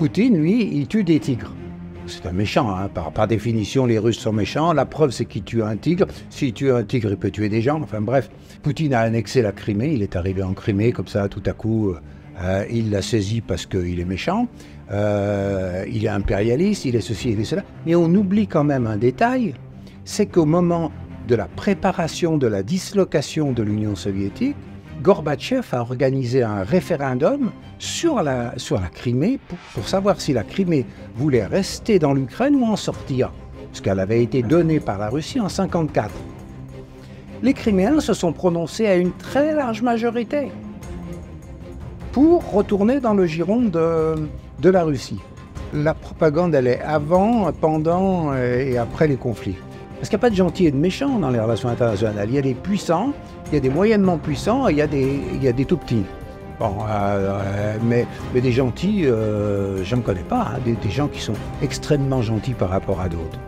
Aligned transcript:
Poutine, 0.00 0.40
lui, 0.40 0.62
il 0.72 0.88
tue 0.88 1.04
des 1.04 1.20
tigres. 1.20 1.52
C'est 2.06 2.24
un 2.24 2.32
méchant, 2.32 2.74
hein. 2.74 2.88
par, 2.88 3.28
définition, 3.28 3.84
les 3.84 3.98
Russes 3.98 4.18
sont 4.18 4.32
méchants. 4.32 4.72
La 4.72 4.86
preuve, 4.86 5.10
c'est 5.10 5.26
qu'il 5.26 5.42
tue 5.42 5.62
un 5.62 5.76
tigre. 5.76 6.06
S'il 6.30 6.54
tue 6.54 6.72
un 6.72 6.84
tigre, 6.84 7.10
il 7.10 7.18
peut 7.18 7.30
tuer 7.30 7.50
des 7.50 7.60
gens. 7.60 7.82
Enfin 7.82 8.00
bref, 8.00 8.30
Poutine 8.62 8.94
a 8.94 9.00
annexé 9.00 9.42
la 9.42 9.52
Crimée. 9.52 9.92
Il 9.92 10.02
est 10.02 10.16
arrivé 10.16 10.42
en 10.42 10.54
Crimée, 10.54 10.92
comme 10.92 11.06
ça, 11.06 11.28
tout 11.28 11.42
à 11.44 11.52
coup, 11.52 11.94
euh, 12.42 12.64
il 12.70 12.90
l'a 12.90 13.02
saisi 13.02 13.42
parce 13.42 13.66
qu'il 13.66 14.00
est 14.00 14.06
méchant. 14.06 14.48
Euh, 14.90 15.84
il 15.92 16.06
est 16.06 16.08
impérialiste, 16.08 16.86
il 16.86 16.96
est 16.96 17.02
ceci, 17.02 17.32
il 17.32 17.40
est 17.40 17.44
cela. 17.44 17.62
Mais 17.84 17.94
on 17.94 18.06
oublie 18.06 18.46
quand 18.46 18.64
même 18.64 18.86
un 18.86 18.96
détail 18.96 19.52
c'est 20.06 20.26
qu'au 20.26 20.46
moment 20.46 20.90
de 21.28 21.34
la 21.36 21.46
préparation 21.46 22.38
de 22.38 22.46
la 22.46 22.62
dislocation 22.62 23.52
de 23.52 23.62
l'Union 23.62 23.94
soviétique, 23.94 24.56
Gorbatchev 25.02 25.64
a 25.72 25.80
organisé 25.80 26.42
un 26.42 26.62
référendum 26.62 27.52
sur 27.78 28.22
la, 28.22 28.52
Crimée 28.92 29.38
pour, 29.74 29.88
savoir 29.88 30.20
si 30.20 30.34
la 30.34 30.42
Crimée 30.42 30.84
voulait 31.16 31.46
rester 31.46 31.98
dans 31.98 32.12
l'Ukraine 32.12 32.56
ou 32.56 32.66
en 32.66 32.76
sortir, 32.76 33.32
parce 33.68 33.80
qu'elle 33.80 33.98
avait 33.98 34.22
été 34.22 34.42
donnée 34.42 34.78
par 34.78 34.98
la 34.98 35.08
Russie 35.08 35.40
en 35.40 35.48
1954. 35.48 36.10
Les 37.42 37.54
Criméens 37.54 38.00
se 38.00 38.12
sont 38.12 38.34
prononcés 38.34 38.86
à 38.86 38.96
une 38.96 39.12
très 39.12 39.54
large 39.54 39.80
majorité 39.80 40.52
pour 42.12 42.50
retourner 42.52 43.00
dans 43.00 43.14
le 43.14 43.24
giron 43.24 43.62
de, 43.62 44.68
la 44.68 44.84
Russie. 44.84 45.20
La 45.72 45.94
propagande, 45.94 46.54
elle 46.54 46.66
est 46.66 46.82
avant, 46.82 47.50
pendant 47.52 48.34
et 48.34 48.76
après 48.76 49.08
les 49.08 49.16
conflits. 49.16 49.56
Parce 49.96 50.08
qu'il 50.08 50.16
n'y 50.16 50.20
a 50.20 50.26
pas 50.26 50.30
de 50.30 50.36
gentils 50.36 50.66
et 50.66 50.70
de 50.70 50.76
méchants 50.76 51.18
dans 51.18 51.30
les 51.30 51.38
relations 51.38 51.68
internationales. 51.68 52.26
Il 52.28 52.34
y 52.34 52.38
a 52.38 52.42
des 52.42 52.54
puissants, 52.54 53.12
il 53.50 53.54
y 53.54 53.56
a 53.56 53.60
des 53.60 53.70
moyennement 53.70 54.16
puissants 54.16 54.68
et 54.68 54.72
il 54.72 54.78
y 54.78 54.82
a 54.82 54.86
des, 54.86 55.20
il 55.34 55.42
y 55.42 55.48
a 55.48 55.52
des 55.52 55.64
tout 55.64 55.76
petits. 55.76 56.04
Bon, 56.60 56.76
euh, 56.88 57.78
mais, 57.82 58.06
mais, 58.32 58.40
des 58.40 58.52
gentils, 58.52 59.06
euh, 59.06 59.82
je 59.82 59.96
ne 59.96 60.02
connais 60.02 60.22
pas, 60.22 60.52
hein, 60.54 60.58
des, 60.64 60.74
des 60.74 60.90
gens 60.90 61.08
qui 61.08 61.20
sont 61.20 61.34
extrêmement 61.62 62.22
gentils 62.22 62.54
par 62.54 62.68
rapport 62.68 63.00
à 63.00 63.08
d'autres. 63.08 63.38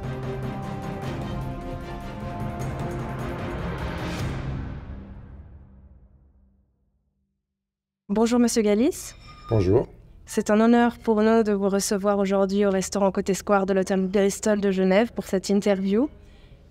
Bonjour 8.08 8.38
Monsieur 8.38 8.62
Galis. 8.62 9.14
Bonjour. 9.50 9.86
C'est 10.26 10.50
un 10.50 10.60
honneur 10.60 10.98
pour 10.98 11.22
nous 11.22 11.42
de 11.42 11.52
vous 11.52 11.68
recevoir 11.68 12.18
aujourd'hui 12.18 12.64
au 12.66 12.70
restaurant 12.70 13.10
Côté 13.12 13.34
Square 13.34 13.66
de 13.66 13.74
l'hôtel 13.74 14.06
Bristol 14.06 14.60
de 14.60 14.70
Genève 14.70 15.12
pour 15.12 15.24
cette 15.24 15.48
interview. 15.48 16.08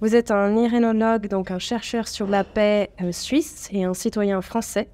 Vous 0.01 0.15
êtes 0.15 0.31
un 0.31 0.57
irénologue, 0.57 1.27
donc 1.27 1.51
un 1.51 1.59
chercheur 1.59 2.07
sur 2.07 2.25
la 2.25 2.43
paix 2.43 2.89
euh, 3.03 3.11
suisse 3.11 3.69
et 3.71 3.83
un 3.83 3.93
citoyen 3.93 4.41
français. 4.41 4.89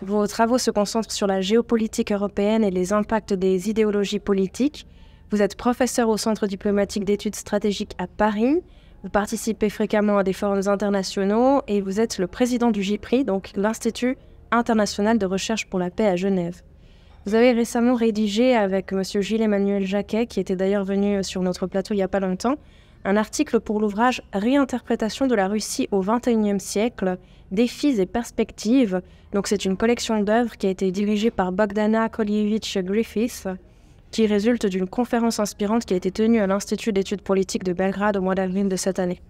Vos 0.00 0.24
travaux 0.28 0.58
se 0.58 0.70
concentrent 0.70 1.10
sur 1.10 1.26
la 1.26 1.40
géopolitique 1.40 2.12
européenne 2.12 2.62
et 2.62 2.70
les 2.70 2.92
impacts 2.92 3.32
des 3.32 3.68
idéologies 3.68 4.20
politiques. 4.20 4.86
Vous 5.32 5.42
êtes 5.42 5.56
professeur 5.56 6.08
au 6.08 6.16
Centre 6.16 6.46
diplomatique 6.46 7.04
d'études 7.04 7.34
stratégiques 7.34 7.96
à 7.98 8.06
Paris. 8.06 8.62
Vous 9.02 9.10
participez 9.10 9.70
fréquemment 9.70 10.18
à 10.18 10.22
des 10.22 10.32
forums 10.32 10.68
internationaux 10.68 11.62
et 11.66 11.80
vous 11.80 11.98
êtes 11.98 12.18
le 12.18 12.28
président 12.28 12.70
du 12.70 12.84
GIPRI, 12.84 13.24
donc 13.24 13.50
l'Institut 13.56 14.18
international 14.52 15.18
de 15.18 15.26
recherche 15.26 15.66
pour 15.66 15.80
la 15.80 15.90
paix 15.90 16.06
à 16.06 16.14
Genève. 16.14 16.62
Vous 17.26 17.34
avez 17.34 17.50
récemment 17.50 17.96
rédigé 17.96 18.54
avec 18.54 18.92
M. 18.92 19.02
Gilles-Emmanuel 19.02 19.84
Jacquet, 19.84 20.26
qui 20.26 20.38
était 20.38 20.54
d'ailleurs 20.54 20.84
venu 20.84 21.24
sur 21.24 21.42
notre 21.42 21.66
plateau 21.66 21.92
il 21.92 21.96
n'y 21.96 22.04
a 22.04 22.08
pas 22.08 22.20
longtemps, 22.20 22.54
un 23.08 23.16
article 23.16 23.58
pour 23.58 23.80
l'ouvrage 23.80 24.20
Réinterprétation 24.34 25.26
de 25.26 25.34
la 25.34 25.48
Russie 25.48 25.88
au 25.92 26.02
XXIe 26.02 26.60
siècle, 26.60 27.16
défis 27.50 27.98
et 27.98 28.04
perspectives. 28.04 29.00
Donc 29.32 29.46
c'est 29.46 29.64
une 29.64 29.78
collection 29.78 30.20
d'œuvres 30.20 30.58
qui 30.58 30.66
a 30.66 30.70
été 30.70 30.92
dirigée 30.92 31.30
par 31.30 31.50
Bogdana 31.50 32.10
Kolievich 32.10 32.76
Griffith, 32.76 33.48
qui 34.10 34.26
résulte 34.26 34.66
d'une 34.66 34.86
conférence 34.86 35.40
inspirante 35.40 35.86
qui 35.86 35.94
a 35.94 35.96
été 35.96 36.10
tenue 36.10 36.40
à 36.40 36.46
l'Institut 36.46 36.92
d'études 36.92 37.22
politiques 37.22 37.64
de 37.64 37.72
Belgrade 37.72 38.18
au 38.18 38.20
mois 38.20 38.34
d'avril 38.34 38.68
de 38.68 38.76
cette 38.76 38.98
année. 38.98 39.22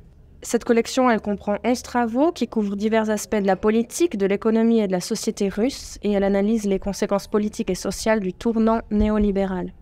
Cette 0.42 0.64
collection, 0.64 1.08
elle 1.08 1.20
comprend 1.20 1.58
11 1.64 1.80
travaux 1.82 2.32
qui 2.32 2.48
couvrent 2.48 2.74
divers 2.74 3.10
aspects 3.10 3.36
de 3.36 3.46
la 3.46 3.56
politique, 3.56 4.16
de 4.16 4.26
l'économie 4.26 4.80
et 4.80 4.88
de 4.88 4.92
la 4.92 5.00
société 5.00 5.48
russe, 5.48 5.98
et 6.02 6.10
elle 6.10 6.24
analyse 6.24 6.64
les 6.64 6.80
conséquences 6.80 7.28
politiques 7.28 7.70
et 7.70 7.76
sociales 7.76 8.20
du 8.20 8.32
tournant 8.32 8.80
néolibéral. 8.90 9.72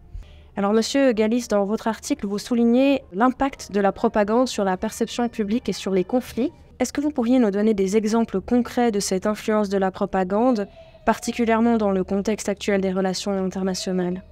Alors, 0.59 0.73
monsieur 0.73 1.13
Galis, 1.13 1.49
dans 1.51 1.67
votre 1.67 1.87
article, 1.87 2.27
vous 2.27 2.39
soulignez 2.39 3.03
l'impact 3.13 3.73
de 3.73 3.81
la 3.81 3.93
propagande 3.93 4.49
sur 4.49 4.65
la 4.65 4.79
perception 4.79 5.29
publique 5.29 5.69
et 5.69 5.75
sur 5.75 5.93
les 5.93 6.03
conflits. 6.03 6.51
Est-ce 6.79 6.95
que 6.95 7.03
vous 7.03 7.11
pourriez 7.11 7.39
nous 7.39 7.51
donner 7.51 7.75
des 7.75 7.99
exemples 7.99 8.41
concrets 8.41 8.91
de 8.91 8.99
cette 8.99 9.27
influence 9.27 9.69
de 9.69 9.77
la 9.77 9.91
propagande, 9.91 10.67
particulièrement 11.05 11.77
dans 11.77 11.91
le 11.91 12.05
contexte 12.05 12.49
actuel 12.49 12.81
des 12.81 12.91
relations 12.91 13.33
internationales? 13.33 14.23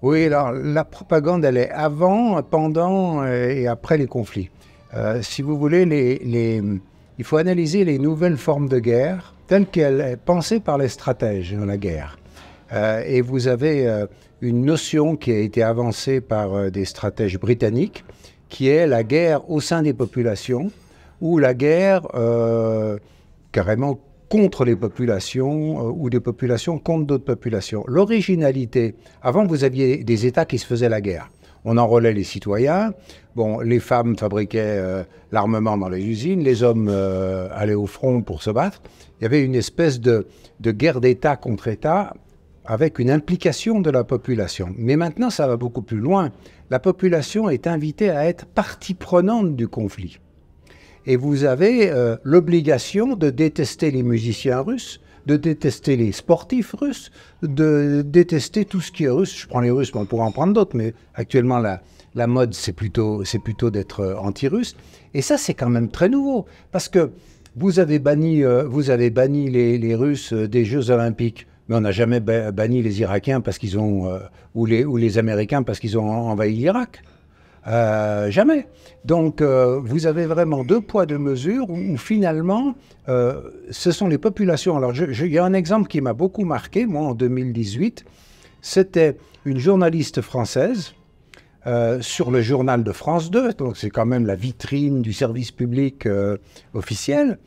Oui, 0.00 0.24
alors 0.24 0.52
la 0.52 0.84
propagande, 0.84 1.44
elle 1.44 1.58
est 1.58 1.70
avant, 1.70 2.42
pendant 2.42 3.22
euh, 3.22 3.50
et 3.50 3.66
après 3.66 3.98
les 3.98 4.06
conflits. 4.06 4.48
Euh, 4.94 5.20
si 5.20 5.42
vous 5.42 5.58
voulez, 5.58 5.82
il 7.18 7.24
faut 7.24 7.36
analyser 7.36 7.84
les 7.84 7.98
nouvelles 7.98 8.38
formes 8.38 8.70
de 8.70 8.78
guerre 8.78 9.34
telles 9.48 9.66
qu'elles 9.66 10.12
sont 10.12 10.18
pensées 10.24 10.60
par 10.60 10.78
les 10.78 10.88
stratèges 10.88 11.52
dans 11.52 11.66
la 11.66 11.76
guerre. 11.76 12.16
Euh, 12.72 13.02
et 13.04 13.20
vous 13.20 13.48
avez 13.48 13.86
euh, 13.86 14.06
une 14.40 14.64
notion 14.64 15.16
qui 15.16 15.32
a 15.32 15.38
été 15.38 15.62
avancée 15.62 16.20
par 16.20 16.54
euh, 16.54 16.70
des 16.70 16.84
stratèges 16.84 17.38
britanniques, 17.38 18.04
qui 18.48 18.68
est 18.68 18.86
la 18.86 19.04
guerre 19.04 19.48
au 19.50 19.60
sein 19.60 19.82
des 19.82 19.92
populations, 19.92 20.70
ou 21.20 21.38
la 21.38 21.52
guerre 21.52 22.06
carrément 23.52 24.00
contre 24.30 24.64
les 24.64 24.74
populations 24.74 25.84
ou 25.84 26.08
des 26.08 26.18
populations 26.18 26.78
contre 26.78 27.04
d'autres 27.04 27.26
populations. 27.26 27.84
L'originalité, 27.86 28.94
avant 29.20 29.44
vous 29.44 29.62
aviez 29.62 30.02
des 30.02 30.24
États 30.24 30.46
qui 30.46 30.56
se 30.56 30.64
faisaient 30.64 30.88
la 30.88 31.02
guerre. 31.02 31.28
On 31.66 31.76
enrôlait 31.76 32.14
les 32.14 32.24
citoyens, 32.24 32.94
bon, 33.36 33.60
les 33.60 33.80
femmes 33.80 34.16
fabriquaient 34.16 35.04
l'armement 35.30 35.76
dans 35.76 35.90
les 35.90 36.02
usines, 36.02 36.42
les 36.42 36.62
hommes 36.62 36.88
allaient 36.88 37.74
au 37.74 37.86
front 37.86 38.22
pour 38.22 38.42
se 38.42 38.48
battre. 38.48 38.80
Il 39.20 39.24
y 39.24 39.26
avait 39.26 39.44
une 39.44 39.54
espèce 39.54 40.00
de 40.00 40.24
guerre 40.58 41.02
d'État 41.02 41.36
contre 41.36 41.68
État 41.68 42.14
avec 42.70 43.00
une 43.00 43.10
implication 43.10 43.80
de 43.80 43.90
la 43.90 44.04
population. 44.04 44.68
Mais 44.78 44.94
maintenant, 44.94 45.28
ça 45.28 45.48
va 45.48 45.56
beaucoup 45.56 45.82
plus 45.82 45.98
loin. 45.98 46.30
La 46.70 46.78
population 46.78 47.50
est 47.50 47.66
invitée 47.66 48.10
à 48.10 48.26
être 48.26 48.46
partie 48.46 48.94
prenante 48.94 49.56
du 49.56 49.66
conflit. 49.66 50.20
Et 51.04 51.16
vous 51.16 51.42
avez 51.42 51.90
euh, 51.90 52.16
l'obligation 52.22 53.16
de 53.16 53.28
détester 53.28 53.90
les 53.90 54.04
musiciens 54.04 54.60
russes, 54.60 55.00
de 55.26 55.36
détester 55.36 55.96
les 55.96 56.12
sportifs 56.12 56.72
russes, 56.78 57.10
de 57.42 58.04
détester 58.06 58.64
tout 58.64 58.80
ce 58.80 58.92
qui 58.92 59.02
est 59.02 59.10
russe. 59.10 59.36
Je 59.36 59.48
prends 59.48 59.58
les 59.58 59.72
Russes, 59.72 59.92
mais 59.92 60.02
on 60.02 60.06
pourrait 60.06 60.22
en 60.22 60.30
prendre 60.30 60.52
d'autres, 60.52 60.76
mais 60.76 60.94
actuellement, 61.14 61.58
la, 61.58 62.26
mode, 62.28 62.54
c'est 62.54 62.72
plutôt, 62.72 63.24
d'être 63.70 64.00
euh, 64.00 64.14
anti-russe. 64.14 64.76
Et 65.12 65.22
ça, 65.22 65.38
c'est 65.38 65.54
quand 65.54 65.70
même 65.70 65.90
très 65.90 66.08
nouveau, 66.08 66.46
parce 66.70 66.88
que 66.88 67.10
vous 67.56 67.80
avez 67.80 67.98
banni, 67.98 68.44
euh, 68.44 68.68
les 68.70 69.94
Russes 69.96 70.32
des 70.32 70.64
Jeux 70.64 70.90
olympiques 70.90 71.48
mais 71.70 71.76
on 71.76 71.82
n'a 71.82 71.92
jamais 71.92 72.18
banni 72.18 72.82
les 72.82 73.00
Irakiens 73.00 73.40
parce 73.40 73.56
qu'ils 73.56 73.78
ont, 73.78 74.10
euh, 74.10 74.18
ou, 74.56 74.66
les, 74.66 75.18
Américains 75.18 75.62
parce 75.62 75.78
qu'ils 75.78 75.96
ont 75.96 76.10
envahi 76.10 76.52
l'Irak. 76.52 77.00
Euh, 77.68 78.28
jamais. 78.28 78.66
Donc, 79.04 79.40
euh, 79.40 79.78
vous 79.80 80.06
avez 80.06 80.26
vraiment 80.26 80.64
deux 80.64 80.80
poids, 80.80 81.06
deux 81.06 81.18
mesures 81.18 81.70
où, 81.70 81.96
finalement, 81.96 82.74
ce 83.06 83.92
sont 83.92 84.08
les 84.08 84.18
populations. 84.18 84.76
Alors, 84.76 84.92
il 84.96 85.32
y 85.32 85.38
a 85.38 85.44
un 85.44 85.52
exemple 85.52 85.88
qui 85.88 86.00
m'a 86.00 86.12
beaucoup 86.12 86.44
marqué, 86.44 86.86
moi, 86.86 87.02
en 87.02 87.14
2018. 87.14 88.04
C'était 88.62 89.16
une 89.44 89.58
journaliste 89.58 90.20
française 90.22 90.94
sur 92.00 92.30
le 92.30 92.40
journal 92.40 92.82
de 92.82 92.92
France 92.92 93.30
2, 93.30 93.52
donc 93.52 93.76
c'est 93.76 93.90
quand 93.90 94.06
même 94.06 94.26
la 94.26 94.34
vitrine 94.34 95.02
du 95.02 95.12
service 95.12 95.50
public 95.50 96.08
officiel, 96.72 97.38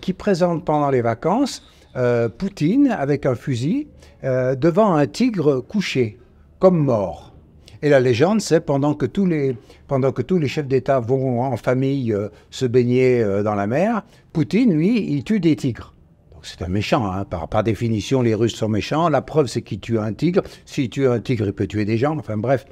qui 0.00 0.12
présente 0.12 0.64
pendant 0.64 0.90
les 0.90 1.00
vacances 1.00 1.64
euh, 1.96 2.28
Poutine 2.28 2.88
avec 2.88 3.26
un 3.26 3.34
fusil 3.34 3.88
euh, 4.24 4.54
devant 4.54 4.94
un 4.94 5.06
tigre 5.06 5.60
couché, 5.60 6.18
comme 6.58 6.78
mort. 6.78 7.34
Et 7.82 7.88
la 7.88 8.00
légende, 8.00 8.40
c'est 8.40 8.60
pendant 8.60 8.94
que 8.94 9.06
tous 9.06 9.26
les 9.26 9.56
pendant 9.88 10.12
que 10.12 10.22
tous 10.22 10.38
les 10.38 10.48
chefs 10.48 10.68
d'État 10.68 11.00
vont 11.00 11.42
en 11.42 11.56
famille 11.56 12.12
euh, 12.12 12.28
se 12.50 12.66
baigner 12.66 13.24
dans 13.42 13.54
la 13.54 13.66
mer, 13.66 14.04
Poutine, 14.32 14.72
lui, 14.74 15.12
il 15.12 15.24
tue 15.24 15.40
des 15.40 15.56
tigres. 15.56 15.94
C'est 16.42 16.62
un 16.62 16.68
méchant, 16.68 17.04
hein. 17.10 17.24
par, 17.24 17.48
par, 17.48 17.62
définition, 17.62 18.22
les 18.22 18.34
Russes 18.34 18.54
sont 18.54 18.68
méchants. 18.68 19.08
La 19.08 19.20
preuve, 19.20 19.46
c'est 19.46 19.62
qu'il 19.62 19.80
tue 19.80 19.98
un 19.98 20.12
tigre. 20.12 20.42
S'il 20.64 20.88
tue 20.88 21.06
un 21.06 21.20
tigre, 21.20 21.46
il 21.46 21.52
peut 21.52 21.66
tuer 21.66 21.84
des 21.84 21.98
gens. 21.98 22.16
Enfin 22.18 22.36
bref. 22.36 22.66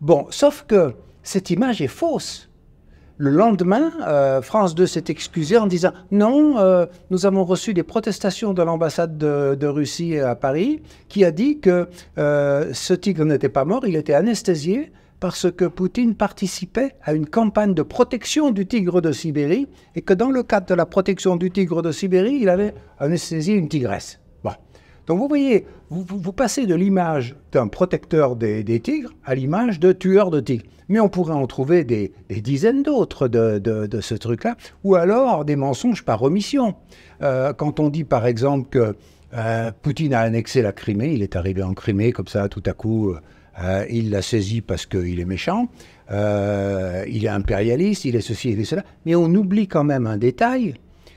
Bon, 0.00 0.26
sauf 0.30 0.64
que 0.66 0.94
cette 1.22 1.50
image 1.50 1.82
est 1.82 1.88
fausse. 1.88 2.48
Le 3.18 3.30
lendemain, 3.30 3.92
euh, 4.06 4.40
France 4.40 4.74
2 4.74 4.86
s'est 4.86 5.04
excusée 5.08 5.58
en 5.58 5.66
disant 5.66 5.92
non, 6.10 6.58
euh, 6.58 6.86
nous 7.10 7.26
avons 7.26 7.44
reçu 7.44 7.74
des 7.74 7.82
protestations 7.82 8.54
de 8.54 8.62
l'ambassade 8.62 9.18
de, 9.18 9.66
Russie 9.66 10.18
à 10.18 10.34
Paris 10.34 10.82
qui 11.08 11.24
a 11.24 11.30
dit 11.30 11.60
que 11.60 11.88
euh, 12.18 12.70
ce 12.72 12.94
tigre 12.94 13.24
n'était 13.24 13.48
pas 13.48 13.64
mort, 13.64 13.86
il 13.86 13.96
était 13.96 14.14
anesthésié 14.14 14.92
parce 15.20 15.52
que 15.52 15.66
Poutine 15.66 16.14
participait 16.14 16.96
à 17.04 17.12
une 17.12 17.26
campagne 17.26 17.74
de 17.74 17.82
protection 17.82 18.50
du 18.50 18.66
tigre 18.66 19.00
de 19.00 19.12
Sibérie 19.12 19.68
et 19.94 20.02
que 20.02 20.14
dans 20.14 20.30
le 20.30 20.42
cadre 20.42 20.66
de 20.66 20.74
la 20.74 20.86
protection 20.86 21.36
du 21.36 21.50
tigre 21.50 21.82
de 21.82 21.92
Sibérie, 21.92 22.38
il 22.40 22.48
avait 22.48 22.74
anesthésié 22.98 23.54
une 23.54 23.68
tigresse. 23.68 24.21
Donc 25.06 25.18
vous 25.18 25.28
voyez, 25.28 25.66
vous, 25.90 26.32
passez 26.32 26.66
de 26.66 26.74
l'image 26.74 27.36
d'un 27.50 27.68
protecteur 27.68 28.36
des, 28.36 28.80
tigres 28.80 29.12
à 29.24 29.34
l'image 29.34 29.80
de 29.80 29.92
tueur 29.92 30.30
de 30.30 30.40
tigres. 30.40 30.64
Mais 30.88 31.00
on 31.00 31.08
pourrait 31.08 31.34
en 31.34 31.46
trouver 31.46 31.84
des, 31.84 32.12
dizaines 32.30 32.82
d'autres 32.82 33.28
de, 33.28 34.00
ce 34.00 34.14
truc-là, 34.14 34.56
ou 34.84 34.94
alors 34.94 35.44
des 35.44 35.56
mensonges 35.56 36.04
par 36.04 36.22
omission. 36.22 36.74
Euh, 37.22 37.52
quand 37.52 37.80
on 37.80 37.88
dit 37.88 38.04
par 38.04 38.26
exemple 38.26 38.68
que 38.68 38.96
euh, 39.34 39.72
Poutine 39.82 40.14
a 40.14 40.20
annexé 40.20 40.62
la 40.62 40.72
Crimée, 40.72 41.14
il 41.14 41.22
est 41.22 41.36
arrivé 41.36 41.62
en 41.62 41.74
Crimée 41.74 42.12
comme 42.12 42.28
ça, 42.28 42.48
tout 42.48 42.62
à 42.66 42.72
coup, 42.72 43.14
euh, 43.62 43.84
il 43.90 44.10
l'a 44.10 44.22
saisi 44.22 44.60
parce 44.60 44.86
qu'il 44.86 45.18
est 45.18 45.24
méchant, 45.24 45.68
il 46.10 47.24
est 47.24 47.28
impérialiste, 47.28 48.04
il 48.04 48.16
est 48.16 48.20
ceci, 48.20 48.50
il 48.50 48.60
est 48.60 48.64
cela, 48.64 48.84
mais 49.04 49.14
on 49.14 49.26
oublie 49.26 49.66
quand 49.66 49.84
même 49.84 50.06
un 50.06 50.18
détail, 50.18 50.74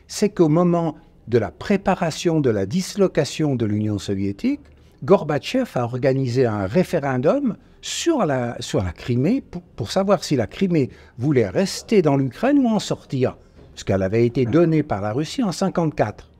c'est 0.07 0.29
qu'au 0.29 0.49
moment 0.49 0.95
de 1.27 1.37
la 1.37 1.51
préparation 1.51 2.39
de 2.41 2.49
la 2.49 2.65
dislocation 2.65 3.55
de 3.55 3.65
l'Union 3.65 3.99
soviétique, 3.99 4.61
Gorbatchev 5.03 5.69
a 5.75 5.83
organisé 5.83 6.45
un 6.45 6.65
référendum 6.65 7.57
sur 7.81 8.25
la, 8.25 8.57
Crimée 8.95 9.43
pour, 9.75 9.91
savoir 9.91 10.23
si 10.23 10.35
la 10.35 10.47
Crimée 10.47 10.89
voulait 11.17 11.47
rester 11.47 12.01
dans 12.01 12.17
l'Ukraine 12.17 12.59
ou 12.59 12.67
en 12.67 12.79
sortir, 12.79 13.37
parce 13.71 13.83
qu'elle 13.83 14.01
avait 14.01 14.25
été 14.25 14.45
donnée 14.45 14.81
par 14.81 15.01
la 15.01 15.13
Russie 15.13 15.43
en 15.43 15.53
1954. 15.53 16.31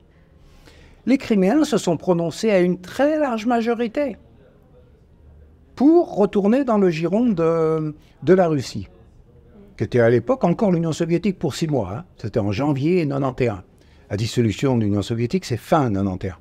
Les 1.06 1.18
Criméens 1.18 1.64
se 1.64 1.78
sont 1.78 1.96
prononcés 1.96 2.50
à 2.50 2.58
une 2.58 2.80
très 2.80 3.18
large 3.18 3.46
majorité 3.46 4.16
pour 5.76 6.16
retourner 6.16 6.64
dans 6.64 6.78
le 6.78 6.90
giron 6.90 7.26
de, 7.26 7.94
la 8.26 8.48
Russie, 8.48 8.88
qui 9.78 9.84
était 9.84 10.00
à 10.00 10.10
l'époque 10.10 10.42
encore 10.42 10.72
l'Union 10.72 10.92
soviétique 10.92 11.38
pour 11.38 11.54
six 11.54 11.68
mois. 11.68 11.92
Hein. 11.92 12.04
C'était 12.16 12.40
en 12.40 12.50
janvier 12.50 13.04
1991. 13.04 13.62
La 14.10 14.16
dissolution 14.16 14.76
de 14.76 14.84
l'Union 14.84 15.02
soviétique, 15.02 15.44
c'est 15.44 15.56
fin 15.56 15.92
91. 15.92 16.34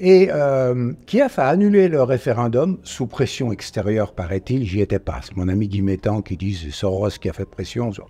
Et 0.00 0.28
euh, 0.30 0.92
Kiev 1.06 1.34
a 1.38 1.48
annulé 1.48 1.88
le 1.88 2.02
référendum 2.04 2.78
sous 2.84 3.08
pression 3.08 3.50
extérieure, 3.50 4.12
paraît-il. 4.12 4.64
J'y 4.64 4.80
étais 4.80 5.00
pas. 5.00 5.20
C'est 5.22 5.36
mon 5.36 5.48
ami 5.48 5.66
Guy 5.66 5.82
Métan 5.82 6.22
qui 6.22 6.36
dit 6.36 6.54
c'est 6.54 6.70
Soros 6.70 7.10
qui 7.20 7.28
a 7.28 7.32
fait 7.32 7.44
pression. 7.44 7.90
Je 7.90 8.00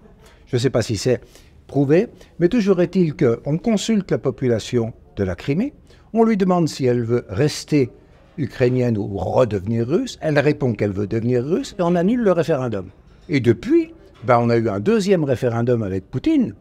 ne 0.52 0.58
sais 0.58 0.68
pas 0.68 0.82
si 0.82 0.98
c'est 0.98 1.22
prouvé, 1.66 2.08
mais 2.38 2.48
toujours 2.48 2.82
est-il 2.82 3.14
qu'on 3.16 3.56
consulte 3.56 4.10
la 4.10 4.18
population 4.18 4.92
de 5.16 5.24
la 5.24 5.34
Crimée, 5.34 5.72
on 6.12 6.24
lui 6.24 6.36
demande 6.36 6.68
si 6.68 6.84
elle 6.84 7.04
veut 7.04 7.24
rester 7.28 7.90
ukrainienne 8.36 8.96
ou 8.96 9.16
redevenir 9.16 9.86
russe, 9.86 10.18
elle 10.20 10.38
répond 10.38 10.72
qu'elle 10.72 10.92
veut 10.92 11.06
devenir 11.06 11.44
russe 11.44 11.74
et 11.78 11.82
on 11.82 11.94
annule 11.94 12.20
le 12.20 12.32
référendum. 12.32 12.88
Et 13.28 13.40
depuis, 13.40 13.92
ben, 14.24 14.38
on 14.40 14.48
a 14.48 14.56
eu 14.56 14.68
un 14.68 14.80
deuxième 14.80 15.24
référendum 15.24 15.82
avec 15.82 16.10
Poutine, 16.10 16.54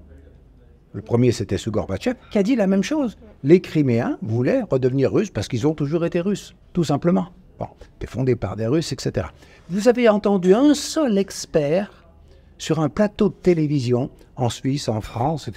le 0.97 1.03
premier 1.03 1.31
c'était 1.31 1.59
sous 1.59 1.71
Gorbatchev, 1.71 2.17
qui 2.31 2.39
a 2.39 2.43
dit 2.43 2.55
la 2.55 2.65
même 2.65 2.83
chose. 2.83 3.17
Les 3.43 3.61
Criméens 3.61 4.17
voulaient 4.23 4.63
redevenir 4.63 5.13
russes 5.13 5.29
parce 5.29 5.47
qu'ils 5.47 5.67
ont 5.67 5.75
toujours 5.75 6.03
été 6.05 6.19
russes, 6.19 6.55
tout 6.73 6.83
simplement. 6.83 7.27
Bon, 7.59 7.67
c'était 7.81 8.11
fondé 8.11 8.35
par 8.35 8.55
des 8.55 8.67
Russes, 8.67 8.91
etc. 8.91 9.27
Vous 9.69 9.87
avez 9.87 10.09
entendu 10.09 10.53
un 10.53 10.73
seul 10.73 11.17
expert 11.17 12.05
sur 12.57 12.79
un 12.79 12.89
plateau 12.89 13.29
de 13.29 13.35
télévision, 13.35 14.09
en 14.35 14.49
Suisse, 14.49 14.89
en 14.89 15.01
France, 15.01 15.49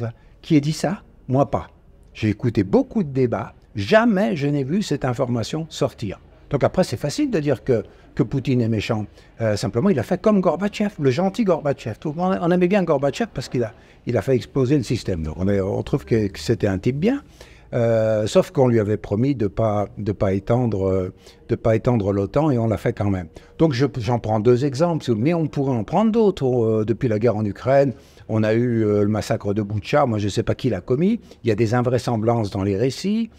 qui 0.43 0.57
ait 0.57 0.61
dit 0.61 0.75
ça? 0.75 1.03
Moi 1.27 1.51
pas. 1.51 1.69
J'ai 2.13 2.29
écouté 2.29 2.63
beaucoup 2.63 3.03
de 3.03 3.11
débats, 3.11 3.55
jamais 3.75 4.37
je 4.37 4.47
n'ai 4.47 4.65
vu 4.65 4.83
cette 4.83 5.07
information 5.07 5.67
sortir. 5.71 6.21
Donc 6.51 6.65
après, 6.65 6.85
c'est 6.85 6.97
facile 6.97 7.31
de 7.31 7.39
dire 7.39 7.65
que, 7.65 7.85
que 8.15 8.23
Poutine 8.23 8.61
est 8.61 8.69
méchant. 8.69 9.07
Euh, 9.41 9.57
simplement, 9.57 9.89
il 9.89 9.99
a 9.99 10.03
fait 10.03 10.21
comme 10.21 10.41
Gorbatchev, 10.41 10.91
le 11.01 11.11
gentil 11.11 11.45
Gorbatchev. 11.45 11.97
On 12.05 12.51
aimait 12.51 12.69
bien 12.69 12.83
Gorbatchev 12.83 13.31
parce 13.33 13.49
qu'il 13.49 13.63
a, 13.63 13.73
il 14.07 14.17
a 14.17 14.23
fait 14.23 14.35
exploser 14.35 14.77
le 14.77 14.83
système. 14.83 15.23
Donc 15.23 15.37
on, 15.39 15.83
trouve 15.83 16.05
que, 16.05 16.29
c'était 16.35 16.67
un 16.67 16.79
type 16.79 16.99
bien. 16.99 17.23
Euh, 17.73 18.27
sauf 18.27 18.51
qu'on 18.51 18.67
lui 18.67 18.81
avait 18.81 18.97
promis 18.97 19.37
de 19.37 19.45
ne 19.45 19.49
pas, 19.49 19.87
de 19.97 20.11
pas 20.11 20.33
étendre, 20.33 21.13
étendre 21.73 22.13
l'OTAN 22.13 22.51
et 22.51 22.59
on 22.59 22.67
l'a 22.67 22.79
fait 22.79 22.93
quand 22.93 23.11
même. 23.11 23.29
Donc 23.59 23.75
j'en 23.75 24.19
prends 24.19 24.41
deux 24.41 24.65
exemples, 24.65 25.07
mais 25.17 25.35
on 25.35 25.47
pourrait 25.47 25.77
en 25.77 25.85
prendre 25.85 26.11
d'autres. 26.11 26.47
Euh, 26.47 26.85
depuis 26.85 27.07
la 27.07 27.21
guerre 27.21 27.37
en 27.37 27.45
Ukraine, 27.45 27.93
on 28.29 28.43
a 28.43 28.55
eu 28.55 28.83
le 28.83 29.07
massacre 29.07 29.55
de 29.55 29.63
Boucha, 29.63 30.05
moi 30.05 30.19
je 30.19 30.25
ne 30.25 30.31
sais 30.31 30.43
pas 30.43 30.57
qui 30.57 30.69
l'a 30.69 30.81
commis. 30.81 31.21
Il 31.45 31.49
y 31.49 31.53
a 31.53 31.55
des 31.55 31.75
invraisemblances 31.75 32.51
dans 32.51 32.65
les 32.65 32.77
récits. 32.77 33.31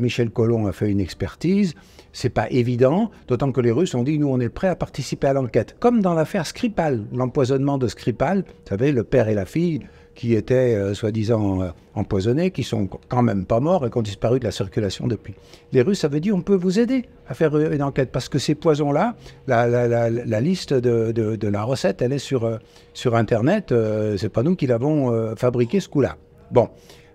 Michel 0.00 0.30
Collomb 0.30 0.66
a 0.66 0.72
fait 0.72 0.90
une 0.90 0.98
expertise 0.98 1.74
c'est 2.14 2.30
pas 2.30 2.48
évident, 2.50 3.10
d'autant 3.28 3.52
que 3.52 3.60
les 3.60 3.72
Russes 3.72 3.94
ont 3.94 4.04
dit 4.04 4.18
nous 4.18 4.28
on 4.28 4.40
est 4.40 4.48
prêts 4.48 4.68
à 4.68 4.76
participer 4.76 5.26
à 5.26 5.34
l'enquête. 5.34 5.76
Comme 5.80 6.00
dans 6.00 6.14
l'affaire 6.14 6.46
Skripal, 6.46 7.04
l'empoisonnement 7.12 7.76
de 7.76 7.88
Skripal, 7.88 8.38
vous 8.38 8.68
savez, 8.68 8.92
le 8.92 9.04
père 9.04 9.28
et 9.28 9.34
la 9.34 9.44
fille 9.44 9.80
qui 10.14 10.34
étaient 10.34 10.76
euh, 10.76 10.94
soi-disant 10.94 11.60
euh, 11.60 11.68
empoisonnés, 11.96 12.52
qui 12.52 12.62
sont 12.62 12.88
quand 13.08 13.22
même 13.22 13.44
pas 13.44 13.58
morts 13.58 13.84
et 13.84 13.90
qui 13.90 13.98
ont 13.98 14.02
disparu 14.02 14.38
de 14.38 14.44
la 14.44 14.52
circulation 14.52 15.08
depuis. 15.08 15.34
Les 15.72 15.82
Russes 15.82 16.04
avaient 16.04 16.20
dit 16.20 16.30
on 16.30 16.40
peut 16.40 16.54
vous 16.54 16.78
aider 16.78 17.04
à 17.28 17.34
faire 17.34 17.56
une 17.56 17.82
enquête 17.82 18.12
parce 18.12 18.28
que 18.28 18.38
ces 18.38 18.54
poisons-là, 18.54 19.16
la, 19.48 20.40
liste 20.40 20.72
de, 20.72 21.48
la 21.48 21.62
recette, 21.64 22.00
elle 22.00 22.12
est 22.12 22.18
sur, 22.18 22.44
euh, 22.44 22.58
sur 22.92 23.16
Internet. 23.16 23.74
c'est 24.16 24.28
pas 24.28 24.44
nous 24.44 24.54
qui 24.54 24.68
l'avons 24.68 25.34
fabriqué 25.36 25.80
ce 25.80 25.88
coup-là. 25.88 26.16
Bon. 26.52 26.68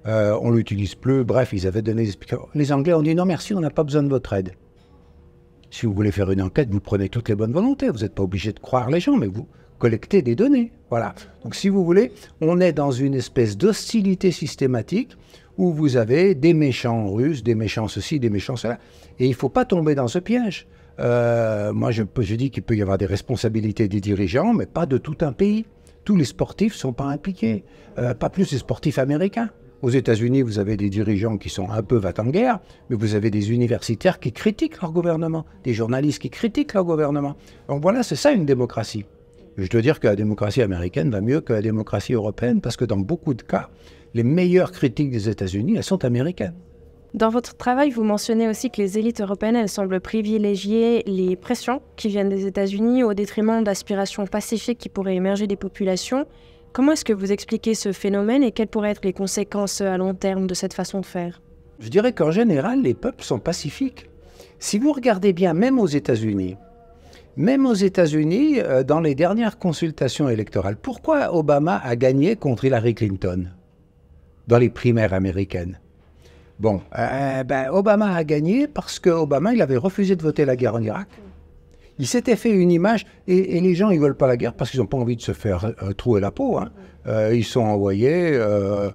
on 0.05 0.51
l'utilise 0.51 0.95
plus. 0.95 1.23
Bref, 1.23 1.53
ils 1.53 1.67
avaient 1.67 1.81
donné 1.81 2.01
des 2.01 2.09
explications. 2.09 2.47
Les 2.53 2.73
Anglais 2.73 2.93
ont 2.93 3.01
dit 3.01 3.15
non 3.15 3.25
merci, 3.25 3.53
on 3.53 3.61
n'a 3.61 3.69
pas 3.69 3.83
besoin 3.83 4.03
de 4.03 4.09
votre 4.09 4.33
aide. 4.33 4.51
Si 5.71 5.85
vous 5.85 5.93
voulez 5.93 6.11
faire 6.11 6.31
une 6.31 6.41
enquête, 6.41 6.69
vous 6.71 6.79
prenez 6.79 7.09
toutes 7.09 7.29
les 7.29 7.35
bonnes 7.35 7.53
volontés. 7.53 7.89
Vous 7.89 7.99
n'êtes 7.99 8.15
pas 8.15 8.23
obligé 8.23 8.53
de 8.53 8.59
croire 8.59 8.89
les 8.89 8.99
gens, 8.99 9.17
mais 9.17 9.27
vous 9.27 9.47
collectez 9.77 10.21
des 10.21 10.35
données. 10.35 10.71
Voilà. 10.89 11.13
Donc, 11.43 11.55
si 11.55 11.69
vous 11.69 11.85
voulez, 11.85 12.11
on 12.41 12.59
est 12.59 12.73
dans 12.73 12.91
une 12.91 13.13
espèce 13.13 13.57
d'hostilité 13.57 14.31
systématique 14.31 15.15
où 15.57 15.71
vous 15.71 15.97
avez 15.97 16.35
des 16.35 16.53
méchants 16.53 17.11
russes, 17.11 17.43
des 17.43 17.55
méchants 17.55 17.87
ceci, 17.87 18.19
des 18.19 18.29
méchants 18.29 18.55
cela. 18.55 18.79
Et 19.19 19.25
il 19.25 19.31
ne 19.31 19.35
faut 19.35 19.49
pas 19.49 19.65
tomber 19.65 19.93
dans 19.93 20.07
ce 20.07 20.19
piège. 20.19 20.67
Euh, 20.99 21.71
moi, 21.73 21.91
je, 21.91 22.03
dis 22.03 22.49
qu'il 22.49 22.63
peut 22.63 22.75
y 22.75 22.81
avoir 22.81 22.97
des 22.97 23.05
responsabilités 23.05 23.87
des 23.87 24.01
dirigeants, 24.01 24.53
mais 24.53 24.65
pas 24.65 24.85
de 24.85 24.97
tout 24.97 25.17
un 25.21 25.31
pays. 25.31 25.65
Tous 26.03 26.15
les 26.15 26.25
sportifs 26.25 26.73
ne 26.73 26.79
sont 26.79 26.93
pas 26.93 27.05
impliqués. 27.05 27.63
Euh, 27.97 28.13
pas 28.13 28.29
plus 28.29 28.51
les 28.51 28.57
sportifs 28.57 28.97
américains. 28.97 29.49
Aux 29.81 29.89
États-Unis, 29.89 30.41
vous 30.41 30.59
avez 30.59 30.75
des 30.75 30.89
dirigeants 30.89 31.37
qui 31.37 31.47
sont 31.47 31.69
un 31.69 31.81
peu 31.81 31.95
va-t-en-guerre, 31.95 32.59
mais 32.89 32.97
vous 32.97 33.15
avez 33.15 33.31
des 33.31 33.51
universitaires 33.53 34.19
qui 34.19 34.33
critiquent 34.33 34.81
leur 34.81 34.91
gouvernement, 34.91 35.45
des 35.63 35.73
journalistes 35.73 36.21
qui 36.21 36.29
critiquent 36.29 36.73
leur 36.73 36.83
gouvernement. 36.83 37.37
Donc 37.69 37.81
voilà, 37.81 38.03
c'est 38.03 38.17
ça 38.17 38.31
une 38.31 38.45
démocratie. 38.45 39.05
Je 39.57 39.69
dois 39.69 39.81
dire 39.81 40.01
que 40.01 40.07
la 40.07 40.17
démocratie 40.17 40.61
américaine 40.61 41.09
va 41.09 41.21
mieux 41.21 41.39
que 41.39 41.53
la 41.53 41.61
démocratie 41.61 42.13
européenne 42.13 42.59
parce 42.59 42.75
que 42.75 42.83
dans 42.83 42.97
beaucoup 42.97 43.33
de 43.33 43.41
cas, 43.41 43.69
les 44.13 44.23
meilleures 44.23 44.73
critiques 44.73 45.11
des 45.11 45.29
États-Unis, 45.29 45.75
elles 45.77 45.83
sont 45.83 46.03
américaines. 46.03 46.55
Dans 47.13 47.29
votre 47.29 47.55
travail, 47.55 47.89
vous 47.89 48.03
mentionnez 48.03 48.49
aussi 48.49 48.69
que 48.69 48.81
les 48.81 48.99
élites 48.99 49.21
européennes, 49.21 49.55
elles 49.55 49.69
semblent 49.69 49.99
privilégier 50.01 51.03
les 51.07 51.35
pressions 51.37 51.81
qui 51.95 52.09
viennent 52.09 52.29
des 52.29 52.45
États-Unis 52.45 53.03
au 53.03 53.13
détriment 53.13 53.63
d'aspirations 53.63 54.27
pacifiques 54.27 54.77
qui 54.77 54.89
pourraient 54.89 55.15
émerger 55.15 55.47
des 55.47 55.55
populations. 55.55 56.27
Comment 56.71 56.91
est-ce 56.91 57.05
que 57.05 57.13
vous 57.13 57.31
expliquez 57.31 57.73
ce 57.73 57.91
phénomène 57.91 58.43
et 58.43 58.51
quelles 58.51 58.67
pourraient 58.67 58.91
être 58.91 59.03
les 59.03 59.13
conséquences 59.13 59.81
à 59.81 59.97
long 59.97 60.13
terme 60.13 60.45
de 60.45 60.53
cette 60.53 60.73
façon 60.73 61.01
de 61.01 61.05
faire? 61.05 61.41
Je 61.79 61.89
dirais 61.89 62.13
qu'en 62.13 62.31
général, 62.31 62.81
les 62.81 62.93
peuples 62.93 63.23
sont 63.23 63.39
pacifiques. 63.39 64.09
Si 64.59 64.77
vous 64.77 64.91
regardez 64.91 65.33
bien, 65.33 65.53
même 65.53 65.79
aux 65.79 65.87
États-Unis, 65.87 66.57
même 67.37 67.65
aux 67.65 67.73
États-Unis, 67.73 68.59
euh, 68.59 68.83
dans 68.83 68.99
les 68.99 69.15
dernières 69.15 69.57
consultations 69.57 70.29
électorales, 70.29 70.75
pourquoi 70.75 71.33
Obama 71.33 71.77
a 71.83 71.95
gagné 71.95 72.35
contre 72.35 72.65
Hillary 72.65 72.93
Clinton 72.93 73.47
dans 74.47 74.57
les 74.57 74.69
primaires 74.69 75.13
américaines? 75.13 75.79
Bon, 76.59 76.81
euh, 76.97 77.43
ben, 77.45 77.69
Obama 77.71 78.13
a 78.13 78.23
gagné 78.25 78.67
parce 78.67 78.99
que 78.99 79.09
Obama, 79.09 79.53
il 79.53 79.61
avait 79.61 79.77
refusé 79.77 80.15
de 80.17 80.21
voter 80.21 80.43
la 80.43 80.57
guerre 80.57 80.75
en 80.75 80.81
Irak. 80.81 81.07
Il 81.99 82.07
s'était 82.07 82.37
fait 82.37 82.51
une 82.51 82.71
image, 82.71 83.05
et, 83.27 83.59
les 83.59 83.75
gens, 83.75 83.89
ils 83.89 83.99
veulent 83.99 84.15
pas 84.15 84.27
la 84.27 84.37
guerre 84.37 84.53
parce 84.53 84.71
qu'ils 84.71 84.79
n'ont 84.79 84.85
pas 84.85 84.97
envie 84.97 85.17
de 85.17 85.21
se 85.21 85.33
faire 85.33 85.65
euh, 85.83 85.91
trouer 85.91 86.21
la 86.21 86.31
peau. 86.31 86.57
Hein. 86.57 86.71
Euh, 87.07 87.35
ils 87.35 87.43
sont 87.43 87.59
envoyés, 87.59 88.31
euh, 88.33 88.89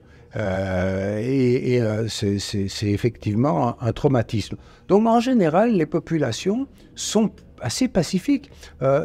et, 1.19 1.81
c'est 2.09 2.91
effectivement 2.91 3.81
un, 3.83 3.93
traumatisme. 3.93 4.57
Donc, 4.89 5.07
en 5.07 5.21
général, 5.21 5.73
les 5.75 5.87
populations 5.87 6.67
sont 6.95 7.31
assez 7.61 7.89
pacifiques. 7.89 8.51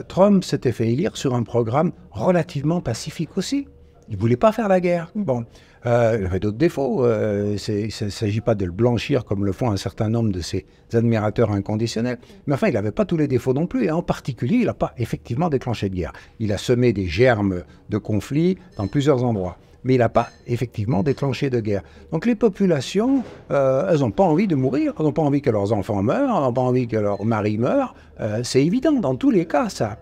Trump 0.08 0.44
s'était 0.44 0.72
fait 0.72 0.92
élire 0.92 1.16
sur 1.18 1.36
un 1.36 1.44
programme 1.44 1.92
relativement 2.12 2.82
pacifique 2.82 3.38
aussi. 3.38 3.68
Il 4.10 4.16
ne 4.16 4.20
voulait 4.20 4.38
pas 4.38 4.52
faire 4.52 4.68
la 4.68 4.80
guerre. 4.80 5.12
Bon. 5.16 5.46
Euh, 5.86 6.18
il 6.20 6.26
avait 6.26 6.40
d'autres 6.40 6.58
défauts. 6.58 7.06
Euh, 7.06 7.58
il 7.68 7.86
ne 7.86 8.10
s'agit 8.10 8.42
pas 8.42 8.56
de 8.56 8.66
le 8.66 8.72
blanchir 8.72 9.24
comme 9.24 9.46
le 9.46 9.52
font 9.52 9.72
un 9.72 9.78
certain 9.78 10.10
nombre 10.10 10.32
de 10.32 10.42
ses 10.42 10.66
admirateurs 10.94 11.52
inconditionnels. 11.52 12.18
Mais 12.48 12.56
enfin, 12.56 12.68
il 12.68 12.74
n'avait 12.74 12.92
pas 12.92 13.06
tous 13.06 13.18
les 13.18 13.28
défauts 13.28 13.54
non 13.54 13.68
plus. 13.68 13.86
Et 13.86 13.92
en 13.92 14.02
particulier, 14.02 14.58
il 14.58 14.66
n'a 14.66 14.74
pas 14.74 14.94
effectivement 14.98 15.50
déclenché 15.50 15.90
de 15.90 15.96
guerre. 15.96 16.14
Il 16.40 16.52
a 16.52 16.58
semé 16.58 16.92
des 16.92 17.06
germes 17.06 17.64
de 17.90 17.98
conflits 17.98 18.58
dans 18.78 18.88
plusieurs 18.88 19.24
endroits. 19.24 19.58
Mais 19.86 19.94
il 19.94 20.00
n'a 20.00 20.10
pas 20.10 20.30
effectivement 20.48 21.04
déclenché 21.04 21.50
de 21.50 21.62
guerre. 21.62 21.84
Donc 22.12 22.26
les 22.26 22.36
populations, 22.36 23.24
euh, 23.52 23.90
elles 23.90 24.00
n'ont 24.00 24.12
pas 24.12 24.26
envie 24.26 24.48
de 24.48 24.56
mourir, 24.56 24.94
elles 25.00 25.06
n'ont 25.06 25.14
pas 25.14 25.22
envie 25.22 25.42
que 25.42 25.50
leurs 25.50 25.72
enfants 25.72 26.04
meurent, 26.04 26.36
elles 26.36 26.44
n'ont 26.44 26.52
pas 26.52 26.62
envie 26.62 26.88
que 26.88 26.98
leur 26.98 27.24
mari 27.24 27.58
meure. 27.58 27.96
c'est 28.44 28.66
évident 28.66 28.92
dans 28.92 29.16
tous 29.16 29.32
les 29.32 29.46
cas, 29.46 29.70
ça. 29.70 29.98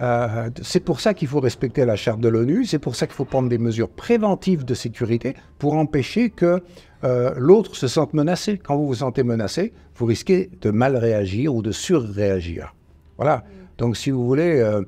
Euh, 0.00 0.50
c'est 0.62 0.80
pour 0.80 1.00
ça 1.00 1.14
qu'il 1.14 1.28
faut 1.28 1.40
respecter 1.40 1.84
la 1.84 1.96
charte 1.96 2.20
de 2.20 2.28
l'ONU, 2.28 2.64
c'est 2.66 2.78
pour 2.78 2.96
ça 2.96 3.06
qu'il 3.06 3.14
faut 3.14 3.24
prendre 3.24 3.48
des 3.48 3.58
mesures 3.58 3.88
préventives 3.88 4.64
de 4.64 4.74
sécurité 4.74 5.34
pour 5.58 5.74
empêcher 5.74 6.30
que 6.30 6.62
euh, 7.04 7.32
l'autre 7.36 7.76
se 7.76 7.88
sente 7.88 8.12
menacé. 8.12 8.58
Quand 8.58 8.76
vous 8.76 8.86
vous 8.86 8.96
sentez 8.96 9.22
menacé, 9.22 9.72
vous 9.94 10.06
risquez 10.06 10.50
de 10.60 10.70
mal 10.70 10.96
réagir 10.96 11.54
ou 11.54 11.62
de 11.62 11.72
surréagir. 11.72 12.74
Voilà. 13.16 13.44
Donc, 13.78 13.96
si 13.96 14.10
vous 14.10 14.26
voulez, 14.26 14.60
euh, 14.60 14.82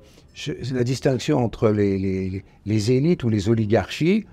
la 0.72 0.84
distinction 0.84 1.38
entre 1.38 1.70
les, 1.70 2.44
les, 2.66 2.92
élites 2.92 3.24
ou 3.24 3.28
les 3.28 3.48
oligarchies 3.48 4.26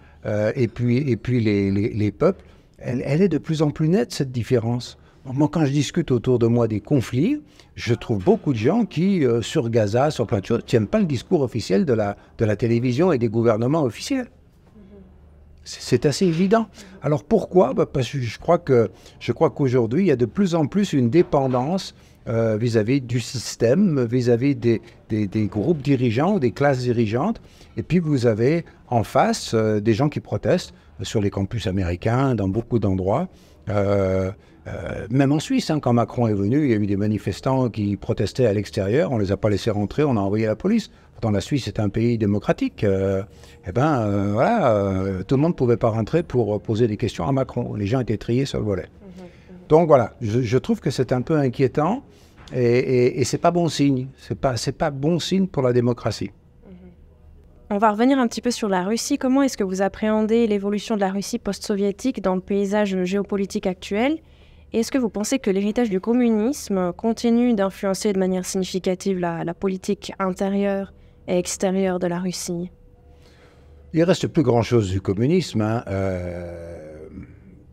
et 0.56 0.68
puis, 0.68 0.98
et 0.98 1.18
puis 1.18 1.40
les, 1.40 1.70
les 1.72 2.12
peuples, 2.12 2.44
elle, 2.80 3.04
elle, 3.06 3.22
est 3.22 3.30
de 3.30 3.38
plus 3.38 3.62
en 3.62 3.70
plus 3.70 3.90
nette, 3.90 4.12
cette 4.12 4.32
différence. 4.32 4.98
Moi, 5.34 5.50
quand 5.52 5.66
je 5.66 5.72
discute 5.72 6.12
autour 6.12 6.38
de 6.38 6.46
moi 6.46 6.68
des 6.68 6.80
conflits, 6.80 7.42
je 7.74 7.96
trouve 7.96 8.24
beaucoup 8.24 8.54
de 8.54 8.58
gens 8.58 8.86
qui, 8.86 9.26
euh, 9.26 9.42
sur 9.42 9.70
Gaza, 9.72 10.12
sur 10.12 10.28
plein 10.28 10.40
de 10.40 10.46
choses, 10.46 10.64
tiennent 10.66 10.86
pas 10.86 11.00
le 11.00 11.06
discours 11.06 11.42
officiel 11.42 11.84
de 11.84 11.94
la, 11.94 12.16
de 12.38 12.46
la 12.46 12.56
télévision 12.56 13.12
et 13.12 13.18
des 13.18 13.28
gouvernements 13.28 13.82
officiels. 13.84 14.28
C'est 15.64 16.06
assez 16.06 16.28
évident. 16.28 16.68
Alors 17.02 17.24
pourquoi? 17.24 17.74
Bah, 17.74 17.88
Parce 17.92 18.12
que 18.12 18.20
je 18.20 18.38
crois 18.38 18.60
que 18.60 18.92
je 19.20 19.32
crois 19.32 19.50
qu'aujourd'hui 19.50 20.04
il 20.04 20.06
y 20.06 20.12
a 20.12 20.16
de 20.16 20.28
plus 20.28 20.54
en 20.54 20.68
plus 20.68 20.94
une 20.94 21.10
dépendance 21.10 21.96
euh, 22.28 22.56
vis-à-vis 22.56 23.02
du 23.02 23.20
système, 23.20 24.06
vis-à-vis 24.06 24.56
des, 24.56 24.80
des, 25.10 25.48
groupes 25.48 25.82
dirigeants, 25.82 26.38
des 26.38 26.52
classes 26.52 26.80
dirigeantes. 26.82 27.42
Et 27.78 27.84
puis 27.84 27.98
vous 27.98 28.28
avez 28.28 28.64
en 28.90 29.04
face 29.04 29.56
euh, 29.56 29.80
des 29.80 29.96
gens 29.96 30.08
qui 30.08 30.20
protestent 30.20 30.76
sur 31.02 31.20
les 31.20 31.32
campus 31.32 31.66
américains, 31.66 32.36
dans 32.36 32.48
beaucoup 32.48 32.78
d'endroits. 32.78 33.28
Même 35.10 35.32
en 35.32 35.40
Suisse, 35.40 35.70
hein, 35.70 35.80
quand 35.80 35.94
Macron 35.94 36.28
est 36.28 36.34
venu, 36.34 36.64
il 36.66 36.72
y 36.72 36.74
a 36.74 36.78
eu 36.78 36.88
des 36.88 36.96
manifestants 36.96 37.70
qui 37.70 37.96
protestaient 37.98 38.48
à 38.48 38.54
l'extérieur, 38.54 39.12
on 39.12 39.18
ne 39.18 39.24
les 39.24 39.32
a 39.32 39.38
pas 39.38 39.50
laissés 39.50 39.70
rentrer, 39.70 40.04
on 40.04 40.18
a 40.18 40.20
envoyé 40.20 40.46
la 40.46 40.56
police. 40.56 40.90
Pourtant, 41.16 41.32
la 41.32 41.40
Suisse 41.40 41.68
est 41.68 41.80
un 41.80 41.88
pays 41.88 42.18
démocratique. 42.18 42.84
Euh, 42.84 43.24
eh 43.66 43.72
ben, 43.72 44.02
euh, 44.02 44.34
voilà, 44.34 45.24
tout 45.26 45.36
le 45.36 45.42
monde 45.42 45.52
ne 45.52 45.56
pouvait 45.56 45.78
pas 45.78 45.90
rentrer 45.90 46.24
pour 46.24 46.62
poser 46.62 46.88
des 46.88 46.98
questions 46.98 47.26
à 47.26 47.32
Macron. 47.32 47.74
Les 47.76 47.88
gens 47.88 48.02
étaient 48.02 48.18
triés 48.18 48.46
sur 48.46 48.60
le 48.60 48.66
volet. 48.66 48.84
Mmh, 48.84 49.22
mmh. 49.22 49.56
Donc 49.70 49.88
voilà, 49.88 50.14
je, 50.20 50.58
trouve 50.58 50.82
que 50.82 50.92
c'est 50.92 51.14
un 51.14 51.22
peu 51.22 51.38
inquiétant 51.38 52.04
et, 52.54 52.62
et, 52.62 53.22
et 53.22 53.24
c'est 53.24 53.38
pas 53.38 53.52
bon 53.52 53.70
signe. 53.70 54.08
C'est 54.18 54.38
pas, 54.38 54.58
c'est 54.58 54.74
pas 54.74 54.92
bon 54.92 55.20
signe 55.20 55.48
pour 55.48 55.64
la 55.64 55.72
démocratie. 55.72 56.32
Mmh. 56.66 56.74
On 57.70 57.78
va 57.78 57.92
revenir 57.92 58.20
un 58.20 58.28
petit 58.28 58.42
peu 58.42 58.52
sur 58.52 58.68
la 58.68 58.84
Russie. 58.84 59.18
Comment 59.18 59.42
est-ce 59.42 59.58
que 59.58 59.64
vous 59.64 59.82
appréhendez 59.82 60.48
l'évolution 60.48 60.96
de 60.96 61.02
la 61.02 61.12
Russie 61.12 61.40
post-soviétique 61.40 62.22
dans 62.22 62.36
le 62.36 62.42
paysage 62.42 63.04
géopolitique 63.06 63.68
actuel? 63.68 64.18
Est-ce 64.80 64.92
que 64.92 64.98
vous 64.98 65.10
pensez 65.10 65.40
que 65.40 65.50
l'héritage 65.50 65.90
du 65.90 66.02
communisme 66.02 66.92
continue 66.92 67.54
d'influencer 67.54 68.12
de 68.12 68.20
manière 68.20 68.46
significative 68.46 69.20
la, 69.20 69.54
politique 69.54 70.12
intérieure 70.20 70.94
et 71.30 71.38
extérieure 71.38 71.98
de 71.98 72.08
la 72.08 72.20
Russie? 72.20 72.72
Il 73.94 74.04
reste 74.04 74.28
plus 74.28 74.44
grand-chose 74.44 74.92
du 74.92 75.00
communisme. 75.00 75.62
Hein. 75.62 75.84
Euh, 75.88 77.08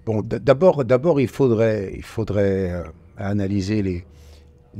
bon, 0.06 0.23
d'abord, 0.23 0.85
d'abord, 0.85 1.21
il 1.21 1.26
faudrait, 1.26 1.92
il 1.97 2.04
faudrait 2.04 2.71
euh, 2.71 2.85
analyser 3.16 3.82
les, 3.82 4.04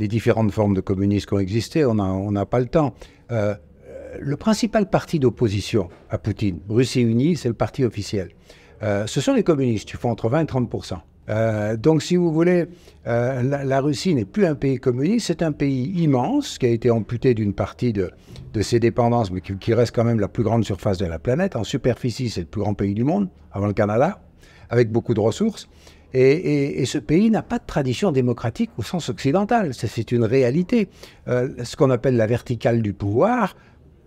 différentes 0.07 0.53
formes 0.53 0.75
de 0.75 0.81
communisme 0.81 1.27
qui 1.27 1.35
ont 1.35 1.41
existé. 1.41 1.85
On 1.85 1.95
n'a 2.31 2.47
pas 2.47 2.61
le 2.61 2.67
temps. 2.67 2.95
Euh, 3.33 3.57
le 4.21 4.37
principal 4.37 4.89
parti 4.89 5.19
d'opposition 5.19 5.89
à 6.09 6.19
Poutine, 6.19 6.61
Russie 6.69 7.03
Unie, 7.03 7.35
c'est 7.35 7.49
le 7.49 7.55
parti 7.55 7.85
officiel. 7.85 8.29
ce 8.81 9.21
sont 9.21 9.33
les 9.33 9.43
communistes, 9.43 9.91
ils 9.91 9.97
font 9.97 10.11
entre 10.11 10.29
20 10.29 10.43
et 10.43 10.47
30 10.47 10.71
euh, 11.29 11.77
donc, 11.77 12.03
si 12.03 12.17
vous 12.17 12.33
voulez, 12.33 12.67
euh, 13.07 13.43
la, 13.43 13.81
Russie 13.81 14.15
n'est 14.15 14.25
plus 14.25 14.47
un 14.47 14.55
pays 14.55 14.79
communiste, 14.79 15.29
c'est 15.29 15.43
un 15.43 15.53
pays 15.53 15.85
immense 16.03 16.59
qui 16.59 16.67
a 16.67 16.71
été 16.71 16.91
amputé 16.91 17.35
d'une 17.35 17.53
partie 17.53 17.93
de, 17.93 18.11
ses 18.61 18.81
dépendances, 18.81 19.31
mais 19.31 19.41
qui, 19.41 19.75
reste 19.75 19.95
quand 19.95 20.05
même 20.05 20.21
la 20.21 20.29
plus 20.29 20.43
grande 20.43 20.65
surface 20.65 20.99
de 20.99 21.07
la 21.07 21.19
planète. 21.19 21.57
En 21.57 21.65
superficie, 21.65 22.29
c'est 22.29 22.41
le 22.41 22.47
plus 22.47 22.61
grand 22.61 22.75
pays 22.75 22.95
du 22.95 23.05
monde, 23.05 23.29
avant 23.53 23.67
le 23.67 23.73
Canada, 23.73 24.21
avec 24.69 24.91
beaucoup 24.91 25.15
de 25.15 25.21
ressources. 25.21 25.69
Et, 26.15 26.85
ce 26.85 26.99
pays 26.99 27.31
n'a 27.31 27.43
pas 27.43 27.59
de 27.59 27.65
tradition 27.67 28.13
démocratique 28.13 28.71
au 28.77 28.83
sens 28.83 29.09
occidental. 29.09 29.73
C'est 29.73 30.13
une 30.13 30.25
réalité. 30.25 30.89
Euh, 31.29 31.49
ce 31.65 31.75
qu'on 31.75 31.89
appelle 31.89 32.17
la 32.17 32.27
verticale 32.27 32.83
du 32.83 32.93
pouvoir, 32.93 33.57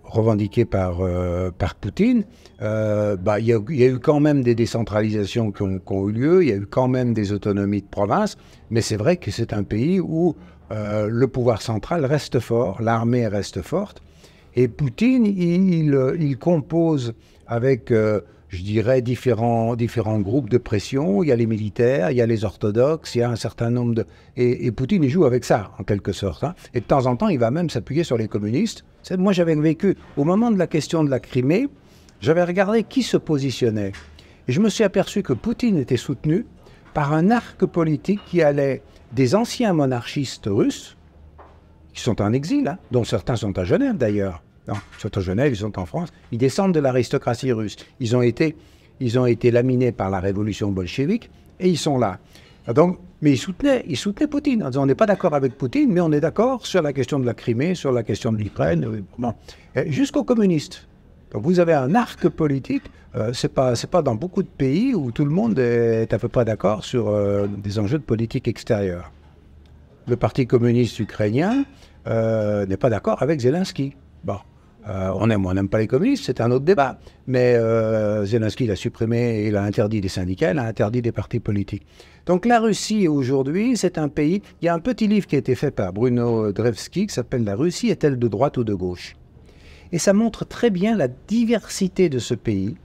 revendiqué 0.05 0.65
par, 0.65 1.01
euh, 1.01 1.51
par 1.51 1.75
Poutine, 1.75 2.23
euh, 2.61 3.15
bah, 3.17 3.39
il 3.39 3.47
y, 3.47 3.53
a 3.53 3.87
eu 3.87 3.99
quand 3.99 4.19
même 4.19 4.43
des 4.43 4.55
décentralisations 4.55 5.51
qui 5.51 5.63
ont, 5.63 6.09
eu 6.09 6.11
lieu, 6.11 6.43
il 6.43 6.49
y 6.49 6.51
a 6.51 6.55
eu 6.55 6.65
quand 6.65 6.87
même 6.87 7.13
des 7.13 7.31
autonomies 7.31 7.81
de 7.81 7.87
province, 7.87 8.37
mais 8.69 8.81
c'est 8.81 8.95
vrai 8.95 9.17
que 9.17 9.31
c'est 9.31 9.53
un 9.53 9.63
pays 9.63 9.99
où 9.99 10.35
euh, 10.71 11.07
le 11.09 11.27
pouvoir 11.27 11.61
central 11.61 12.05
reste 12.05 12.39
fort, 12.39 12.81
l'armée 12.81 13.27
reste 13.27 13.61
forte, 13.61 14.01
et 14.55 14.67
Poutine, 14.67 15.25
il, 15.25 15.97
il 16.19 16.37
compose 16.37 17.13
avec, 17.45 17.91
je 17.91 18.63
dirais, 18.63 19.01
différents, 19.01 19.75
différents 19.75 20.19
groupes 20.21 20.49
de 20.49 20.57
pression, 20.57 21.23
il 21.23 21.27
y 21.27 21.31
a 21.33 21.35
les 21.35 21.45
militaires, 21.45 22.09
il 22.11 22.17
y 22.17 22.21
a 22.21 22.25
les 22.25 22.45
orthodoxes, 22.45 23.15
il 23.15 23.17
y 23.19 23.21
a 23.21 23.29
un 23.29 23.35
certain 23.35 23.69
nombre 23.69 23.95
de... 23.95 24.05
Et, 24.37 24.71
Poutine, 24.71 25.03
il 25.03 25.09
joue 25.09 25.25
avec 25.25 25.43
ça, 25.43 25.71
en 25.77 25.83
quelque 25.83 26.13
sorte. 26.13 26.45
Hein. 26.45 26.55
Et 26.73 26.79
de 26.79 26.85
temps 26.85 27.05
en 27.05 27.17
temps, 27.17 27.27
il 27.27 27.37
va 27.37 27.51
même 27.51 27.69
s'appuyer 27.69 28.05
sur 28.05 28.17
les 28.17 28.29
communistes, 28.29 28.85
moi, 29.11 29.33
j'avais 29.33 29.55
vécu, 29.55 29.95
au 30.17 30.23
moment 30.23 30.51
de 30.51 30.57
la 30.57 30.67
question 30.67 31.03
de 31.03 31.09
la 31.09 31.19
Crimée, 31.19 31.67
j'avais 32.21 32.43
regardé 32.43 32.83
qui 32.83 33.03
se 33.03 33.17
positionnait. 33.17 33.91
Et 34.47 34.51
je 34.51 34.59
me 34.59 34.69
suis 34.69 34.83
aperçu 34.83 35.23
que 35.23 35.33
Poutine 35.33 35.77
était 35.77 35.97
soutenu 35.97 36.45
par 36.93 37.13
un 37.13 37.29
arc 37.29 37.65
politique 37.65 38.21
qui 38.25 38.41
allait 38.41 38.81
des 39.11 39.35
anciens 39.35 39.73
monarchistes 39.73 40.47
russes, 40.47 40.97
qui 41.93 42.01
sont 42.01 42.21
en 42.21 42.33
exil, 42.33 42.67
hein, 42.67 42.77
dont 42.91 43.03
certains 43.03 43.35
sont 43.35 43.57
à 43.57 43.63
Genève 43.63 43.97
d'ailleurs. 43.97 44.43
Non, 44.67 44.75
ils 44.97 45.01
sont 45.01 45.17
à 45.17 45.21
Genève, 45.21 45.53
ils 45.53 45.57
sont 45.57 45.77
en 45.79 45.85
France. 45.85 46.09
Ils 46.31 46.37
descendent 46.37 46.73
de 46.73 46.79
l'aristocratie 46.79 47.51
russe. 47.51 47.75
Ils 47.99 48.15
ont 48.15 48.21
été, 48.21 48.55
ils 48.99 49.19
ont 49.19 49.25
été 49.25 49.51
laminés 49.51 49.91
par 49.91 50.09
la 50.09 50.19
révolution 50.19 50.71
bolchevique 50.71 51.29
et 51.59 51.69
ils 51.69 51.77
sont 51.77 51.97
là. 51.97 52.19
Donc, 52.73 52.97
mais 53.21 53.31
il 53.31 53.37
soutenait, 53.37 53.83
il 53.87 53.97
soutenait 53.97 54.27
Poutine 54.27 54.63
en 54.63 54.69
disant 54.69 54.83
on 54.83 54.85
n'est 54.87 54.95
pas 54.95 55.05
d'accord 55.05 55.35
avec 55.35 55.57
Poutine, 55.57 55.91
mais 55.91 56.01
on 56.01 56.11
est 56.11 56.19
d'accord 56.19 56.65
sur 56.65 56.81
la 56.81 56.93
question 56.93 57.19
de 57.19 57.25
la 57.25 57.33
Crimée, 57.33 57.75
sur 57.75 57.91
la 57.91 58.03
question 58.03 58.31
de 58.31 58.37
l'Ukraine, 58.37 59.03
jusqu'aux 59.87 60.23
communistes. 60.23 60.87
Donc 61.31 61.43
vous 61.43 61.59
avez 61.59 61.73
un 61.73 61.93
arc 61.95 62.27
politique. 62.29 62.83
Euh, 63.15 63.31
pas 63.53 63.75
c'est 63.75 63.89
pas 63.89 64.01
dans 64.01 64.15
beaucoup 64.15 64.43
de 64.43 64.47
pays 64.47 64.93
où 64.93 65.11
tout 65.11 65.23
le 65.23 65.31
monde 65.31 65.57
est 65.57 66.11
à 66.11 66.19
peu 66.19 66.27
près 66.27 66.43
d'accord 66.43 66.83
sur 66.83 67.07
euh, 67.07 67.47
des 67.47 67.79
enjeux 67.79 67.97
de 67.97 68.03
politique 68.03 68.47
extérieure. 68.47 69.11
Le 70.07 70.17
Parti 70.17 70.47
communiste 70.47 70.99
ukrainien 70.99 71.65
euh, 72.07 72.65
n'est 72.65 72.77
pas 72.77 72.89
d'accord 72.89 73.21
avec 73.21 73.39
Zelensky. 73.39 73.95
Bon, 74.23 74.37
euh, 74.87 75.11
on 75.15 75.29
aime 75.29 75.45
ou 75.45 75.49
on 75.49 75.53
n'aime 75.53 75.69
pas 75.69 75.79
les 75.79 75.87
communistes, 75.87 76.25
c'est 76.25 76.41
un 76.41 76.51
autre 76.51 76.65
débat. 76.65 76.99
Mais 77.27 77.55
euh, 77.55 78.25
Zelensky 78.25 78.67
l'a 78.67 78.75
supprimé, 78.75 79.45
il 79.47 79.55
a 79.55 79.63
interdit 79.63 80.01
des 80.01 80.09
syndicats, 80.09 80.51
il 80.51 80.59
a 80.59 80.63
interdit 80.63 81.01
des 81.01 81.11
partis 81.11 81.39
politiques. 81.39 81.85
Donc 82.25 82.45
la 82.45 82.59
Russie 82.59 83.07
aujourd'hui, 83.07 83.77
c'est 83.77 83.97
un 83.97 84.09
pays. 84.09 84.41
Il 84.61 84.65
y 84.65 84.69
a 84.69 84.73
un 84.73 84.79
petit 84.79 85.07
livre 85.07 85.25
qui 85.27 85.35
a 85.35 85.39
été 85.39 85.55
fait 85.55 85.71
par 85.71 85.91
Bruno 85.93 86.51
Drevsky 86.51 87.07
qui 87.07 87.13
s'appelle 87.13 87.43
La 87.43 87.55
Russie 87.55 87.89
est-elle 87.89 88.19
de 88.19 88.27
droite 88.27 88.57
ou 88.57 88.63
de 88.63 88.73
gauche? 88.73 89.15
Et 89.91 89.97
ça 89.97 90.13
montre 90.13 90.45
très 90.45 90.69
bien 90.69 90.95
la 90.95 91.07
diversité 91.07 92.09
de 92.09 92.19
ce 92.19 92.33
pays, 92.33 92.75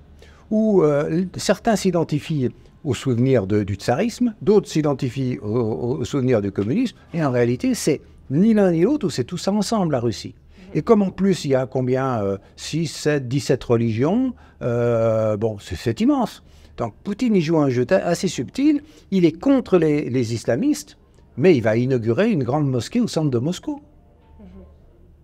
où 0.50 0.83
euh, 0.83 1.25
certains 1.37 1.76
s'identifient 1.76 2.50
au 2.85 2.95
souvenir 2.95 3.47
du 3.47 3.75
tsarisme, 3.75 4.35
d'autres 4.40 4.69
s'identifient 4.69 5.38
au, 5.38 5.99
au 5.99 6.04
souvenir 6.04 6.40
du 6.40 6.50
communisme, 6.50 6.97
et 7.12 7.23
en 7.23 7.30
réalité, 7.30 7.75
c'est 7.75 8.00
ni 8.30 8.54
l'un 8.54 8.71
ni 8.71 8.83
l'autre, 8.83 9.09
c'est 9.11 9.25
tout 9.25 9.37
ça 9.37 9.52
ensemble, 9.52 9.92
la 9.92 10.00
Russie. 10.00 10.35
Et 10.75 10.83
comme 10.83 11.03
en 11.03 11.11
plus 11.11 11.45
il 11.45 11.53
y 11.53 11.55
a 11.55 11.67
combien 11.67 12.39
6, 12.57 12.87
7, 12.87 13.29
17 13.29 13.65
religions, 13.65 14.35
euh, 14.62 15.37
bon, 15.37 15.57
c'est 15.59 16.00
immense. 16.00 16.43
Donc 16.77 16.95
Poutine, 17.05 17.35
il 17.35 17.43
joue 17.43 17.59
un 17.59 17.69
jeu 17.69 17.87
assez 17.91 18.29
subtil. 18.29 18.83
Il 19.11 19.25
est 19.25 19.39
contre 19.39 19.79
les, 19.79 20.33
islamistes, 20.33 20.97
mais 21.37 21.57
il 21.57 21.62
va 21.62 21.77
inaugurer 21.77 22.31
une 22.31 22.45
grande 22.45 22.69
mosquée 22.71 23.00
au 23.00 23.09
centre 23.09 23.31
de 23.31 23.39
Moscou. 23.39 23.83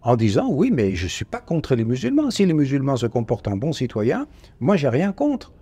En 0.03 0.17
disant, 0.17 0.49
oui, 0.49 0.71
mais 0.73 0.95
je 0.95 1.05
ne 1.05 1.09
suis 1.09 1.25
pas 1.25 1.41
contre 1.41 1.75
les 1.75 1.85
musulmans. 1.85 2.31
Si 2.31 2.47
les 2.47 2.53
musulmans 2.53 2.97
se 2.97 3.07
comportent 3.07 3.49
en 3.49 3.57
bons 3.57 3.73
citoyens, 3.73 4.27
moi, 4.61 4.77
j'ai 4.77 4.89
rien 4.89 5.13
contre. 5.13 5.53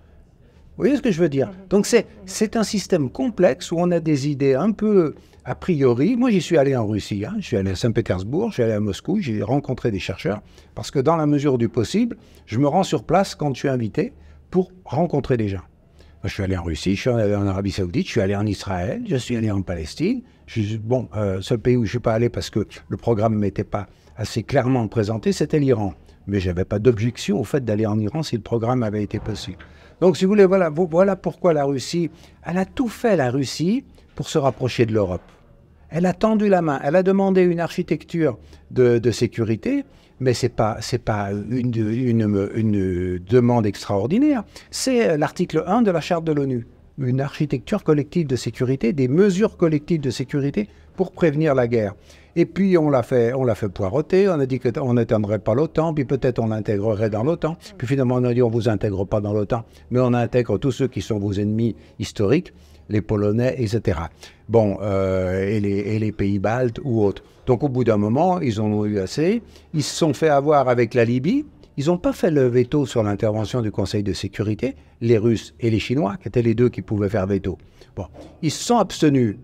Vous 0.76 0.82
voyez 0.82 0.96
ce 0.96 1.02
que 1.02 1.12
je 1.12 1.20
veux 1.20 1.28
dire? 1.28 1.50
Donc 1.70 1.86
c'est 1.86 2.56
un 2.56 2.64
système 2.64 3.08
complexe 3.08 3.70
où 3.70 3.76
on 3.78 3.90
a 3.92 4.00
des 4.00 4.28
idées 4.28 4.54
un 4.54 4.72
peu 4.72 5.14
a 5.44 5.54
priori, 5.54 6.16
moi 6.16 6.30
j'y 6.30 6.40
suis 6.40 6.56
allé 6.56 6.74
en 6.74 6.86
Russie, 6.86 7.24
hein. 7.26 7.34
je 7.38 7.46
suis 7.46 7.56
allé 7.56 7.72
à 7.72 7.76
Saint-Pétersbourg, 7.76 8.48
je 8.48 8.54
suis 8.54 8.62
allé 8.62 8.72
à 8.72 8.80
Moscou, 8.80 9.20
j'ai 9.20 9.42
rencontré 9.42 9.90
des 9.90 9.98
chercheurs, 9.98 10.40
parce 10.74 10.90
que 10.90 10.98
dans 10.98 11.16
la 11.16 11.26
mesure 11.26 11.58
du 11.58 11.68
possible, 11.68 12.16
je 12.46 12.58
me 12.58 12.66
rends 12.66 12.82
sur 12.82 13.04
place 13.04 13.34
quand 13.34 13.52
je 13.52 13.58
suis 13.58 13.68
invité 13.68 14.14
pour 14.50 14.72
rencontrer 14.84 15.36
des 15.36 15.48
gens. 15.48 15.64
je 16.24 16.30
suis 16.30 16.42
allé 16.42 16.56
en 16.56 16.62
Russie, 16.62 16.96
je 16.96 17.00
suis 17.02 17.10
allé 17.10 17.34
en 17.34 17.46
Arabie 17.46 17.72
Saoudite, 17.72 18.06
je 18.06 18.12
suis 18.12 18.20
allé 18.22 18.34
en 18.34 18.46
Israël, 18.46 19.02
je 19.06 19.16
suis 19.16 19.36
allé 19.36 19.50
en 19.50 19.60
Palestine. 19.60 20.22
Bon, 20.80 21.08
euh, 21.16 21.40
seul 21.42 21.58
pays 21.58 21.76
où 21.76 21.80
je 21.80 21.88
ne 21.88 21.90
suis 21.90 21.98
pas 21.98 22.14
allé 22.14 22.30
parce 22.30 22.48
que 22.48 22.66
le 22.88 22.96
programme 22.96 23.34
ne 23.34 23.38
m'était 23.38 23.64
pas 23.64 23.86
assez 24.16 24.42
clairement 24.42 24.88
présenté, 24.88 25.32
c'était 25.32 25.58
l'Iran. 25.58 25.92
Mais 26.26 26.40
je 26.40 26.48
n'avais 26.48 26.64
pas 26.64 26.78
d'objection 26.78 27.38
au 27.38 27.44
fait 27.44 27.64
d'aller 27.64 27.84
en 27.84 27.98
Iran 27.98 28.22
si 28.22 28.36
le 28.36 28.42
programme 28.42 28.82
avait 28.82 29.02
été 29.02 29.18
possible. 29.18 29.58
Donc, 30.00 30.16
si 30.16 30.24
vous 30.24 30.30
voulez, 30.30 30.46
voilà, 30.46 30.70
voilà 30.70 31.16
pourquoi 31.16 31.52
la 31.52 31.64
Russie, 31.64 32.10
elle 32.44 32.56
a 32.56 32.64
tout 32.64 32.88
fait, 32.88 33.16
la 33.16 33.30
Russie, 33.30 33.84
pour 34.14 34.28
se 34.28 34.38
rapprocher 34.38 34.86
de 34.86 34.92
l'Europe. 34.92 35.22
Elle 35.96 36.06
a 36.06 36.12
tendu 36.12 36.48
la 36.48 36.60
main, 36.60 36.80
elle 36.82 36.96
a 36.96 37.04
demandé 37.04 37.42
une 37.42 37.60
architecture 37.60 38.36
de, 38.72 39.10
sécurité, 39.12 39.84
mais 40.18 40.34
ce 40.34 40.46
n'est 40.46 40.98
pas, 40.98 41.30
une 41.30 41.70
demande 43.20 43.64
extraordinaire. 43.64 44.42
C'est 44.72 45.16
l'article 45.16 45.62
1 45.64 45.82
de 45.82 45.92
la 45.92 46.00
Charte 46.00 46.24
de 46.24 46.32
l'ONU 46.32 46.66
une 46.98 47.20
architecture 47.20 47.82
collective 47.82 48.26
de 48.26 48.36
sécurité, 48.36 48.92
des 48.92 49.08
mesures 49.08 49.56
collectives 49.56 50.00
de 50.00 50.10
sécurité 50.10 50.68
pour 50.96 51.12
prévenir 51.12 51.54
la 51.54 51.66
guerre. 51.66 51.94
Et 52.36 52.46
puis 52.46 52.78
on 52.78 52.90
l'a 52.90 53.02
fait, 53.02 53.32
on 53.32 53.44
l'a 53.44 53.54
fait 53.54 53.68
poireauter, 53.68 54.28
on 54.28 54.38
a 54.38 54.46
dit 54.46 54.58
qu'on 54.58 54.94
n'atteindrait 54.94 55.38
pas 55.38 55.54
l'OTAN, 55.54 55.94
puis 55.94 56.04
peut-être 56.04 56.38
on 56.38 56.48
l'intégrerait 56.48 57.10
dans 57.10 57.24
l'OTAN. 57.24 57.56
Puis 57.78 57.86
finalement 57.86 58.16
on 58.16 58.24
a 58.24 58.34
dit 58.34 58.42
on 58.42 58.50
vous 58.50 58.68
intègre 58.68 59.04
pas 59.04 59.20
dans 59.20 59.32
l'OTAN, 59.32 59.64
mais 59.90 60.00
on 60.00 60.14
intègre 60.14 60.58
tous 60.58 60.72
ceux 60.72 60.88
qui 60.88 61.00
sont 61.00 61.18
vos 61.18 61.32
ennemis 61.32 61.76
historiques, 61.98 62.52
les 62.88 63.00
Polonais, 63.00 63.54
etc. 63.58 63.98
Bon, 64.48 64.78
euh, 64.82 65.48
et, 65.48 65.60
les, 65.60 66.12
pays 66.12 66.38
baltes 66.38 66.80
ou 66.84 67.02
autres. 67.02 67.22
Donc 67.46 67.62
au 67.62 67.68
bout 67.68 67.84
d'un 67.84 67.96
moment, 67.96 68.40
ils 68.40 68.60
en 68.60 68.66
ont 68.66 68.84
eu 68.84 68.98
assez. 68.98 69.42
Ils 69.72 69.82
se 69.82 69.94
sont 69.94 70.14
fait 70.14 70.28
avoir 70.28 70.68
avec 70.68 70.94
la 70.94 71.04
Libye. 71.04 71.44
Ils 71.76 71.86
n'ont 71.86 71.98
pas 71.98 72.12
fait 72.12 72.30
le 72.30 72.46
veto 72.46 72.86
sur 72.86 73.02
l'intervention 73.02 73.60
du 73.60 73.72
Conseil 73.72 74.02
de 74.02 74.12
sécurité, 74.12 74.76
les 75.00 75.18
Russes 75.18 75.54
et 75.58 75.70
les 75.70 75.80
Chinois, 75.80 76.16
qui 76.20 76.28
étaient 76.28 76.42
les 76.42 76.54
deux 76.54 76.68
qui 76.68 76.82
pouvaient 76.82 77.08
faire 77.08 77.26
veto. 77.26 77.58
Bon, 77.96 78.06
ils 78.42 78.50
se 78.50 78.62
sont 78.62 78.78
abstenus. 78.78 79.36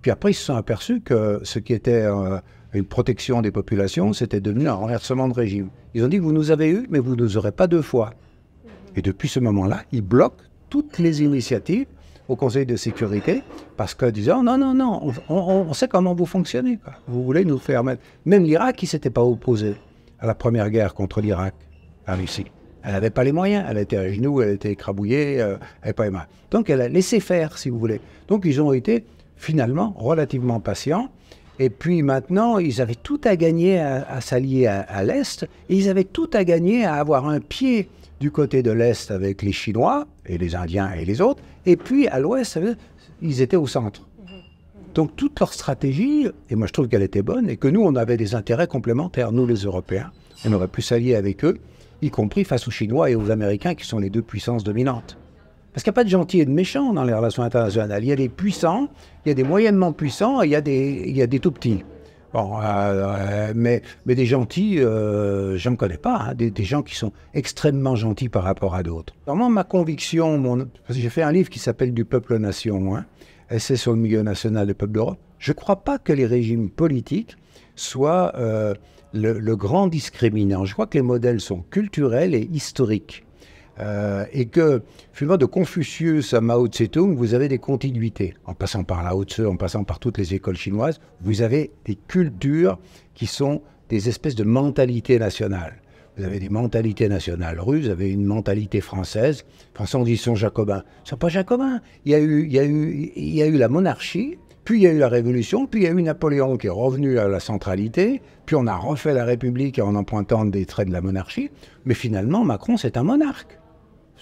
Puis 0.00 0.10
après, 0.10 0.30
ils 0.30 0.34
se 0.34 0.44
sont 0.44 0.56
aperçus 0.56 1.00
que 1.00 1.40
ce 1.42 1.58
qui 1.58 1.74
était 1.74 2.02
euh, 2.02 2.38
une 2.72 2.84
protection 2.84 3.42
des 3.42 3.50
populations, 3.50 4.12
c'était 4.12 4.40
devenu 4.40 4.68
un 4.68 4.74
renversement 4.74 5.28
de 5.28 5.34
régime. 5.34 5.68
Ils 5.94 6.04
ont 6.04 6.08
dit, 6.08 6.18
vous 6.18 6.32
nous 6.32 6.50
avez 6.50 6.70
eu, 6.70 6.86
mais 6.90 6.98
vous 6.98 7.16
ne 7.16 7.22
nous 7.22 7.36
aurez 7.36 7.52
pas 7.52 7.66
deux 7.66 7.82
fois. 7.82 8.14
Et 8.96 9.02
depuis 9.02 9.28
ce 9.28 9.40
moment-là, 9.40 9.82
ils 9.92 10.02
bloquent 10.02 10.44
toutes 10.70 10.98
les 10.98 11.22
initiatives 11.22 11.86
au 12.28 12.36
Conseil 12.36 12.66
de 12.66 12.76
sécurité 12.76 13.42
parce 13.76 13.94
que 13.94 14.06
disant 14.06 14.42
non, 14.42 14.56
non, 14.58 14.74
non, 14.74 15.12
on, 15.28 15.72
sait 15.72 15.88
comment 15.88 16.14
vous 16.14 16.26
fonctionnez. 16.26 16.78
Vous 17.06 17.24
voulez 17.24 17.44
nous 17.44 17.58
faire 17.58 17.84
mettre. 17.84 18.02
Même 18.24 18.44
l'Irak, 18.44 18.76
qui 18.76 18.86
s'était 18.86 19.10
pas 19.10 19.22
opposé 19.22 19.74
à 20.20 20.26
la 20.26 20.34
première 20.34 20.70
guerre 20.70 20.94
contre 20.94 21.20
l'Irak, 21.20 21.54
la 22.06 22.14
Russie. 22.14 22.46
Elle 22.82 22.92
n'avait 22.92 23.10
pas 23.10 23.24
les 23.24 23.32
moyens, 23.32 23.64
elle 23.68 23.78
était 23.78 23.96
à 23.96 24.12
genoux, 24.12 24.42
elle 24.42 24.50
était 24.50 24.72
écrabouillée, 24.72 25.40
euh, 25.40 25.56
elle 25.80 25.86
n'avait 25.86 25.92
pas 25.94 26.04
les 26.04 26.10
mains. 26.10 26.26
Donc 26.50 26.68
elle 26.68 26.82
a 26.82 26.88
laissé 26.88 27.20
faire, 27.20 27.56
si 27.56 27.70
vous 27.70 27.78
voulez. 27.78 28.00
Donc 28.28 28.44
ils 28.44 28.60
ont 28.60 28.72
été 28.72 29.04
finalement 29.36 29.94
relativement 29.96 30.60
patients. 30.60 31.08
Et 31.58 31.70
puis 31.70 32.02
maintenant, 32.02 32.58
ils 32.58 32.80
avaient 32.80 32.96
tout 32.96 33.20
à 33.24 33.36
gagner 33.36 33.78
à, 33.78 34.20
s'allier 34.20 34.66
à, 34.66 35.04
l'Est, 35.04 35.44
et 35.68 35.76
ils 35.76 35.88
avaient 35.88 36.04
tout 36.04 36.28
à 36.32 36.42
gagner 36.42 36.84
à 36.84 36.94
avoir 36.94 37.28
un 37.28 37.38
pied 37.38 37.88
du 38.20 38.32
côté 38.32 38.62
de 38.62 38.72
l'Est 38.72 39.12
avec 39.12 39.42
les 39.42 39.52
Chinois, 39.52 40.06
et 40.26 40.36
les 40.36 40.56
Indiens 40.56 40.90
et 40.92 41.04
les 41.04 41.20
autres, 41.20 41.42
et 41.66 41.76
puis 41.76 42.08
à 42.08 42.18
l'Ouest, 42.20 42.58
ils 43.22 43.40
étaient 43.40 43.56
au 43.56 43.66
centre. 43.66 44.06
Donc 44.94 45.16
toute 45.16 45.40
leur 45.40 45.52
stratégie, 45.52 46.28
et 46.50 46.54
moi 46.54 46.66
je 46.66 46.72
trouve 46.72 46.88
qu'elle 46.88 47.02
était 47.02 47.22
bonne, 47.22 47.48
et 47.48 47.56
que 47.56 47.68
nous, 47.68 47.82
on 47.82 47.96
avait 47.96 48.16
des 48.16 48.34
intérêts 48.34 48.68
complémentaires, 48.68 49.32
nous 49.32 49.46
les 49.46 49.64
Européens, 49.64 50.12
on 50.44 50.52
aurait 50.52 50.68
pu 50.68 50.82
s'allier 50.82 51.16
avec 51.16 51.44
eux, 51.44 51.58
y 52.00 52.10
compris 52.10 52.44
face 52.44 52.68
aux 52.68 52.70
Chinois 52.70 53.10
et 53.10 53.16
aux 53.16 53.30
Américains, 53.30 53.74
qui 53.74 53.86
sont 53.86 53.98
les 53.98 54.10
deux 54.10 54.22
puissances 54.22 54.62
dominantes. 54.62 55.16
Parce 55.72 55.82
qu'il 55.82 55.90
n'y 55.90 55.94
a 55.94 56.00
pas 56.00 56.04
de 56.04 56.10
gentils 56.10 56.38
et 56.38 56.44
de 56.44 56.52
méchants 56.52 56.92
dans 56.92 57.02
les 57.02 57.12
relations 57.12 57.42
internationales. 57.42 58.04
Il 58.04 58.06
y 58.06 58.12
a 58.12 58.16
des 58.16 58.28
puissants, 58.28 58.88
il 59.24 59.30
y 59.30 59.32
a 59.32 59.34
des 59.34 59.42
moyennement 59.42 59.92
puissants 59.92 60.40
et 60.40 60.46
il 60.46 60.50
y 60.52 60.54
a 60.54 60.60
des, 60.60 61.02
il 61.06 61.16
y 61.16 61.22
a 61.22 61.26
des 61.26 61.40
tout 61.40 61.50
petits. 61.50 61.82
Bon, 62.34 62.58
euh, 62.60 62.64
euh, 62.64 63.52
mais, 63.54 63.80
mais 64.06 64.16
des 64.16 64.26
gentils, 64.26 64.80
euh, 64.80 65.56
je 65.56 65.68
ne 65.68 65.76
connais 65.76 65.98
pas, 65.98 66.16
hein, 66.16 66.34
des, 66.34 66.64
gens 66.64 66.82
qui 66.82 66.96
sont 66.96 67.12
extrêmement 67.32 67.94
gentils 67.94 68.28
par 68.28 68.42
rapport 68.42 68.74
à 68.74 68.82
d'autres. 68.82 69.14
Vraiment, 69.24 69.48
ma 69.48 69.62
conviction, 69.62 70.36
mon, 70.36 70.66
j'ai 70.90 71.10
fait 71.10 71.22
un 71.22 71.30
livre 71.30 71.48
qui 71.48 71.60
s'appelle 71.60 71.94
Du 71.94 72.04
peuple-nation, 72.04 72.96
hein, 72.96 73.06
essai 73.50 73.76
sur 73.76 73.92
le 73.92 73.98
milieu 73.98 74.22
national 74.22 74.66
des 74.66 74.74
peuples 74.74 74.94
d'Europe. 74.94 75.20
Je 75.38 75.52
ne 75.52 75.54
crois 75.54 75.84
pas 75.84 75.98
que 75.98 76.12
les 76.12 76.26
régimes 76.26 76.70
politiques 76.70 77.36
soient 77.76 78.32
le, 79.12 79.38
le, 79.38 79.56
grand 79.56 79.86
discriminant. 79.86 80.64
Je 80.64 80.72
crois 80.72 80.88
que 80.88 80.98
les 80.98 81.02
modèles 81.02 81.40
sont 81.40 81.62
culturels 81.70 82.34
et 82.34 82.48
historiques. 82.52 83.24
Euh, 83.80 84.24
et 84.32 84.46
que, 84.46 84.82
finalement, 85.12 85.36
de 85.36 85.46
Confucius 85.46 86.34
à 86.34 86.40
Mao 86.40 86.68
Tse-tung, 86.68 87.14
vous 87.16 87.34
avez 87.34 87.48
des 87.48 87.58
continuités. 87.58 88.34
En 88.44 88.54
passant 88.54 88.84
par 88.84 89.02
Lao 89.02 89.24
Tse, 89.24 89.40
en 89.40 89.56
passant 89.56 89.84
par 89.84 89.98
toutes 89.98 90.18
les 90.18 90.34
écoles 90.34 90.56
chinoises, 90.56 91.00
vous 91.20 91.42
avez 91.42 91.72
des 91.84 91.96
cultures 91.96 92.78
qui 93.14 93.26
sont 93.26 93.62
des 93.88 94.08
espèces 94.08 94.34
de 94.34 94.44
mentalités 94.44 95.18
nationales. 95.18 95.80
Vous 96.16 96.24
avez 96.24 96.38
des 96.38 96.48
mentalités 96.48 97.08
nationales 97.08 97.58
russes, 97.58 97.86
vous 97.86 97.90
avez 97.90 98.10
une 98.10 98.24
mentalité 98.24 98.80
française. 98.80 99.44
Français, 99.74 99.96
on 99.96 100.04
dit 100.04 100.12
qu'ils 100.12 100.20
sont 100.20 100.36
jacobins. 100.36 100.84
Ils 101.00 101.04
ne 101.04 101.08
sont 101.08 101.16
pas 101.16 101.28
jacobins. 101.28 101.80
Il 102.04 102.12
y, 102.12 102.14
a 102.14 102.20
eu, 102.20 102.44
il, 102.44 102.52
y 102.52 102.58
a 102.60 102.64
eu, 102.64 103.12
il 103.16 103.34
y 103.34 103.42
a 103.42 103.46
eu 103.46 103.56
la 103.56 103.68
monarchie, 103.68 104.38
puis 104.64 104.78
il 104.78 104.82
y 104.82 104.86
a 104.86 104.92
eu 104.92 104.98
la 104.98 105.08
Révolution, 105.08 105.66
puis 105.66 105.80
il 105.80 105.84
y 105.84 105.86
a 105.88 105.90
eu 105.90 106.02
Napoléon 106.02 106.56
qui 106.56 106.68
est 106.68 106.70
revenu 106.70 107.18
à 107.18 107.26
la 107.26 107.40
centralité, 107.40 108.22
puis 108.46 108.54
on 108.54 108.68
a 108.68 108.76
refait 108.76 109.12
la 109.12 109.24
République 109.24 109.80
en 109.80 109.96
empointant 109.96 110.44
des 110.44 110.66
traits 110.66 110.86
de 110.86 110.92
la 110.92 111.00
monarchie. 111.00 111.50
Mais 111.84 111.94
finalement, 111.94 112.44
Macron, 112.44 112.76
c'est 112.76 112.96
un 112.96 113.02
monarque. 113.02 113.58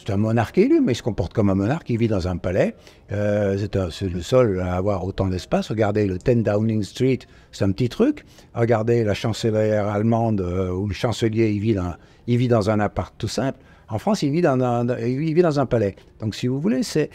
C'est 0.04 0.12
un 0.12 0.16
monarque 0.16 0.58
élu, 0.58 0.80
mais 0.80 0.92
il 0.92 0.96
se 0.96 1.02
comporte 1.02 1.32
comme 1.32 1.48
un 1.48 1.54
monarque. 1.54 1.88
Il 1.88 1.96
vit 1.96 2.08
dans 2.08 2.26
un 2.26 2.36
palais. 2.36 2.74
Euh, 3.12 3.56
c'est 3.92 4.08
le 4.08 4.20
seul 4.20 4.58
à 4.58 4.74
avoir 4.74 5.04
autant 5.04 5.28
d'espace. 5.28 5.68
Regardez 5.68 6.06
le 6.06 6.18
10 6.18 6.42
Downing 6.42 6.82
Street, 6.82 7.20
c'est 7.52 7.64
un 7.64 7.70
petit 7.70 7.88
truc. 7.88 8.24
Regardez 8.52 9.04
la 9.04 9.14
chancelière 9.14 9.86
allemande 9.86 10.40
euh, 10.40 10.72
où 10.72 10.88
le 10.88 10.92
chancelier 10.94 11.52
il 11.52 11.60
vit, 11.60 11.74
dans, 11.74 11.94
il 12.26 12.36
vit 12.38 12.48
dans 12.48 12.68
un 12.68 12.80
appart 12.80 13.14
tout 13.16 13.28
simple. 13.28 13.60
En 13.88 13.98
France, 13.98 14.22
il 14.22 14.32
vit 14.32 14.40
dans 14.40 14.60
un, 14.60 14.88
il 14.98 15.34
vit 15.34 15.42
dans 15.42 15.60
un 15.60 15.66
palais. 15.66 15.94
Donc, 16.18 16.34
si 16.34 16.48
vous 16.48 16.58
voulez, 16.58 16.82
c'est 16.82 17.10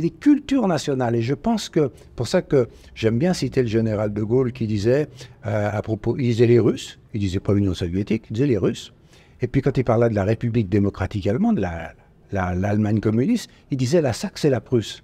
des 0.00 0.10
cultures 0.10 0.66
nationales. 0.68 1.16
Et 1.16 1.22
je 1.22 1.34
pense 1.34 1.68
que, 1.68 1.90
pour 2.16 2.28
ça 2.28 2.40
que 2.40 2.68
j'aime 2.94 3.18
bien 3.18 3.34
citer 3.34 3.60
le 3.60 3.68
général 3.68 4.14
de 4.14 4.22
Gaulle 4.22 4.52
qui 4.52 4.66
disait, 4.66 5.08
euh, 5.44 5.68
à 5.70 5.82
propos, 5.82 6.16
il 6.16 6.28
disait 6.28 6.46
les 6.46 6.60
Russes, 6.60 6.98
il 7.12 7.20
disait 7.20 7.40
pas 7.40 7.52
l'Union 7.52 7.74
soviétique, 7.74 8.24
il 8.30 8.34
disait 8.34 8.46
les 8.46 8.56
Russes. 8.56 8.94
Et 9.42 9.48
puis, 9.48 9.60
quand 9.60 9.76
il 9.76 9.84
parlait 9.84 10.08
de 10.08 10.14
la 10.14 10.24
République 10.24 10.70
démocratique 10.70 11.26
allemande, 11.26 11.58
la, 11.58 11.92
l'Allemagne 12.32 13.00
communiste, 13.00 13.50
il 13.70 13.76
disait 13.76 14.00
la 14.00 14.12
Saxe 14.12 14.44
et 14.44 14.50
la 14.50 14.60
Prusse. 14.60 15.02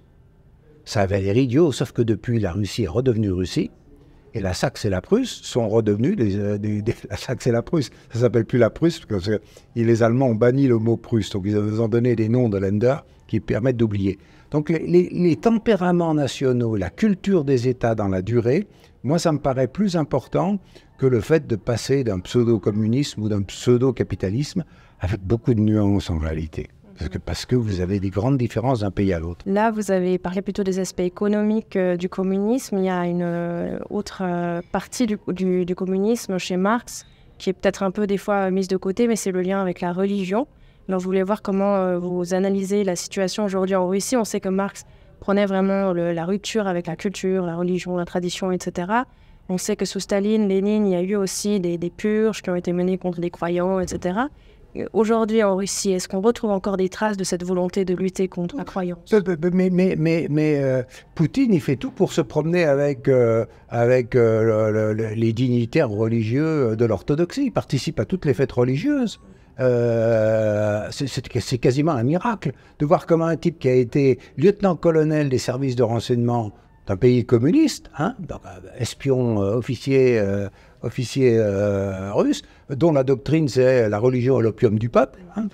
Ça 0.85 1.01
avait 1.01 1.21
l'air 1.21 1.37
idiot, 1.37 1.71
sauf 1.71 1.91
que 1.91 2.01
depuis, 2.01 2.39
la 2.39 2.51
Russie 2.51 2.83
est 2.83 2.87
redevenue 2.87 3.31
Russie, 3.31 3.71
et 4.33 4.41
la 4.41 4.53
Saxe 4.53 4.85
et 4.85 4.89
la 4.89 5.01
Prusse 5.01 5.41
sont 5.43 5.67
redevenues 5.67 6.15
euh, 6.19 6.57
la 7.09 7.17
Saxe 7.17 7.47
et 7.47 7.51
la 7.51 7.61
Prusse. 7.61 7.89
Ça 8.11 8.19
s'appelle 8.19 8.45
plus 8.45 8.59
la 8.59 8.69
Prusse, 8.69 8.99
parce 9.07 9.27
que 9.27 9.39
les 9.75 10.03
Allemands 10.03 10.27
ont 10.27 10.35
banni 10.35 10.67
le 10.67 10.77
mot 10.77 10.97
Prusse, 10.97 11.29
donc 11.29 11.43
ils 11.45 11.57
ont 11.57 11.87
donné 11.87 12.15
des 12.15 12.29
noms 12.29 12.49
de 12.49 12.57
Länder 12.57 12.97
qui 13.27 13.39
permettent 13.39 13.77
d'oublier. 13.77 14.17
Donc 14.51 14.69
les, 14.69 15.35
tempéraments 15.35 16.15
nationaux, 16.15 16.75
la 16.75 16.89
culture 16.89 17.45
des 17.45 17.67
États 17.67 17.93
dans 17.93 18.07
la 18.07 18.23
durée, 18.23 18.67
moi 19.03 19.19
ça 19.19 19.31
me 19.31 19.37
paraît 19.37 19.67
plus 19.67 19.95
important 19.95 20.57
que 20.97 21.05
le 21.05 21.21
fait 21.21 21.45
de 21.45 21.55
passer 21.55 22.03
d'un 22.03 22.19
pseudo-communisme 22.19 23.21
ou 23.21 23.29
d'un 23.29 23.43
pseudo-capitalisme 23.43 24.63
avec 24.99 25.21
beaucoup 25.21 25.53
de 25.53 25.59
nuances 25.59 26.09
en 26.09 26.17
réalité 26.17 26.67
parce 27.25 27.45
que, 27.45 27.55
vous 27.55 27.81
avez 27.81 27.99
des 27.99 28.09
grandes 28.09 28.37
différences 28.37 28.81
d'un 28.81 28.91
pays 28.91 29.13
à 29.13 29.19
l'autre. 29.19 29.43
Là, 29.45 29.71
vous 29.71 29.91
avez 29.91 30.17
parlé 30.17 30.41
plutôt 30.41 30.63
des 30.63 30.79
aspects 30.79 30.99
économiques 31.01 31.75
euh, 31.75 31.97
du 31.97 32.09
communisme. 32.09 32.77
Il 32.77 32.85
y 32.85 32.89
a 32.89 33.05
une 33.05 33.21
euh, 33.21 33.79
autre 33.89 34.21
euh, 34.21 34.61
partie 34.71 35.07
du, 35.07 35.75
communisme 35.75 36.37
chez 36.37 36.57
Marx 36.57 37.05
qui 37.37 37.49
est 37.49 37.53
peut-être 37.53 37.83
un 37.83 37.91
peu 37.91 38.05
des 38.05 38.17
fois 38.17 38.51
mise 38.51 38.67
de 38.67 38.77
côté, 38.77 39.07
mais 39.07 39.15
c'est 39.15 39.31
le 39.31 39.41
lien 39.41 39.61
avec 39.61 39.81
la 39.81 39.93
religion. 39.93 40.47
Alors, 40.87 40.99
je 40.99 41.05
voulais 41.05 41.23
voir 41.23 41.41
comment 41.41 41.97
vous 41.97 42.33
analysez 42.33 42.83
la 42.83 42.95
situation 42.95 43.45
aujourd'hui 43.45 43.75
en 43.75 43.87
Russie. 43.87 44.17
On 44.17 44.25
sait 44.25 44.41
que 44.41 44.49
Marx 44.49 44.85
prenait 45.21 45.45
vraiment 45.45 45.93
la 45.93 46.25
rupture 46.25 46.67
avec 46.67 46.87
la 46.87 46.95
culture, 46.95 47.45
la 47.45 47.55
religion, 47.55 47.95
la 47.95 48.05
tradition, 48.05 48.51
etc. 48.51 48.91
On 49.47 49.57
sait 49.57 49.75
que 49.75 49.85
sous 49.85 49.99
Staline, 49.99 50.49
Lénine, 50.49 50.85
il 50.87 50.91
y 50.91 50.95
a 50.95 51.01
eu 51.01 51.15
aussi 51.15 51.59
des, 51.59 51.77
des 51.77 51.89
purges 51.89 52.41
qui 52.41 52.49
ont 52.49 52.55
été 52.55 52.73
menées 52.73 52.97
contre 52.97 53.21
les 53.21 53.29
croyants, 53.29 53.79
etc. 53.79 54.19
Aujourd'hui 54.93 55.41
en 55.43 55.55
Russie, 55.55 55.91
est-ce 55.91 56.07
qu'on 56.07 56.21
retrouve 56.21 56.51
encore 56.51 56.77
des 56.77 56.89
traces 56.89 57.17
de 57.17 57.23
cette 57.23 57.43
volonté 57.43 57.85
de 57.85 57.95
lutter 57.95 58.27
contre 58.27 58.55
la 58.55 58.63
croyance? 58.63 59.11
Mais, 59.11 60.59
euh, 60.61 60.83
Poutine, 61.15 61.53
il 61.53 61.61
fait 61.61 61.75
tout 61.75 61.91
pour 61.91 62.13
se 62.13 62.21
promener 62.21 62.65
avec, 62.65 63.07
euh, 63.07 63.45
avec 63.69 64.15
euh, 64.15 65.13
les 65.15 65.33
dignitaires 65.33 65.89
religieux 65.89 66.75
de 66.75 66.85
l'orthodoxie. 66.85 67.45
Il 67.45 67.51
participe 67.51 67.99
à 67.99 68.05
toutes 68.05 68.25
les 68.25 68.35
fêtes 68.35 68.51
religieuses. 68.51 69.19
c'est 70.91 71.57
quasiment 71.57 71.93
un 71.93 72.03
miracle 72.03 72.51
de 72.77 72.85
voir 72.85 73.07
comment 73.07 73.25
un 73.25 73.37
type 73.37 73.57
qui 73.59 73.69
a 73.69 73.73
été 73.73 74.19
lieutenant-colonel 74.37 75.29
des 75.29 75.39
services 75.39 75.75
de 75.75 75.83
renseignement 75.83 76.51
d'un 76.85 76.95
pays 76.95 77.25
communiste, 77.25 77.89
hein, 77.97 78.15
espion, 78.77 79.37
officier 79.37 80.21
officier 80.81 81.39
russe, 82.13 82.43
dont 82.69 82.91
la 82.91 83.03
doctrine 83.03 83.47
c'est 83.47 83.89
la 83.89 83.99
religion 83.99 84.39
et 84.39 84.43
l'opium 84.43 84.77
du 84.77 84.89
peuple. 84.89 85.19
Hein, 85.35 85.47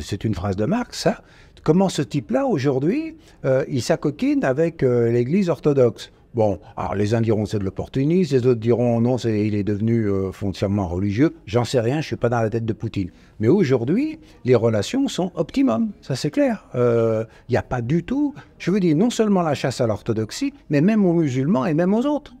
c'est 0.00 0.24
une 0.24 0.34
phrase 0.34 0.56
de 0.56 0.64
Marx, 0.64 1.00
ça. 1.00 1.22
Comment 1.64 1.88
ce 1.88 2.02
type-là, 2.02 2.46
aujourd'hui, 2.46 3.16
euh, 3.44 3.64
il 3.68 3.82
s'acoquine 3.82 4.44
avec 4.44 4.82
euh, 4.82 5.10
l'Église 5.10 5.50
orthodoxe? 5.50 6.12
Bon, 6.34 6.60
alors 6.76 6.94
les 6.94 7.14
uns 7.14 7.20
diront 7.20 7.46
c'est 7.46 7.58
de 7.58 7.64
l'opportunisme, 7.64 8.36
les 8.36 8.46
autres 8.46 8.60
diront 8.60 9.00
non, 9.00 9.16
il 9.16 9.54
est 9.54 9.64
devenu 9.64 10.08
foncièrement 10.32 10.86
religieux. 10.86 11.34
J'en 11.46 11.64
sais 11.64 11.80
rien, 11.80 12.00
je 12.00 12.06
suis 12.06 12.16
pas 12.16 12.28
dans 12.28 12.40
la 12.40 12.50
tête 12.50 12.66
de 12.66 12.72
Poutine. 12.74 13.10
Mais 13.40 13.48
aujourd'hui, 13.48 14.20
les 14.44 14.54
relations 14.54 15.08
sont 15.08 15.32
optimum, 15.34 15.88
ça 16.00 16.16
c'est 16.16 16.30
clair. 16.30 16.68
Il 16.74 17.26
n'y 17.50 17.56
a 17.56 17.62
pas 17.62 17.80
du 17.80 18.04
tout, 18.04 18.34
je 18.58 18.70
veux 18.70 18.78
dire, 18.78 18.94
non 18.94 19.10
seulement 19.10 19.42
la 19.42 19.54
chasse 19.54 19.80
à 19.80 19.86
l'orthodoxie, 19.86 20.52
mais 20.68 20.82
même 20.82 21.04
aux 21.06 21.14
musulmans 21.14 21.64
et 21.64 21.74
même 21.74 21.94
aux 21.94 22.04
autres. 22.04 22.34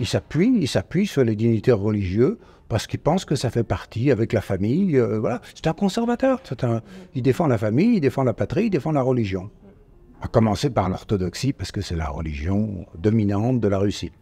Il 0.00 0.06
s'appuie, 0.06 1.06
sur 1.06 1.24
les 1.24 1.36
dignitaires 1.36 1.78
religieux 1.78 2.38
parce 2.68 2.86
qu'il 2.86 3.00
pense 3.00 3.24
que 3.24 3.34
ça 3.34 3.50
fait 3.50 3.64
partie 3.64 4.10
avec 4.10 4.32
la 4.32 4.40
famille. 4.40 4.96
Euh, 4.96 5.18
voilà, 5.18 5.42
c'est 5.54 5.66
un 5.66 5.72
conservateur. 5.72 6.40
un, 6.62 6.80
il 7.14 7.22
défend 7.22 7.46
la 7.46 7.58
famille, 7.58 7.96
il 7.96 8.00
défend 8.00 8.22
la 8.22 8.32
patrie, 8.32 8.66
il 8.66 8.70
défend 8.70 8.92
la 8.92 9.02
religion. 9.02 9.50
À 10.22 10.28
commencer 10.28 10.70
par 10.70 10.88
l'orthodoxie 10.88 11.52
parce 11.52 11.72
que 11.72 11.80
c'est 11.80 11.96
la 11.96 12.08
religion 12.08 12.86
dominante 12.96 13.60
de 13.60 13.68
la 13.68 13.78
Russie, 13.78 14.12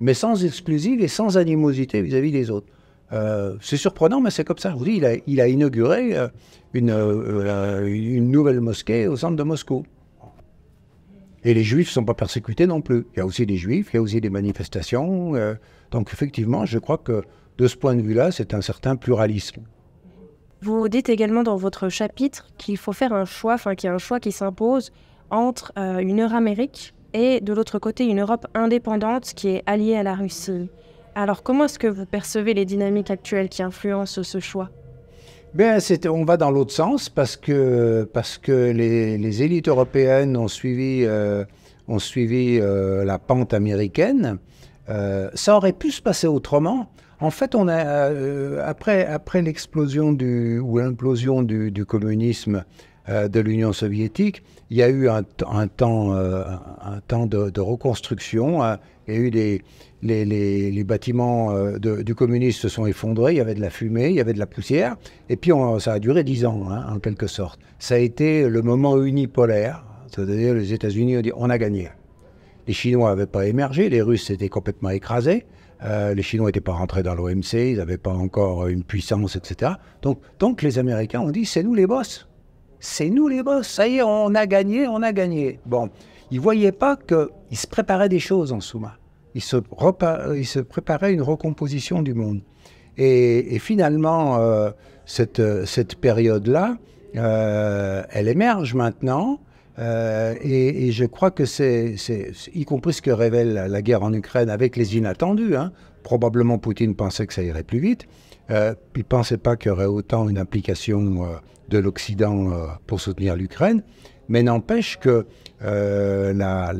mais 0.00 0.14
sans 0.14 0.44
exclusive 0.44 1.00
et 1.02 1.08
sans 1.08 1.36
animosité 1.36 2.02
vis-à-vis 2.02 2.32
des 2.32 2.50
autres. 2.50 2.66
Euh, 3.12 3.56
c'est 3.60 3.76
surprenant, 3.76 4.20
mais 4.20 4.30
c'est 4.30 4.44
comme 4.44 4.58
ça. 4.58 4.70
Vous 4.70 4.86
il 4.86 5.04
a, 5.40 5.48
inauguré 5.48 6.16
euh, 6.16 6.28
une 6.74 8.30
nouvelle 8.30 8.60
mosquée 8.60 9.06
au 9.06 9.16
centre 9.16 9.36
de 9.36 9.42
Moscou. 9.42 9.84
Et 11.44 11.54
les 11.54 11.64
juifs 11.64 11.88
ne 11.88 11.92
sont 11.92 12.04
pas 12.04 12.14
persécutés 12.14 12.66
non 12.66 12.80
plus. 12.80 13.06
Il 13.14 13.18
y 13.18 13.20
a 13.20 13.26
aussi 13.26 13.46
des 13.46 13.56
juifs, 13.56 13.90
il 13.92 13.96
y 13.96 13.98
a 13.98 14.02
aussi 14.02 14.20
des 14.20 14.30
manifestations. 14.30 15.34
Euh, 15.34 15.54
donc 15.90 16.10
effectivement, 16.12 16.64
je 16.64 16.78
crois 16.78 16.98
que 16.98 17.22
de 17.58 17.66
ce 17.66 17.76
point 17.76 17.94
de 17.94 18.02
vue-là, 18.02 18.30
c'est 18.30 18.54
un 18.54 18.60
certain 18.60 18.96
pluralisme. 18.96 19.62
Vous 20.62 20.88
dites 20.88 21.08
également 21.08 21.42
dans 21.42 21.56
votre 21.56 21.88
chapitre 21.88 22.46
qu'il 22.56 22.76
faut 22.76 22.92
faire 22.92 23.12
un 23.12 23.24
choix, 23.24 23.54
enfin 23.54 23.74
qu'il 23.74 23.88
y 23.88 23.90
a 23.90 23.94
un 23.94 23.98
choix 23.98 24.20
qui 24.20 24.30
s'impose 24.30 24.92
entre 25.30 25.72
euh, 25.76 25.98
une 25.98 26.22
Euro-Amérique 26.22 26.94
et 27.14 27.40
de 27.40 27.52
l'autre 27.52 27.78
côté 27.78 28.04
une 28.04 28.20
Europe 28.20 28.46
indépendante 28.54 29.32
qui 29.34 29.48
est 29.48 29.62
alliée 29.66 29.96
à 29.96 30.02
la 30.02 30.14
Russie. 30.14 30.70
Alors 31.14 31.42
comment 31.42 31.64
est-ce 31.64 31.78
que 31.78 31.88
vous 31.88 32.06
percevez 32.06 32.54
les 32.54 32.64
dynamiques 32.64 33.10
actuelles 33.10 33.48
qui 33.48 33.62
influencent 33.62 34.22
ce 34.22 34.38
choix? 34.38 34.70
Bien, 35.54 35.76
on 36.08 36.24
va 36.24 36.38
dans 36.38 36.50
l'autre 36.50 36.72
sens 36.72 37.10
parce 37.10 37.36
que, 37.36 38.08
parce 38.14 38.38
que 38.38 38.70
les, 38.70 39.42
élites 39.42 39.68
européennes 39.68 40.34
ont 40.34 40.48
suivi, 40.48 41.04
euh, 41.04 41.44
ont 41.88 41.98
suivi 41.98 42.58
euh, 42.58 43.04
la 43.04 43.18
pente 43.18 43.52
américaine. 43.52 44.38
Euh, 44.88 45.28
ça 45.34 45.54
aurait 45.54 45.74
pu 45.74 45.90
se 45.90 46.00
passer 46.00 46.26
autrement. 46.26 46.90
En 47.22 47.30
fait, 47.30 47.54
a, 47.54 48.10
après, 48.66 49.42
l'explosion 49.42 50.10
ou 50.10 50.78
l'implosion 50.78 51.44
du, 51.44 51.84
communisme 51.86 52.64
de 53.08 53.40
l'Union 53.40 53.72
soviétique, 53.72 54.42
il 54.70 54.76
y 54.78 54.82
a 54.82 54.88
eu 54.88 55.08
un, 55.08 55.22
temps, 55.22 55.68
temps 57.06 57.26
de, 57.26 57.60
reconstruction. 57.60 58.60
a 58.62 58.80
eu 59.06 59.30
les, 60.02 60.84
bâtiments 60.84 61.52
euh, 61.52 61.78
du 61.78 62.14
communisme 62.16 62.58
se 62.58 62.68
sont 62.68 62.86
effondrés, 62.86 63.34
il 63.34 63.36
y 63.36 63.40
avait 63.40 63.54
de 63.54 63.60
la 63.60 63.70
fumée, 63.70 64.08
il 64.08 64.16
y 64.16 64.20
avait 64.20 64.34
de 64.34 64.40
la 64.40 64.46
poussière, 64.46 64.96
et 65.28 65.36
puis 65.36 65.52
ça 65.78 65.92
a 65.92 65.98
duré 66.00 66.24
dix 66.24 66.44
ans, 66.44 66.70
hein, 66.70 66.86
en 66.92 66.98
quelque 66.98 67.28
sorte. 67.28 67.60
Ça 67.78 67.94
a 67.94 67.98
été 67.98 68.48
le 68.48 68.62
moment 68.62 69.00
unipolaire, 69.00 69.84
c'est-à-dire 70.08 70.54
les 70.54 70.72
États-Unis 70.72 71.18
ont 71.18 71.22
dit 71.22 71.32
on 71.36 71.50
a 71.50 71.58
gagné. 71.58 71.88
Les 72.66 72.72
Chinois 72.72 73.10
n'avaient 73.10 73.26
pas 73.26 73.46
émergé, 73.46 73.88
les 73.88 74.02
Russes 74.02 74.28
étaient 74.30 74.48
complètement 74.48 74.90
écrasés, 74.90 75.44
euh, 75.84 76.14
les 76.14 76.22
Chinois 76.22 76.46
n'étaient 76.48 76.60
pas 76.60 76.72
rentrés 76.72 77.02
dans 77.02 77.14
l'OMC, 77.14 77.54
ils 77.54 77.76
n'avaient 77.76 77.98
pas 77.98 78.12
encore 78.12 78.68
une 78.68 78.84
puissance, 78.84 79.36
etc. 79.36 79.72
Donc, 80.02 80.20
donc 80.38 80.62
les 80.62 80.78
Américains 80.78 81.20
ont 81.20 81.30
dit 81.30 81.44
c'est 81.44 81.62
nous 81.62 81.74
les 81.74 81.86
boss. 81.86 82.28
C'est 82.80 83.10
nous 83.10 83.28
les 83.28 83.42
boss, 83.42 83.68
ça 83.68 83.86
y 83.86 83.98
est, 83.98 84.02
on 84.02 84.34
a 84.34 84.46
gagné, 84.46 84.88
on 84.88 85.02
a 85.02 85.12
gagné. 85.12 85.60
Bon, 85.66 85.88
ils 86.30 86.38
ne 86.38 86.42
voyaient 86.42 86.72
pas 86.72 86.96
qu'ils 86.96 87.56
se 87.56 87.66
préparaient 87.66 88.08
des 88.08 88.18
choses 88.18 88.52
en 88.52 88.60
sous-main 88.60 88.92
il 89.34 89.42
se, 89.42 89.56
il 90.36 90.46
se 90.46 90.60
préparait 90.60 91.12
une 91.12 91.22
recomposition 91.22 92.02
du 92.02 92.14
monde. 92.14 92.40
Et, 92.98 93.58
finalement, 93.58 94.36
euh, 94.38 94.70
cette, 95.06 95.96
période-là, 96.00 96.76
euh, 97.16 98.02
elle 98.10 98.28
émerge 98.28 98.74
maintenant. 98.74 99.40
Euh, 99.78 100.34
et, 100.42 100.92
je 100.92 101.04
crois 101.04 101.30
que 101.30 101.44
c'est, 101.44 101.96
y 102.54 102.64
compris 102.64 102.92
ce 102.92 103.02
que 103.02 103.10
révèle 103.10 103.54
la, 103.54 103.82
guerre 103.82 104.02
en 104.02 104.12
Ukraine 104.12 104.50
avec 104.50 104.76
les 104.76 104.96
inattendus. 104.96 105.56
Hein. 105.56 105.72
Probablement 106.02 106.58
Poutine 106.58 106.94
pensait 106.94 107.26
que 107.26 107.34
ça 107.34 107.42
irait 107.42 107.62
plus 107.62 107.78
vite. 107.78 108.06
il 108.50 108.74
ne 108.96 109.02
pensait 109.02 109.38
pas 109.38 109.56
qu'il 109.56 109.68
y 109.68 109.72
aurait 109.72 109.86
autant 109.86 110.28
une 110.28 110.38
implication 110.38 111.26
de 111.68 111.78
l'Occident 111.78 112.50
pour 112.86 113.00
soutenir 113.00 113.36
l'Ukraine. 113.36 113.82
Mais 114.28 114.42
n'empêche 114.42 114.98
que 114.98 115.26
la, 115.60 116.72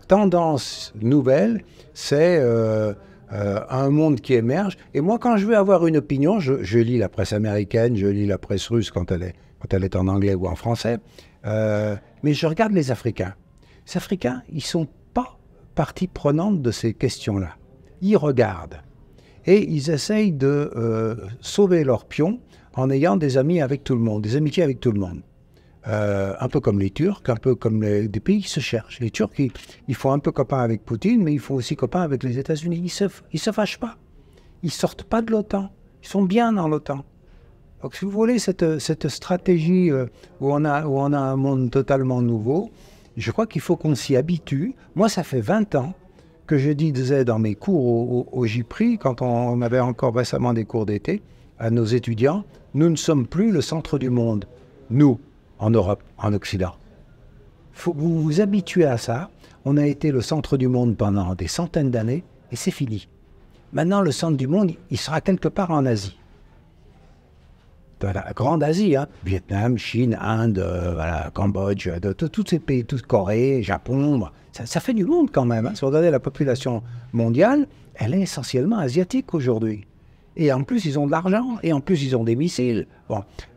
tendance 0.00 0.92
nouvelle, 1.00 1.64
c'est 1.94 2.38
euh, 2.40 2.94
euh, 3.32 3.60
un 3.70 3.90
monde 3.90 4.20
qui 4.20 4.34
émerge. 4.34 4.76
Et 4.94 5.00
moi, 5.00 5.18
quand 5.18 5.36
je 5.36 5.46
veux 5.46 5.56
avoir 5.56 5.86
une 5.86 5.96
opinion, 5.96 6.40
je, 6.40 6.78
lis 6.78 6.98
la 6.98 7.08
presse 7.08 7.32
américaine, 7.32 7.96
je 7.96 8.06
lis 8.06 8.26
la 8.26 8.38
presse 8.38 8.68
russe 8.68 8.90
quand 8.90 9.10
elle 9.10 9.22
est, 9.22 9.34
quand 9.60 9.72
elle 9.74 9.84
est 9.84 9.96
en 9.96 10.08
anglais 10.08 10.34
ou 10.34 10.46
en 10.46 10.54
français, 10.54 10.98
euh, 11.46 11.96
mais 12.22 12.34
je 12.34 12.46
regarde 12.46 12.72
les 12.72 12.90
Africains. 12.90 13.34
Les 13.86 13.96
Africains, 13.96 14.42
ils 14.52 14.62
sont 14.62 14.88
pas 15.14 15.38
partie 15.74 16.08
prenante 16.08 16.62
de 16.62 16.70
ces 16.70 16.94
questions-là. 16.94 17.56
Ils 18.00 18.16
regardent 18.16 18.80
et 19.46 19.68
ils 19.70 19.90
essayent 19.90 20.32
de 20.32 21.18
sauver 21.40 21.82
leurs 21.82 22.04
pions 22.04 22.40
en 22.74 22.90
ayant 22.90 23.16
des 23.16 23.38
amis 23.38 23.60
avec 23.60 23.84
tout 23.84 23.94
le 23.94 24.00
monde, 24.00 24.22
des 24.22 24.36
amitiés 24.36 24.62
avec 24.62 24.80
tout 24.80 24.92
le 24.92 25.00
monde. 25.00 25.22
Euh, 25.88 26.34
un 26.38 26.48
peu 26.48 26.60
comme 26.60 26.78
les 26.78 26.90
Turcs, 26.90 27.22
un 27.26 27.36
peu 27.36 27.56
comme 27.56 27.82
les, 27.82 28.06
des 28.06 28.20
pays 28.20 28.42
qui 28.42 28.48
se 28.48 28.60
cherchent. 28.60 29.00
Les 29.00 29.10
Turcs, 29.10 29.32
ils, 29.88 29.94
font 29.94 30.12
un 30.12 30.20
peu 30.20 30.30
copain 30.30 30.58
avec 30.58 30.84
Poutine, 30.84 31.24
mais 31.24 31.32
ils 31.32 31.40
font 31.40 31.56
aussi 31.56 31.74
copain 31.74 32.02
avec 32.02 32.22
les 32.22 32.38
États-Unis. 32.38 32.80
Ils 32.84 32.88
se, 32.88 33.04
ils 33.32 33.40
se 33.40 33.50
fâchent 33.50 33.80
pas. 33.80 33.96
Ils 34.62 34.70
sortent 34.70 35.02
pas 35.02 35.22
de 35.22 35.32
l'OTAN. 35.32 35.70
Ils 36.02 36.08
sont 36.08 36.22
bien 36.22 36.52
dans 36.52 36.68
l'OTAN. 36.68 37.04
Donc, 37.82 37.96
si 37.96 38.04
vous 38.04 38.12
voulez, 38.12 38.38
cette, 38.38 39.08
stratégie 39.08 39.90
euh, 39.90 40.06
où, 40.40 40.52
on 40.52 40.64
a, 40.64 40.82
un 40.84 41.36
monde 41.36 41.70
totalement 41.70 42.22
nouveau, 42.22 42.70
je 43.16 43.30
crois 43.32 43.46
qu'il 43.46 43.60
faut 43.60 43.76
qu'on 43.76 43.96
s'y 43.96 44.14
habitue. 44.14 44.74
Moi, 44.94 45.08
ça 45.08 45.24
fait 45.24 45.40
20 45.40 45.74
ans 45.74 45.92
que 46.46 46.58
je 46.58 46.70
disais 46.70 47.24
dans 47.24 47.40
mes 47.40 47.56
cours 47.56 48.34
au, 48.34 48.46
JPRI, 48.46 48.98
quand 48.98 49.20
on 49.20 49.62
avait 49.62 49.80
encore 49.80 50.14
récemment 50.14 50.52
des 50.52 50.64
cours 50.64 50.86
d'été, 50.86 51.22
à 51.58 51.70
nos 51.70 51.84
étudiants, 51.84 52.44
nous 52.74 52.88
ne 52.88 52.96
sommes 52.96 53.26
plus 53.26 53.50
le 53.50 53.60
centre 53.60 53.98
du 53.98 54.10
monde. 54.10 54.46
Nous, 54.90 55.18
en 55.58 55.70
Europe, 55.70 56.02
en 56.18 56.32
Occident. 56.32 56.74
Vous 57.74 58.22
vous 58.22 58.40
habituez 58.40 58.84
à 58.84 58.98
ça. 58.98 59.30
On 59.64 59.76
a 59.76 59.86
été 59.86 60.10
le 60.10 60.20
centre 60.20 60.56
du 60.56 60.68
monde 60.68 60.96
pendant 60.96 61.34
des 61.34 61.48
centaines 61.48 61.90
d'années 61.90 62.24
et 62.50 62.56
c'est 62.56 62.70
fini. 62.70 63.08
Maintenant, 63.72 64.02
le 64.02 64.12
centre 64.12 64.36
du 64.36 64.46
monde, 64.46 64.72
il 64.90 64.98
sera 64.98 65.20
quelque 65.20 65.48
part 65.48 65.70
en 65.70 65.86
Asie. 65.86 66.18
La 68.02 68.32
grande 68.34 68.62
Asie, 68.62 68.96
hein. 68.96 69.06
Vietnam, 69.24 69.78
Chine, 69.78 70.18
Inde, 70.20 70.58
euh, 70.58 71.30
Cambodge, 71.32 71.88
tous 72.16 72.44
ces 72.48 72.58
pays, 72.58 72.84
toute 72.84 73.02
Corée, 73.02 73.62
Japon. 73.62 74.24
Ça, 74.52 74.80
fait 74.80 74.94
du 74.94 75.04
monde 75.04 75.30
quand 75.30 75.44
même. 75.44 75.66
Hein. 75.66 75.72
Si 75.74 75.80
vous 75.80 75.86
regardez 75.88 76.10
la 76.10 76.20
population 76.20 76.82
mondiale, 77.12 77.66
elle 77.94 78.14
est 78.14 78.20
essentiellement 78.20 78.78
asiatique 78.78 79.34
aujourd'hui. 79.34 79.86
Et 80.36 80.52
en 80.52 80.62
plus, 80.62 80.84
ils 80.86 80.98
ont 80.98 81.06
de 81.06 81.10
l'argent, 81.10 81.58
et 81.62 81.72
en 81.72 81.80
plus, 81.80 82.02
ils 82.02 82.16
ont 82.16 82.24
des 82.24 82.36
missiles. 82.36 82.86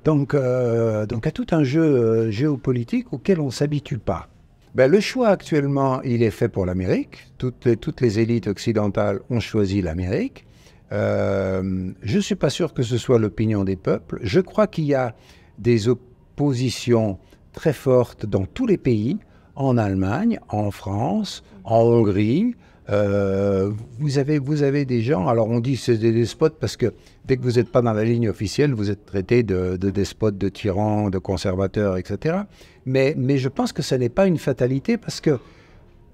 Donc, 0.03 0.34
euh, 0.34 1.05
donc, 1.05 1.21
il 1.23 1.27
y 1.27 1.29
a 1.29 1.31
tout 1.31 1.47
un 1.51 1.63
jeu 1.63 1.81
euh, 1.81 2.31
géopolitique 2.31 3.13
auquel 3.13 3.39
on 3.39 3.45
ne 3.45 3.51
s'habitue 3.51 3.97
pas. 3.97 4.27
Ben, 4.75 4.91
le 4.91 4.99
choix 4.99 5.29
actuellement, 5.29 6.01
il 6.01 6.21
est 6.21 6.31
fait 6.31 6.49
pour 6.49 6.65
l'Amérique. 6.65 7.27
Toutes 7.38 8.01
les 8.01 8.19
élites 8.19 8.47
occidentales 8.47 9.21
ont 9.29 9.39
choisi 9.39 9.81
l'Amérique. 9.81 10.45
Euh, 10.91 11.91
je 12.04 12.17
ne 12.17 12.21
suis 12.21 12.36
pas 12.36 12.50
sûr 12.50 12.74
que 12.74 12.84
ce 12.84 12.98
soit 12.98 13.19
l'opinion 13.19 13.63
des 13.63 13.76
peuples. 13.76 14.19
Je 14.21 14.39
crois 14.39 14.67
qu'il 14.67 14.86
y 14.86 14.93
a 14.93 15.15
des 15.58 15.88
oppositions 15.88 17.17
très 17.54 17.74
fortes 17.74 18.26
dans 18.26 18.45
tous 18.45 18.67
les 18.67 18.78
pays, 18.78 19.17
en 19.56 19.78
Allemagne, 19.78 20.39
en 20.50 20.69
France, 20.69 21.43
en 21.63 21.80
Hongrie, 21.80 22.56
euh, 22.89 23.71
vous, 24.00 24.19
avez, 24.19 24.86
des 24.86 25.02
gens, 25.02 25.28
alors 25.28 25.50
on 25.50 25.60
dit 25.60 25.76
c'est 25.76 25.98
des 25.98 26.12
despotes 26.12 26.58
parce 26.60 26.78
que 26.78 26.93
dès 27.26 27.38
que 27.38 27.41
vous 27.41 27.54
n'êtes 27.54 27.69
pas 27.69 27.82
dans 27.82 27.93
la 27.93 28.04
ligne 28.04 28.30
officielle, 28.30 28.74
vous 28.74 28.91
êtes 28.91 29.06
traité 29.06 29.41
de, 29.41 29.76
despotes, 29.78 30.38
de 30.38 30.50
tyrans, 30.50 31.10
de 31.10 31.17
conservateurs, 31.17 31.98
etc. 31.98 32.38
Mais 32.86 33.15
je 33.38 33.50
pense 33.50 33.74
que 33.74 33.82
ce 33.82 33.95
n'est 33.95 34.10
pas 34.10 34.28
une 34.28 34.38
fatalité 34.38 34.98
parce 34.98 35.19
que 35.19 35.39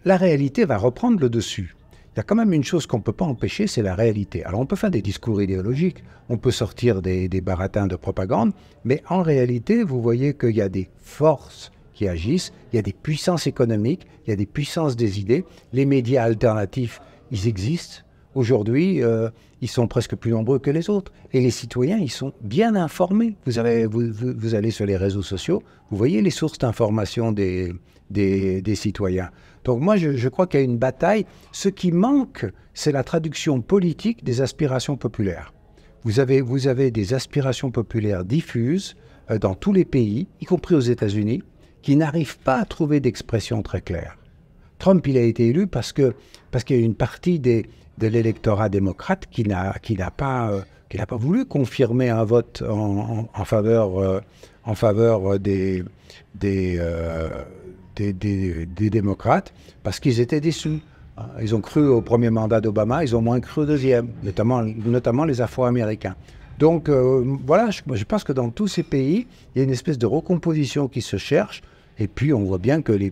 la 0.05 0.15
réalité 0.15 0.63
va 0.63 0.77
reprendre 0.77 1.19
le 1.19 1.29
dessus. 1.29 1.75
Il 2.13 2.17
y 2.17 2.19
a 2.19 2.23
quand 2.23 2.35
même 2.35 2.53
une 2.53 2.63
chose 2.63 2.87
qu'on 2.87 2.97
ne 2.97 3.03
peut 3.03 3.13
pas 3.13 3.25
empêcher, 3.25 3.67
c'est 3.67 3.81
la 3.81 3.95
réalité. 3.95 4.43
Alors 4.43 4.59
on 4.59 4.65
peut 4.65 4.75
faire 4.75 4.91
des 4.91 5.01
discours 5.01 5.41
idéologiques, 5.41 6.03
on 6.29 6.37
peut 6.37 6.51
sortir 6.51 7.01
des, 7.01 7.29
des 7.29 7.41
baratins 7.41 7.87
de 7.87 7.95
propagande, 7.95 8.51
mais 8.83 9.01
en 9.09 9.21
réalité, 9.21 9.83
vous 9.83 10.01
voyez 10.01 10.33
qu'il 10.33 10.55
y 10.55 10.61
a 10.61 10.69
des 10.69 10.89
forces 10.97 11.71
agissent, 12.07 12.53
il 12.71 12.75
y 12.77 12.79
a 12.79 12.81
des 12.81 12.93
puissances 12.93 13.47
économiques, 13.47 14.07
il 14.25 14.29
y 14.29 14.33
a 14.33 14.35
des 14.35 14.45
puissances 14.45 14.95
des 14.95 15.19
idées. 15.19 15.45
Les 15.73 15.85
médias 15.85 16.23
alternatifs, 16.23 17.01
ils 17.31 17.47
existent. 17.47 18.03
Aujourd'hui, 18.33 19.03
euh, 19.03 19.29
ils 19.61 19.67
sont 19.67 19.87
presque 19.87 20.15
plus 20.15 20.31
nombreux 20.31 20.59
que 20.59 20.71
les 20.71 20.89
autres. 20.89 21.11
Et 21.33 21.41
les 21.41 21.51
citoyens, 21.51 21.97
ils 21.97 22.11
sont 22.11 22.33
bien 22.41 22.75
informés. 22.75 23.35
Vous, 23.45 23.59
allez 23.59 24.71
sur 24.71 24.85
les 24.85 24.97
réseaux 24.97 25.21
sociaux, 25.21 25.61
vous 25.89 25.97
voyez 25.97 26.21
les 26.21 26.29
sources 26.29 26.57
d'information 26.57 27.31
des, 27.31 27.73
citoyens. 28.75 29.29
Donc 29.63 29.81
moi, 29.81 29.95
je, 29.97 30.27
crois 30.29 30.47
qu'il 30.47 30.59
y 30.59 30.63
a 30.63 30.65
une 30.65 30.77
bataille. 30.77 31.25
Ce 31.51 31.69
qui 31.69 31.91
manque, 31.91 32.45
c'est 32.73 32.91
la 32.91 33.03
traduction 33.03 33.61
politique 33.61 34.23
des 34.23 34.41
aspirations 34.41 34.97
populaires. 34.97 35.53
Vous 36.03 36.19
avez, 36.19 36.91
des 36.91 37.13
aspirations 37.13 37.69
populaires 37.69 38.25
diffuses 38.25 38.95
euh, 39.29 39.37
dans 39.37 39.53
tous 39.53 39.71
les 39.71 39.85
pays, 39.85 40.27
y 40.39 40.45
compris 40.45 40.73
aux 40.73 40.79
États-Unis, 40.79 41.43
qui 41.83 41.95
n'arrivent 41.95 42.39
pas 42.39 42.57
à 42.57 42.65
trouver 42.65 42.99
d'expression 42.99 43.61
très 43.61 43.81
claire. 43.81 44.17
Trump, 44.79 45.05
il 45.05 45.17
a 45.17 45.21
été 45.21 45.47
élu 45.47 45.67
parce 45.67 45.93
qu'il 45.93 46.13
y 46.69 46.73
a 46.73 46.77
une 46.77 46.95
partie 46.95 47.39
de 47.39 47.63
l'électorat 47.99 48.69
démocrate 48.69 49.27
qui 49.29 49.43
n'a 49.43 49.75
qui 49.79 49.95
n'a 49.95 50.09
pas 50.09 50.59
voulu 51.11 51.45
confirmer 51.45 52.09
un 52.09 52.23
vote 52.23 52.63
en, 52.67 53.45
faveur 53.45 54.19
des 55.39 55.83
des, 56.33 56.79
des, 57.95 58.89
démocrates 58.89 59.53
parce 59.83 59.99
qu'ils 59.99 60.19
étaient 60.19 60.41
déçus. 60.41 60.79
Ils 61.41 61.53
ont 61.53 61.61
cru 61.61 61.87
au 61.87 62.01
premier 62.01 62.29
mandat 62.29 62.61
d'Obama, 62.61 63.03
ils 63.03 63.15
ont 63.15 63.21
moins 63.21 63.39
cru 63.39 63.61
au 63.61 63.65
deuxième, 63.65 64.07
notamment, 64.23 64.63
notamment 64.63 65.25
les 65.25 65.41
Afro-Américains. 65.41 66.15
Donc 66.61 66.89
euh, 66.89 67.23
voilà, 67.43 67.71
je, 67.71 68.03
pense 68.03 68.23
que 68.23 68.33
dans 68.33 68.51
tous 68.51 68.67
ces 68.67 68.83
pays, 68.83 69.25
il 69.55 69.57
y 69.57 69.61
a 69.61 69.63
une 69.63 69.71
espèce 69.71 69.97
de 69.97 70.05
recomposition 70.05 70.87
qui 70.87 71.01
se 71.01 71.17
cherche. 71.17 71.63
Et 71.97 72.07
puis 72.07 72.33
on 72.33 72.43
voit 72.43 72.59
bien 72.59 72.83
que 72.83 72.91
les, 72.91 73.11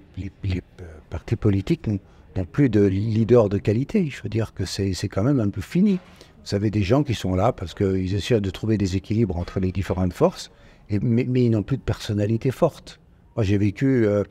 partis 1.10 1.36
politiques 1.36 1.88
n'ont 1.88 2.46
plus 2.46 2.70
de 2.70 2.86
leaders 2.86 3.50
de 3.50 3.58
qualité. 3.58 4.08
Je 4.08 4.22
veux 4.22 4.30
dire 4.30 4.54
que 4.54 4.66
c'est 4.66 4.94
quand 5.08 5.24
même 5.24 5.40
un 5.40 5.50
peu 5.50 5.62
fini. 5.62 5.98
Vous 6.46 6.56
avez 6.56 6.70
des 6.70 6.84
gens 6.84 7.02
qui 7.02 7.16
sont 7.16 7.34
là 7.34 7.52
parce 7.52 7.74
qu'ils 7.74 8.14
essaient 8.14 8.40
de 8.40 8.50
trouver 8.52 8.78
des 8.78 8.96
équilibres 8.96 9.38
entre 9.38 9.60
les 9.60 9.72
différentes 9.72 10.14
forces, 10.14 10.52
mais, 10.90 11.26
ils 11.26 11.50
n'ont 11.50 11.64
plus 11.64 11.78
de 11.78 11.82
personnalité 11.82 12.52
forte. 12.52 13.00
Moi 13.36 13.44
j'ai 13.44 13.58
vécu... 13.58 14.06
Euh, 14.06 14.24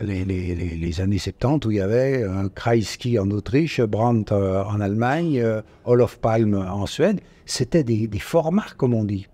les, 0.00 1.00
années 1.00 1.18
70 1.18 1.66
où 1.66 1.70
il 1.70 1.76
y 1.76 1.80
avait 1.80 2.24
un 2.24 2.48
Kreisky 2.48 3.18
en 3.18 3.30
Autriche, 3.30 3.80
Brandt 3.80 4.34
euh, 4.34 4.64
en 4.64 4.80
Allemagne, 4.80 5.40
euh, 5.40 5.62
Olof 5.84 6.18
Palme 6.18 6.54
en 6.54 6.86
Suède. 6.86 7.20
C'était 7.46 7.84
des, 7.84 8.08
formats, 8.18 8.66
comme 8.76 8.94
on 8.94 9.04
dit. 9.04 9.26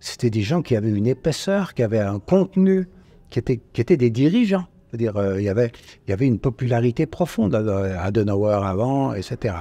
C'était 0.00 0.30
des 0.30 0.42
gens 0.42 0.62
qui 0.62 0.76
avaient 0.76 0.90
une 0.90 1.06
épaisseur, 1.06 1.74
qui 1.74 1.82
avaient 1.82 1.98
un 1.98 2.18
contenu, 2.18 2.88
qui 3.30 3.38
étaient, 3.38 3.96
des 3.96 4.10
dirigeants. 4.10 4.66
dire 4.92 5.16
euh, 5.16 5.40
il, 5.40 5.44
y 5.44 5.48
avait, 5.48 5.72
il 6.06 6.10
y 6.10 6.12
avait 6.12 6.26
une 6.26 6.38
popularité 6.38 7.06
profonde 7.06 7.54
à 7.54 8.02
Adenauer 8.02 8.64
avant, 8.64 9.14
etc. 9.14 9.56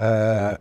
Euh, 0.00 0.54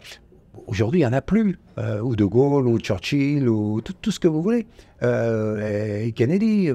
Aujourd'hui, 0.68 1.00
il 1.00 1.04
n'y 1.04 1.10
en 1.10 1.14
a 1.14 1.22
plus. 1.22 1.58
Euh, 1.78 2.02
ou 2.02 2.16
De 2.16 2.26
Gaulle, 2.26 2.68
ou 2.68 2.80
Churchill, 2.80 3.48
ou 3.48 3.80
tout, 3.82 3.94
tout 4.02 4.12
ce 4.12 4.20
que 4.20 4.28
vous 4.28 4.42
voulez. 4.42 4.68
et 5.02 6.12
Kennedy 6.12 6.72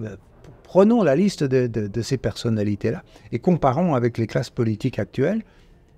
prenons 0.75 1.05
la 1.05 1.15
liste 1.15 1.45
de, 1.45 2.03
ces 2.03 2.17
personnalités-là 2.17 3.05
et 3.31 3.39
comparons 3.39 3.95
avec 3.95 4.19
les 4.19 4.27
classes 4.27 4.51
politiques 4.51 4.99
actuelles, 4.99 5.45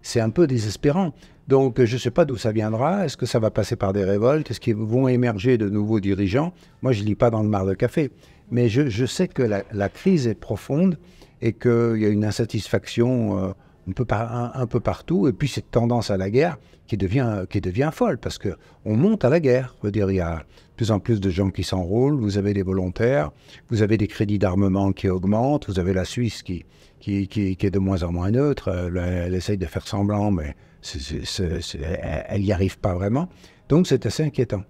c'est 0.02 0.20
un 0.20 0.28
peu 0.28 0.46
désespérant. 0.46 1.14
Donc, 1.48 1.82
je 1.82 1.94
ne 1.94 1.98
sais 1.98 2.10
pas 2.10 2.26
d'où 2.26 2.36
ça 2.36 2.52
viendra. 2.52 3.06
Est-ce 3.06 3.16
que 3.16 3.24
ça 3.24 3.38
va 3.38 3.50
passer 3.50 3.74
par 3.74 3.94
des 3.94 4.04
révoltes? 4.04 4.50
Est-ce 4.50 4.60
qu'ils 4.60 4.76
vont 4.76 5.08
émerger 5.08 5.56
de 5.56 5.70
nouveaux 5.70 5.98
dirigeants? 5.98 6.52
Moi, 6.82 6.92
je 6.92 7.00
ne 7.00 7.06
lis 7.06 7.14
pas 7.14 7.30
dans 7.30 7.42
le 7.42 7.48
mar 7.48 7.64
de 7.64 7.72
café. 7.72 8.10
Mais 8.50 8.68
je, 8.68 9.06
sais 9.06 9.28
que 9.28 9.42
la, 9.42 9.88
crise 9.88 10.26
est 10.26 10.34
profonde 10.34 10.98
et 11.40 11.54
qu'il 11.54 11.96
y 11.96 12.04
a 12.04 12.08
une 12.08 12.26
insatisfaction 12.26 13.44
euh, 13.44 13.52
un, 13.86 14.66
peu 14.66 14.80
partout. 14.80 15.26
Et 15.26 15.32
puis, 15.32 15.48
cette 15.48 15.70
tendance 15.70 16.10
à 16.10 16.18
la 16.18 16.28
guerre 16.28 16.58
qui 16.86 16.98
devient, 16.98 17.90
folle 17.94 18.18
parce 18.18 18.38
qu'on 18.38 18.96
monte 18.96 19.24
à 19.24 19.30
la 19.30 19.40
guerre. 19.40 19.74
Je 19.82 19.88
il 19.88 20.16
y 20.16 20.20
a 20.20 20.44
plus 20.76 20.90
en 20.90 21.00
plus 21.00 21.20
de 21.20 21.30
gens 21.30 21.50
qui 21.50 21.64
s'enrôlent, 21.64 22.18
vous 22.18 22.38
avez 22.38 22.52
des 22.52 22.62
volontaires, 22.62 23.30
vous 23.70 23.82
avez 23.82 23.96
des 23.96 24.06
crédits 24.06 24.38
d'armement 24.38 24.92
qui 24.92 25.08
augmentent, 25.08 25.68
vous 25.68 25.78
avez 25.78 25.92
la 25.92 26.04
Suisse 26.04 26.42
qui, 26.42 26.64
qui, 27.00 27.28
qui, 27.28 27.56
qui 27.56 27.66
est 27.66 27.70
de 27.70 27.78
moins 27.78 28.02
en 28.02 28.12
moins 28.12 28.30
neutre, 28.30 28.68
elle, 28.68 28.96
elle, 28.96 29.34
essaye 29.34 29.58
de 29.58 29.66
faire 29.66 29.86
semblant, 29.86 30.30
mais 30.30 30.54
c 30.82 30.98
est, 30.98 31.24
c 31.24 31.44
est, 31.44 31.60
c 31.60 31.78
est, 31.78 32.24
elle 32.28 32.42
n'y 32.42 32.52
arrive 32.52 32.78
pas 32.78 32.94
vraiment. 32.94 33.28
Donc 33.68 33.86
c'est 33.86 34.06
assez 34.06 34.22
inquiétant. 34.22 34.62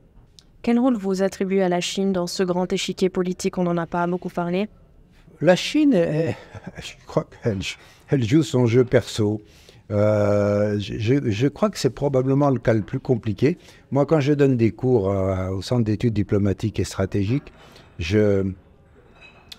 Quel 0.62 0.78
rôle 0.78 0.96
vous 0.96 1.22
attribuez 1.22 1.62
à 1.62 1.68
la 1.68 1.80
Chine 1.80 2.12
dans 2.12 2.26
ce 2.26 2.42
grand 2.42 2.72
échiquier 2.72 3.08
politique? 3.08 3.58
On 3.58 3.64
n'en 3.64 3.76
a 3.76 3.86
pas 3.86 4.06
beaucoup 4.06 4.30
parlé. 4.30 4.68
La 5.40 5.54
Chine, 5.54 5.92
je 6.78 7.06
crois 7.06 7.26
qu'elle 7.42 7.58
elle 8.08 8.24
joue 8.24 8.42
son 8.42 8.66
jeu 8.66 8.84
perso. 8.84 9.42
Euh, 9.90 10.78
je, 10.78 11.46
crois 11.48 11.70
que 11.70 11.78
c'est 11.78 11.90
probablement 11.90 12.50
le 12.50 12.58
cas 12.58 12.74
le 12.74 12.82
plus 12.82 12.98
compliqué. 12.98 13.56
Moi, 13.90 14.04
quand 14.06 14.20
je 14.20 14.32
donne 14.32 14.56
des 14.56 14.72
cours 14.72 15.10
euh, 15.10 15.50
au 15.50 15.62
Centre 15.62 15.84
d'études 15.84 16.14
diplomatiques 16.14 16.80
et 16.80 16.84
stratégiques, 16.84 17.52
je, 17.98 18.50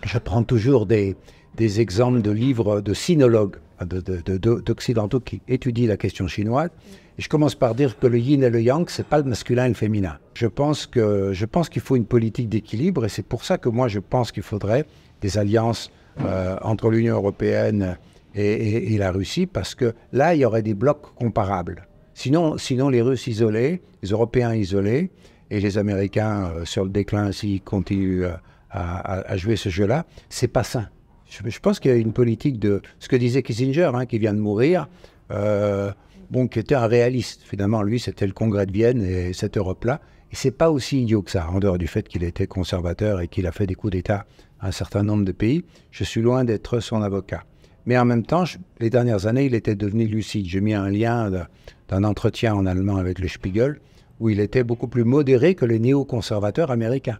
je 0.03 0.17
prends 0.17 0.43
toujours 0.43 0.85
des, 0.85 1.15
des, 1.55 1.79
exemples 1.79 2.21
de 2.21 2.31
livres 2.31 2.81
de 2.81 2.93
sinologues, 2.93 3.55
d'occidentaux 3.85 5.19
qui 5.21 5.41
étudient 5.47 5.87
la 5.87 5.97
question 5.97 6.27
chinoise. 6.27 6.69
Je 7.17 7.29
commence 7.29 7.55
par 7.55 7.73
dire 7.73 7.97
que 7.97 8.05
le 8.05 8.19
yin 8.19 8.43
et 8.43 8.49
le 8.49 8.61
yang, 8.61 8.87
c'est 8.89 9.07
pas 9.07 9.17
le 9.17 9.23
masculin 9.23 9.65
et 9.65 9.69
le 9.69 9.73
féminin. 9.73 10.19
Je 10.35 10.45
pense 10.45 10.85
que 10.85 11.31
je 11.33 11.45
qu'il 11.45 11.81
faut 11.81 11.95
une 11.95 12.05
politique 12.05 12.49
d'équilibre 12.49 13.05
et 13.05 13.09
c'est 13.09 13.25
pour 13.25 13.43
ça 13.43 13.57
que 13.57 13.69
moi 13.69 13.87
je 13.87 13.99
pense 13.99 14.31
qu'il 14.31 14.43
faudrait 14.43 14.85
des 15.21 15.39
alliances 15.39 15.89
euh, 16.21 16.57
entre 16.61 16.91
l'Union 16.91 17.15
européenne 17.15 17.97
et, 18.35 18.97
la 18.97 19.11
Russie, 19.11 19.45
parce 19.45 19.75
que 19.75 19.93
là, 20.11 20.35
il 20.35 20.41
y 20.41 20.45
aurait 20.45 20.61
des 20.61 20.73
blocs 20.73 21.13
comparables. 21.15 21.87
Sinon, 22.13 22.57
sinon 22.57 22.89
les 22.89 23.01
Russes 23.01 23.27
isolés, 23.27 23.81
les 24.01 24.09
Européens 24.09 24.53
isolés, 24.53 25.11
et 25.49 25.59
les 25.59 25.77
Américains 25.77 26.51
euh, 26.55 26.65
sur 26.65 26.83
le 26.83 26.89
déclin 26.89 27.31
s'ils 27.31 27.61
continuent 27.61 28.25
euh, 28.25 28.33
à, 28.69 29.31
à, 29.31 29.37
jouer 29.37 29.55
ce 29.55 29.69
jeu-là, 29.69 30.05
c'est 30.29 30.49
pas 30.49 30.63
sain. 30.63 30.89
Je, 31.29 31.49
je 31.49 31.59
pense 31.59 31.79
qu'il 31.79 31.91
y 31.91 31.93
a 31.93 31.97
une 31.97 32.13
politique 32.13 32.59
de 32.59 32.81
ce 32.99 33.07
que 33.07 33.15
disait 33.15 33.43
Kissinger, 33.43 33.91
hein, 33.93 34.05
qui 34.05 34.19
vient 34.19 34.33
de 34.33 34.39
mourir, 34.39 34.89
euh, 35.31 35.91
bon, 36.29 36.47
qui 36.47 36.59
était 36.59 36.75
un 36.75 36.87
réaliste. 36.87 37.41
Finalement, 37.43 37.81
lui, 37.81 37.99
c'était 37.99 38.27
le 38.27 38.33
Congrès 38.33 38.65
de 38.65 38.71
Vienne 38.71 39.01
et 39.01 39.33
cette 39.33 39.57
Europe-là. 39.57 40.01
Et 40.31 40.35
c'est 40.35 40.51
pas 40.51 40.69
aussi 40.69 41.01
idiot 41.01 41.21
que 41.21 41.31
ça, 41.31 41.49
en 41.49 41.59
dehors 41.59 41.77
du 41.77 41.87
fait 41.87 42.07
qu'il 42.07 42.23
était 42.23 42.47
conservateur 42.47 43.21
et 43.21 43.27
qu'il 43.27 43.47
a 43.47 43.51
fait 43.51 43.67
des 43.67 43.75
coups 43.75 43.91
d'État 43.91 44.25
à 44.59 44.67
un 44.67 44.71
certain 44.71 45.03
nombre 45.03 45.23
de 45.23 45.31
pays. 45.31 45.63
Je 45.91 46.03
suis 46.03 46.21
loin 46.21 46.43
d'être 46.43 46.79
son 46.79 47.01
avocat. 47.01 47.45
Mais 47.87 47.97
en 47.97 48.03
même 48.03 48.23
temps, 48.23 48.43
les 48.79 48.89
dernières 48.89 49.27
années, 49.27 49.45
il 49.45 49.55
était 49.55 49.75
devenu 49.75 50.05
lucide. 50.07 50.45
J'ai 50.45 50.59
mis 50.59 50.73
un 50.73 50.89
lien 50.89 51.31
d'un 51.87 52.03
entretien 52.03 52.53
en 52.53 52.65
allemand 52.65 52.97
avec 52.97 53.17
le 53.17 53.29
Spiegel, 53.29 53.79
où 54.19 54.29
il 54.29 54.41
était 54.41 54.65
beaucoup 54.65 54.89
plus 54.89 55.05
modéré 55.05 55.55
que 55.55 55.63
les 55.63 55.79
néoconservateurs 55.79 56.69
américains. 56.69 57.19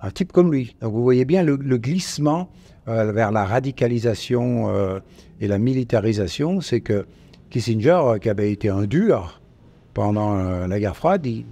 Un 0.00 0.12
type 0.12 0.30
comme 0.30 0.52
lui. 0.52 0.76
Donc 0.80 0.92
vous 0.92 1.02
voyez 1.02 1.24
bien 1.24 1.42
le, 1.42 1.56
glissement 1.56 2.48
euh, 2.86 3.10
vers 3.10 3.32
la 3.32 3.44
radicalisation 3.44 4.68
euh, 4.68 5.00
et 5.40 5.48
la 5.48 5.58
militarisation, 5.58 6.60
c'est 6.60 6.80
que 6.80 7.04
Kissinger, 7.50 8.00
euh, 8.04 8.18
qui 8.18 8.30
avait 8.30 8.52
été 8.52 8.68
un 8.68 8.84
dur 8.84 9.40
pendant 9.94 10.68
la 10.68 10.78
guerre 10.78 10.96
froide, 10.96 11.26
il, 11.26 11.44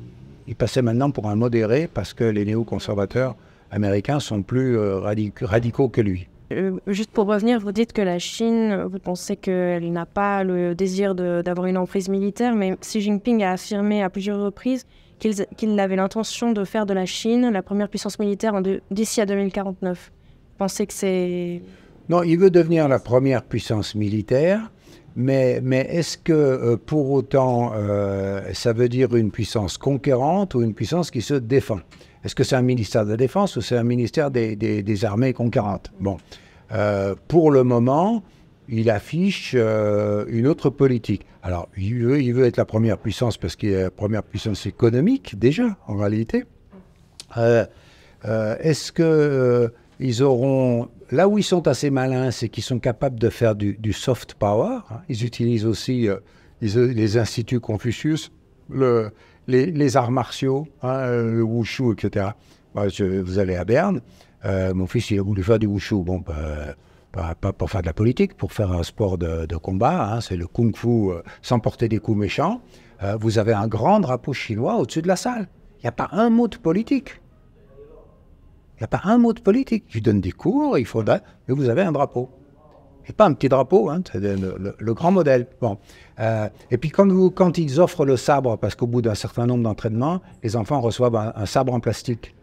passait 0.54 0.82
maintenant 0.82 1.11
pour 1.11 1.28
un 1.28 1.35
modéré 1.35 1.88
parce 1.92 2.14
que 2.14 2.22
les 2.22 2.44
néoconservateurs 2.44 3.35
américains 3.72 4.20
sont 4.20 4.42
plus 4.42 4.78
radicaux 4.78 5.88
que 5.88 6.00
lui. 6.00 6.28
Euh, 6.52 6.78
juste 6.87 7.11
pour 7.11 7.26
revenir, 7.26 7.59
vous 7.59 7.72
dites 7.72 7.92
que 7.92 8.02
la 8.02 8.18
Chine, 8.18 8.85
vous 8.85 8.98
pensez 8.98 9.37
qu'elle 9.37 9.90
n'a 9.92 10.06
pas 10.06 10.44
le 10.44 10.74
désir 10.74 11.14
d'avoir 11.14 11.66
une 11.66 11.76
emprise 11.76 12.09
militaire, 12.09 12.54
mais 12.54 12.76
Xi 12.80 13.00
Jinping 13.00 13.42
a 13.42 13.52
affirmé 13.52 14.02
à 14.02 14.11
plusieurs 14.11 14.40
reprises 14.40 14.87
qu'il 15.18 15.35
qu 15.56 15.66
avait 15.80 15.96
l'intention 15.96 16.52
de 16.52 16.64
faire 16.64 16.87
de 16.87 16.94
la 16.94 17.06
Chine 17.06 17.50
la 17.50 17.62
première 17.62 17.88
puissance 17.88 18.18
militaire 18.18 18.61
d'ici 18.90 19.20
à 19.20 19.26
2049. 19.26 20.12
Vous 20.12 20.59
pensez 20.59 20.87
que 20.87 20.92
c'est... 20.92 21.62
Non, 22.09 22.22
il 22.22 22.37
veut 22.38 22.50
devenir 22.50 22.87
la 22.87 23.00
première 23.00 23.42
puissance 23.42 23.94
militaire, 23.96 24.70
mais, 25.16 25.62
est-ce 25.90 26.18
que 26.18 26.33
euh, 26.33 26.76
pour 26.76 27.11
autant 27.11 27.72
euh, 27.74 28.42
ça 28.52 28.74
veut 28.74 28.90
dire 28.90 29.16
une 29.16 29.31
puissance 29.31 29.79
conquérante 29.79 30.55
ou 30.55 30.62
une 30.62 30.74
puissance 30.74 31.11
qui 31.11 31.22
se 31.22 31.33
défend? 31.33 31.81
Est-ce 32.22 32.35
que 32.35 32.44
c'est 32.44 32.57
un 32.57 32.62
ministère 32.62 33.07
de 33.07 33.11
la 33.12 33.16
Défense 33.16 33.57
ou 33.57 33.62
c'est 33.62 33.79
un 33.79 33.83
ministère 33.83 34.31
des, 34.31 35.05
armées 35.05 35.33
conquérantes? 35.33 35.90
Bon, 36.00 36.18
euh, 36.72 37.14
pour 37.29 37.50
le 37.50 37.64
moment, 37.64 38.22
il 38.68 38.90
affiche 38.90 39.55
une 39.55 40.46
autre 40.46 40.68
politique. 40.70 41.24
Alors, 41.42 41.68
il 41.79 41.94
veut, 42.05 42.20
il 42.20 42.35
veut 42.35 42.44
être 42.44 42.57
la 42.59 42.64
première 42.64 42.98
puissance 42.98 43.38
parce 43.38 43.57
qu'il 43.57 43.70
est 43.70 43.85
la 43.85 43.90
première 43.90 44.24
puissance 44.24 44.66
économique 44.66 45.38
déjà, 45.38 45.76
en 45.87 45.96
réalité. 45.96 46.44
Est-ce 47.37 48.92
que 48.92 49.72
ils 49.98 50.22
auront 50.22 50.88
là 51.11 51.28
où 51.28 51.38
ils 51.38 51.44
sont 51.44 51.66
assez 51.68 51.90
malins, 51.90 52.30
c'est 52.30 52.48
qu'ils 52.48 52.64
sont 52.64 52.78
capables 52.78 53.18
de 53.18 53.28
faire 53.28 53.54
du, 53.54 53.92
soft 53.92 54.35
power. 54.35 54.78
Hein. 54.90 55.00
Ils 55.09 55.24
utilisent 55.24 55.66
aussi 55.66 56.09
euh, 56.09 56.18
les 56.61 57.18
instituts 57.18 57.61
Confucius, 57.61 58.32
le, 58.70 59.11
les, 59.46 59.96
arts 59.96 60.11
martiaux, 60.11 60.66
hein, 60.82 61.06
le 61.11 61.42
wushu, 61.42 61.92
etc. 61.92 62.30
Bah, 62.74 62.87
vous 62.98 63.38
allez 63.38 63.56
à 63.56 63.64
Berne, 63.64 64.00
euh, 64.44 64.74
mon 64.74 64.87
fils 64.87 65.11
il 65.11 65.18
a 65.18 65.22
voulu 65.22 65.42
faire 65.42 65.59
du 65.59 65.66
wushu, 65.66 65.96
bon, 65.96 66.18
bah, 66.18 67.35
pas, 67.40 67.52
pour 67.52 67.70
faire 67.70 67.80
de 67.80 67.87
la 67.87 67.94
politique, 67.94 68.37
pour 68.37 68.52
faire 68.52 68.72
un 68.72 68.82
sport 68.82 69.16
de, 69.16 69.56
combat, 69.56 70.12
hein, 70.12 70.20
c'est 70.20 70.37
le 70.37 70.46
kung-fu 70.46 71.11
euh, 71.11 71.22
sans 71.40 71.59
porter 71.59 71.88
des 71.88 71.98
coups 71.98 72.18
méchants. 72.18 72.61
Vous 73.20 73.38
avez 73.38 73.52
un 73.52 73.68
grand 73.68 74.00
drapeau 74.00 74.32
chinois 74.32 74.76
au-dessus 74.76 75.02
de 75.02 75.09
la 75.09 75.16
salle. 75.16 75.48
Il 75.78 75.82
n'y 75.82 75.88
a 75.88 75.92
pas 75.92 76.09
un 76.12 76.30
mot 76.30 76.48
de 76.48 76.56
politique. 76.56 77.20
Il 78.76 78.82
n'y 78.82 78.84
a 78.84 78.88
pas 78.88 79.02
un 79.04 79.18
mot 79.18 79.32
de 79.32 79.40
politique. 79.40 79.84
Je 79.88 80.00
donne 80.00 80.20
des 80.20 80.32
cours, 80.32 80.78
il 80.78 80.84
faudra, 80.84 81.20
mais 81.48 81.54
vous 81.54 81.68
avez 81.68 81.82
un 81.82 81.92
drapeau. 81.92 82.30
Et 83.08 83.12
pas 83.12 83.24
un 83.24 83.32
petit 83.34 83.48
drapeau, 83.48 83.88
hein, 83.88 84.02
c'est 84.12 84.20
le, 84.20 84.94
grand 84.94 85.12
modèle. 85.12 85.46
Bon. 85.60 85.78
Euh, 86.18 86.48
et 86.70 86.76
puis 86.76 86.90
quand, 86.90 87.58
ils 87.58 87.80
offrent 87.80 88.04
le 88.04 88.16
sabre, 88.16 88.58
parce 88.58 88.74
qu'au 88.74 88.86
bout 88.86 89.00
d'un 89.00 89.14
certain 89.14 89.46
nombre 89.46 89.62
d'entraînements, 89.62 90.20
les 90.42 90.56
enfants 90.56 90.80
reçoivent 90.80 91.16
un, 91.16 91.46
sabre 91.46 91.72
en 91.72 91.80
plastique. 91.80 92.34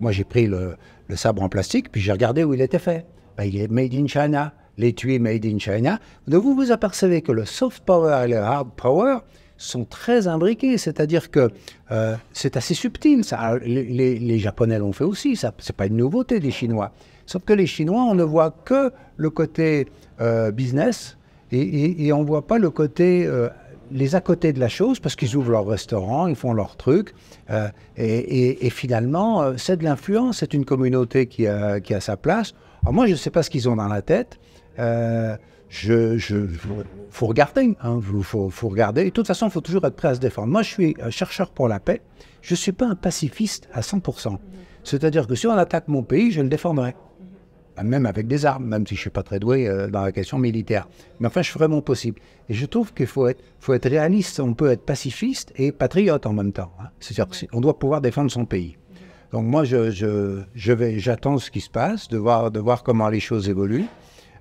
Moi, 0.00 0.12
j'ai 0.12 0.24
pris 0.24 0.46
le, 0.46 0.76
le, 1.08 1.16
sabre 1.16 1.42
en 1.42 1.48
plastique, 1.48 1.92
puis 1.92 2.00
j'ai 2.00 2.12
regardé 2.12 2.44
où 2.44 2.54
il 2.54 2.60
était 2.60 2.78
fait. 2.78 3.06
Ben, 3.36 3.44
il 3.44 3.60
est 3.60 3.68
made 3.68 3.94
in 3.94 4.06
China. 4.06 4.52
l'étui 4.78 5.18
made 5.18 5.44
in 5.44 5.58
China. 5.58 5.98
Donc 6.26 6.42
vous 6.42 6.54
vous 6.54 6.72
apercevez 6.72 7.20
que 7.20 7.32
le 7.32 7.44
soft 7.44 7.84
power 7.84 8.22
et 8.24 8.28
le 8.28 8.38
hard 8.38 8.70
power 8.76 9.18
sont 9.58 9.84
très 9.84 10.28
imbriqués, 10.28 10.78
c'est-à-dire 10.78 11.30
que 11.30 11.50
euh, 11.90 12.14
c'est 12.32 12.56
assez 12.56 12.74
subtil. 12.74 13.22
Les, 13.64 14.38
Japonais 14.38 14.78
l'ont 14.78 14.92
fait 14.92 15.04
aussi, 15.04 15.36
ça 15.36 15.52
c'est 15.58 15.76
pas 15.76 15.86
une 15.86 15.96
nouveauté 15.96 16.40
des 16.40 16.52
Chinois. 16.52 16.92
Sauf 17.26 17.44
que 17.44 17.52
les 17.52 17.66
Chinois, 17.66 18.04
on 18.04 18.14
ne 18.14 18.22
voit 18.22 18.50
que 18.64 18.92
le 19.16 19.30
côté 19.30 19.88
euh, 20.20 20.50
business 20.50 21.18
et, 21.50 22.12
on 22.12 22.22
ne 22.22 22.26
voit 22.26 22.46
pas 22.46 22.58
le 22.58 22.70
côté 22.70 23.26
euh, 23.26 23.48
les 23.90 24.14
à 24.14 24.20
côté 24.20 24.52
de 24.52 24.60
la 24.60 24.68
chose 24.68 25.00
parce 25.00 25.16
qu'ils 25.16 25.36
ouvrent 25.36 25.50
leur 25.50 25.66
restaurant, 25.66 26.28
ils 26.28 26.36
font 26.36 26.52
leur 26.52 26.76
truc. 26.76 27.14
et, 27.96 28.70
finalement, 28.70 29.56
c'est 29.56 29.78
de 29.78 29.84
l'influence, 29.84 30.38
c'est 30.38 30.54
une 30.54 30.64
communauté 30.64 31.26
qui 31.26 31.46
a, 31.46 31.80
qui 31.80 31.94
a 31.94 32.00
sa 32.00 32.16
place. 32.16 32.54
Alors 32.82 32.94
moi, 32.94 33.06
je 33.06 33.12
ne 33.12 33.16
sais 33.16 33.30
pas 33.30 33.42
ce 33.42 33.50
qu'ils 33.50 33.68
ont 33.68 33.76
dans 33.76 33.88
la 33.88 34.02
tête 34.02 34.38
je, 35.68 36.46
faut 37.10 37.26
regarder, 37.26 37.76
hein, 37.82 38.00
faut, 38.22 38.50
faut, 38.50 38.68
regarder. 38.68 39.04
de 39.04 39.10
toute 39.10 39.26
façon, 39.26 39.46
il 39.46 39.52
faut 39.52 39.60
toujours 39.60 39.84
être 39.84 39.96
prêt 39.96 40.08
à 40.08 40.14
se 40.14 40.20
défendre. 40.20 40.48
Moi, 40.48 40.62
je 40.62 40.68
suis 40.68 40.96
un 41.00 41.10
chercheur 41.10 41.50
pour 41.50 41.68
la 41.68 41.78
paix. 41.80 42.00
Je 42.42 42.54
ne 42.54 42.56
suis 42.56 42.72
pas 42.72 42.86
un 42.86 42.94
pacifiste 42.94 43.68
à 43.72 43.80
100%. 43.80 44.38
C'est-à-dire 44.84 45.26
que 45.26 45.34
si 45.34 45.46
on 45.46 45.52
attaque 45.52 45.88
mon 45.88 46.02
pays, 46.02 46.30
je 46.30 46.40
le 46.40 46.48
défendrai. 46.48 46.94
Même 47.82 48.06
avec 48.06 48.26
des 48.26 48.44
armes, 48.44 48.64
même 48.64 48.86
si 48.86 48.94
je 48.94 49.00
ne 49.00 49.02
suis 49.02 49.10
pas 49.10 49.22
très 49.22 49.38
doué 49.38 49.68
euh, 49.68 49.86
dans 49.86 50.02
la 50.02 50.10
question 50.10 50.36
militaire. 50.36 50.88
Mais 51.20 51.28
enfin, 51.28 51.42
je 51.42 51.50
ferai 51.50 51.68
mon 51.68 51.80
possible. 51.80 52.20
Et 52.48 52.54
je 52.54 52.66
trouve 52.66 52.92
qu'il 52.92 53.06
faut 53.06 53.28
être, 53.28 53.88
réaliste. 53.88 54.40
On 54.40 54.54
peut 54.54 54.70
être 54.70 54.84
pacifiste 54.84 55.52
et 55.54 55.70
patriote 55.70 56.26
en 56.26 56.32
même 56.32 56.52
temps. 56.52 56.72
Hein. 56.80 56.88
C'est-à-dire 56.98 57.48
qu'on 57.50 57.60
doit 57.60 57.78
pouvoir 57.78 58.00
défendre 58.00 58.32
son 58.32 58.46
pays. 58.46 58.76
Donc 59.30 59.44
moi, 59.44 59.62
je, 59.64 60.42
j'attends 60.54 61.38
ce 61.38 61.50
qui 61.50 61.60
se 61.60 61.70
passe, 61.70 62.08
de 62.08 62.18
voir 62.18 62.82
comment 62.82 63.08
les 63.10 63.20
choses 63.20 63.48
évoluent. 63.48 63.86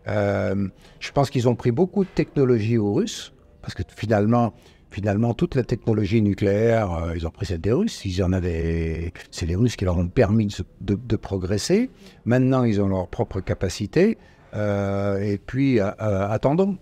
Euh, 0.08 0.68
je 1.00 1.12
pense 1.12 1.30
qu'ils 1.30 1.48
ont 1.48 1.56
pris 1.56 1.72
beaucoup 1.72 2.04
de 2.04 2.10
technologies 2.10 2.78
aux 2.78 2.94
Russes, 2.94 3.34
parce 3.62 3.74
que 3.74 3.84
finalement, 3.96 4.54
finalement 4.90 5.34
toute 5.34 5.56
la 5.56 5.64
technologie 5.64 6.22
nucléaire, 6.22 6.92
euh, 6.94 7.14
ils 7.16 7.28
ont 7.28 7.30
pris 7.30 7.46
celle 7.46 7.62
des 7.62 7.72
Russes. 7.72 8.06
Ils 8.06 8.24
en 8.24 8.32
avaient, 8.34 9.12
c'est 9.32 9.46
les 9.46 9.56
Russes 9.56 9.76
qui 9.76 9.86
leur 9.86 9.98
ont 9.98 10.08
permis 10.08 10.48
de, 10.82 11.16
progresser. 11.16 11.90
Maintenant, 12.26 12.64
ils 12.64 12.82
ont 12.82 12.88
leur 12.88 13.08
propre 13.08 13.42
capacité. 13.42 14.18
Euh, 14.54 15.20
et 15.20 15.38
puis, 15.38 15.80
attendons. 15.80 16.78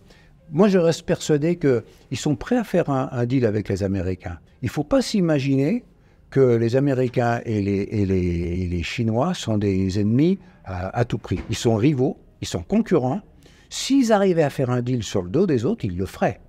Moi, 0.52 0.68
je 0.68 0.78
reste 0.78 1.04
persuadé 1.04 1.58
qu'ils 1.58 2.18
sont 2.18 2.36
prêts 2.36 2.58
à 2.58 2.64
faire 2.64 2.92
un, 2.92 3.26
deal 3.26 3.48
avec 3.48 3.68
les 3.68 3.82
Américains. 3.82 4.38
Il 4.62 4.66
ne 4.66 4.72
faut 4.72 4.84
pas 4.84 5.02
s'imaginer 5.02 5.84
que 6.30 6.56
les 6.56 6.76
Américains 6.76 7.42
et 7.46 7.62
les, 7.64 8.84
Chinois 8.84 9.34
sont 9.34 9.58
des 9.58 10.00
ennemis 10.00 10.38
à 10.66 11.04
tout 11.06 11.18
prix. 11.18 11.40
Ils 11.50 11.56
sont 11.56 11.76
rivaux 11.76 12.18
ils 12.42 12.48
sont 12.48 12.64
concurrents. 12.64 13.22
S'ils 13.70 14.12
arrivaient 14.12 14.44
à 14.44 14.50
faire 14.50 14.70
un 14.70 14.82
deal 14.82 15.04
sur 15.04 15.22
le 15.22 15.30
dos 15.30 15.48
des 15.48 15.66
autres, 15.66 15.86
ils 15.86 15.98
le 15.98 16.06
feraient. 16.06 16.40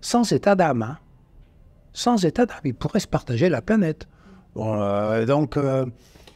Sans 0.00 0.30
état 0.32 0.54
d'âme. 0.54 0.82
Hein. 0.82 0.98
Sans 1.92 2.24
état 2.24 2.46
d'âme. 2.46 2.60
Ils 2.64 2.74
pourraient 2.74 3.00
se 3.00 3.08
partager 3.08 3.48
la 3.48 3.62
planète. 3.62 4.08
Euh, 4.56 5.26
donc, 5.26 5.56
euh, 5.56 5.86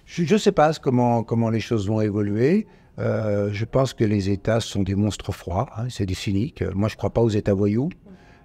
je 0.07 0.33
ne 0.33 0.38
sais 0.38 0.53
pas 0.53 0.72
comment, 0.74 1.50
les 1.50 1.61
choses 1.61 1.88
vont 1.88 2.00
évoluer. 2.00 2.66
Euh, 2.98 3.50
je 3.53 3.64
pense 3.64 3.92
que 3.92 4.05
les 4.05 4.31
États 4.31 4.61
sont 4.61 4.83
des 4.83 4.94
monstres 4.94 5.33
froids, 5.33 5.68
hein, 5.77 5.87
c'est 5.88 6.07
des 6.07 6.14
cyniques. 6.14 6.62
Moi, 6.74 6.88
je 6.88 6.94
ne 6.94 6.98
crois 6.98 7.11
pas 7.11 7.22
aux 7.22 7.31
États 7.31 7.55
voyous. 7.55 7.90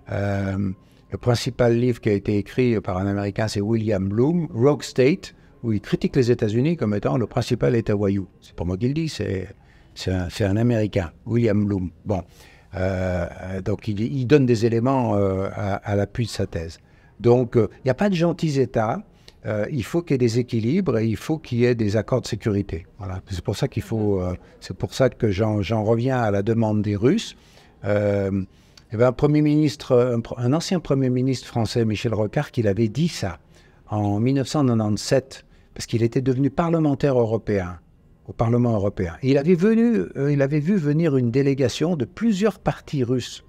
le 0.10 1.18
principal 1.20 1.76
livre 1.78 2.02
qui 2.02 2.10
a 2.10 2.14
été 2.14 2.38
écrit 2.38 2.80
par 2.82 2.98
un 2.98 3.08
Américain, 3.08 3.48
c'est 3.48 3.62
William 3.62 4.08
Bloom, 4.08 4.48
Rogue 4.54 4.84
State, 4.84 5.36
où 5.64 5.74
il 5.74 5.82
critique 5.82 6.16
les 6.16 6.32
États-Unis 6.32 6.78
comme 6.78 6.94
étant 6.94 7.18
le 7.18 7.28
principal 7.28 7.76
État 7.76 7.96
voyou. 7.96 8.28
C'est 8.42 8.56
pas 8.56 8.64
moi 8.64 8.78
qui 8.78 8.88
le 8.88 8.94
dis, 8.94 9.10
c'est 9.10 9.48
un, 10.44 10.58
Américain, 10.58 11.12
William 11.26 11.66
Bloom. 11.66 11.92
Bon, 12.06 12.24
euh, 12.76 13.62
donc 13.62 13.88
il, 13.88 14.28
donne 14.28 14.46
des 14.46 14.66
éléments 14.66 15.16
euh, 15.16 15.50
à, 15.54 15.96
l'appui 15.96 16.26
de 16.26 16.30
sa 16.30 16.46
thèse. 16.46 16.80
Donc 17.20 17.58
euh, 17.58 17.68
il 17.78 17.82
n'y 17.86 17.92
a 17.92 17.96
pas 17.96 18.10
de 18.10 18.16
gentils 18.16 18.60
États. 18.60 19.04
il 19.72 19.84
faut 19.84 20.02
qu'il 20.02 20.14
y 20.14 20.16
ait 20.16 20.18
des 20.18 20.40
équilibres 20.40 20.98
et 21.00 21.08
il 21.08 21.18
faut 21.18 21.38
qu'il 21.38 21.60
y 21.60 21.66
ait 21.66 21.76
des 21.76 21.98
accords 21.98 22.22
de 22.22 22.28
sécurité. 22.28 22.86
Voilà. 22.98 23.22
C'est 23.30 23.44
pour 23.44 23.56
ça 23.56 23.68
qu'il 23.68 23.84
faut. 23.84 24.22
c'est 24.60 24.76
pour 24.76 24.94
ça 24.94 25.10
que 25.10 25.32
j'en 25.32 25.84
reviens 25.84 26.20
à 26.20 26.32
la 26.32 26.44
demande 26.44 26.82
des 26.82 26.96
Russes. 26.96 27.36
y 27.84 27.88
avait 27.88 29.06
un 29.06 29.12
premier 29.12 29.42
ministre, 29.42 30.22
un, 30.38 30.54
ancien 30.54 30.80
premier 30.80 31.10
ministre 31.10 31.48
français, 31.48 31.84
Michel 31.86 32.14
Rocard, 32.14 32.52
qui 32.52 32.66
avait 32.68 32.90
dit 32.90 33.08
ça 33.08 33.40
en 33.90 34.20
1997 34.20 35.46
parce 35.74 35.86
qu'il 35.86 36.04
était 36.04 36.22
devenu 36.22 36.50
parlementaire 36.50 37.20
européen 37.20 37.80
au 38.28 38.34
Parlement 38.34 38.74
européen. 38.74 39.16
il 39.24 39.38
avait, 39.40 39.56
venu, 39.56 40.04
euh, 40.16 40.32
il 40.32 40.44
avait 40.44 40.60
vu 40.60 40.76
venir 40.76 41.18
une 41.18 41.32
délégation 41.32 41.96
de 41.96 42.06
plusieurs 42.06 42.60
partis 42.60 43.04
russes 43.04 43.44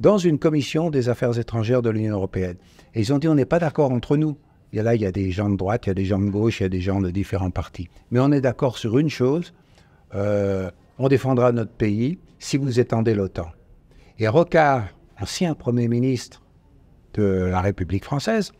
dans 0.00 0.16
une 0.16 0.38
commission 0.38 0.90
des 0.90 1.08
affaires 1.08 1.38
étrangères 1.38 1.82
de 1.82 1.90
l'Union 1.90 2.14
européenne. 2.14 2.56
Et 2.94 3.00
ils 3.00 3.12
ont 3.12 3.18
dit 3.18 3.28
on 3.28 3.34
n'est 3.34 3.44
pas 3.44 3.58
d'accord 3.58 3.92
entre 3.92 4.16
nous. 4.16 4.36
Et 4.72 4.82
là, 4.82 4.94
il 4.94 5.02
y 5.02 5.06
a 5.06 5.12
des 5.12 5.30
gens 5.30 5.50
de 5.50 5.56
droite, 5.56 5.86
il 5.86 5.90
y 5.90 5.92
a 5.92 5.94
des 5.94 6.04
gens 6.04 6.18
de 6.18 6.30
gauche, 6.30 6.60
il 6.60 6.64
y 6.64 6.66
a 6.66 6.70
des 6.70 6.80
gens 6.80 7.00
de 7.00 7.10
différents 7.10 7.50
partis. 7.50 7.88
Mais 8.10 8.18
on 8.18 8.32
est 8.32 8.40
d'accord 8.40 8.76
sur 8.76 8.98
une 8.98 9.10
chose, 9.10 9.52
euh, 10.14 10.70
on 10.98 11.08
défendra 11.08 11.52
notre 11.52 11.70
pays 11.70 12.18
si 12.38 12.56
vous 12.56 12.80
étendez 12.80 13.14
l'OTAN. 13.14 13.48
Et 14.18 14.26
Rocard, 14.26 14.88
ancien 15.20 15.54
Premier 15.54 15.88
ministre 15.88 16.42
de 17.14 17.22
la 17.22 17.60
République 17.60 18.04
française, 18.04 18.52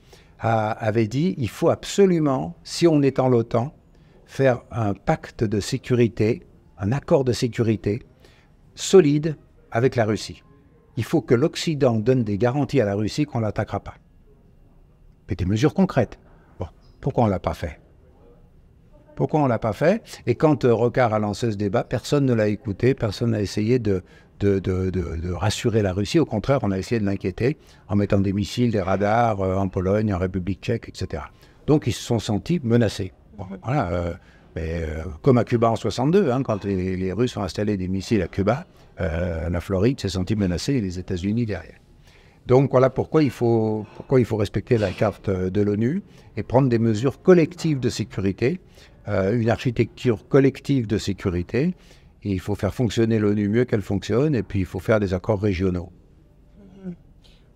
avait 0.45 1.09
dit 1.09 1.35
il 1.39 1.49
faut 1.49 1.71
absolument, 1.71 2.57
si 2.65 2.87
on 2.87 3.03
étend 3.03 3.29
l'OTAN, 3.29 3.75
faire 4.27 4.63
un 4.71 4.95
pacte 4.95 5.43
de 5.45 5.61
sécurité, 5.61 6.43
un 6.79 6.93
accord 6.93 7.25
de 7.25 7.33
sécurité 7.33 8.03
solide 8.75 9.37
avec 9.71 9.97
la 9.97 10.05
Russie. 10.05 10.43
Il 10.97 11.05
faut 11.05 11.23
que 11.23 11.35
l'Occident 11.35 11.95
donne 11.95 12.25
des 12.25 12.39
garanties 12.39 12.81
à 12.81 12.85
la 12.85 12.95
Russie 12.95 13.25
qu'on 13.25 13.39
ne 13.39 13.45
l'attaquera 13.45 13.81
pas. 13.81 13.95
Mais 15.29 15.35
des 15.35 15.47
mesures 15.47 15.75
concrètes. 15.75 16.19
Pourquoi 17.01 17.25
on 17.25 17.27
ne 17.27 17.33
l'a 17.33 17.41
pas 17.41 17.55
fait? 17.55 17.81
Pourquoi 19.15 19.41
on 19.41 19.45
ne 19.45 19.49
l'a 19.49 19.59
pas 19.59 19.73
fait? 19.73 20.03
Et 20.27 20.35
quand 20.35 20.65
euh, 20.65 20.75
Rocard 20.75 21.13
a 21.15 21.19
lancé 21.19 21.53
ce 21.53 21.57
débat, 21.57 21.85
personne 21.85 22.25
ne 22.25 22.33
l'a 22.33 22.49
écouté, 22.49 22.95
personne 22.95 23.31
n'a 23.31 23.41
essayé 23.41 23.79
de, 23.79 24.03
de, 24.45 24.91
de, 24.91 24.91
de, 24.91 25.33
rassurer 25.33 25.83
la 25.83 25.93
Russie. 25.93 26.19
Au 26.19 26.27
contraire, 26.27 26.61
on 26.63 26.71
a 26.71 26.79
essayé 26.79 27.01
de 27.01 27.07
l'inquiéter 27.07 27.57
en 27.89 27.97
mettant 27.97 28.21
des 28.21 28.33
missiles, 28.33 28.71
des 28.71 28.83
radars 28.83 29.41
euh, 29.41 29.57
en 29.57 29.69
Pologne, 29.69 30.13
en 30.13 30.19
République 30.19 30.61
tchèque, 30.61 30.89
etc. 30.89 31.23
Donc 31.67 31.87
ils 31.87 31.93
se 31.93 32.03
sont 32.03 32.19
sentis 32.19 32.61
menacés. 32.63 33.13
voilà, 33.63 33.89
euh, 33.89 34.13
mais, 34.55 34.83
euh, 34.83 35.05
comme 35.23 35.39
à 35.39 35.45
Cuba 35.45 35.71
en 35.71 35.77
62, 35.77 36.31
hein, 36.31 36.43
quand 36.43 36.65
les, 36.65 37.13
Russes 37.13 37.37
ont 37.37 37.43
installé 37.43 37.77
des 37.77 37.89
missiles 37.89 38.23
à 38.23 38.29
Cuba, 38.29 38.67
la 38.99 39.61
Floride 39.61 39.99
s'est 40.01 40.11
sentie 40.11 40.37
menacée 40.37 40.75
et 40.75 40.81
les 40.81 41.01
États-Unis 41.01 41.47
derrière. 41.47 41.81
Donc 42.47 42.71
voilà 42.71 42.91
pourquoi 42.91 43.25
il, 43.25 43.31
faut, 43.31 43.87
pourquoi 43.97 44.21
il 44.21 44.27
faut 44.27 44.37
respecter 44.37 44.79
la 44.79 44.91
carte 44.91 45.31
de 45.31 45.61
l'ONU 45.63 46.03
et 46.37 46.45
prendre 46.45 46.69
des 46.69 46.79
mesures 46.79 47.21
collectives 47.21 47.81
de 47.81 47.89
sécurité, 47.89 48.61
une 49.09 49.51
architecture 49.51 50.29
collective 50.29 50.87
de 50.87 50.97
sécurité 50.99 51.75
il 52.25 52.41
faut 52.41 52.55
faire 52.55 52.75
fonctionner 52.75 53.19
l'ONU 53.19 53.49
mieux 53.49 53.65
qu'elle 53.65 53.83
fonctionne, 53.83 54.35
et 54.35 54.43
puis 54.43 54.61
il 54.61 54.67
faut 54.67 54.81
faire 54.81 55.01
des 55.01 55.15
accords 55.15 55.41
régionaux. 55.41 55.91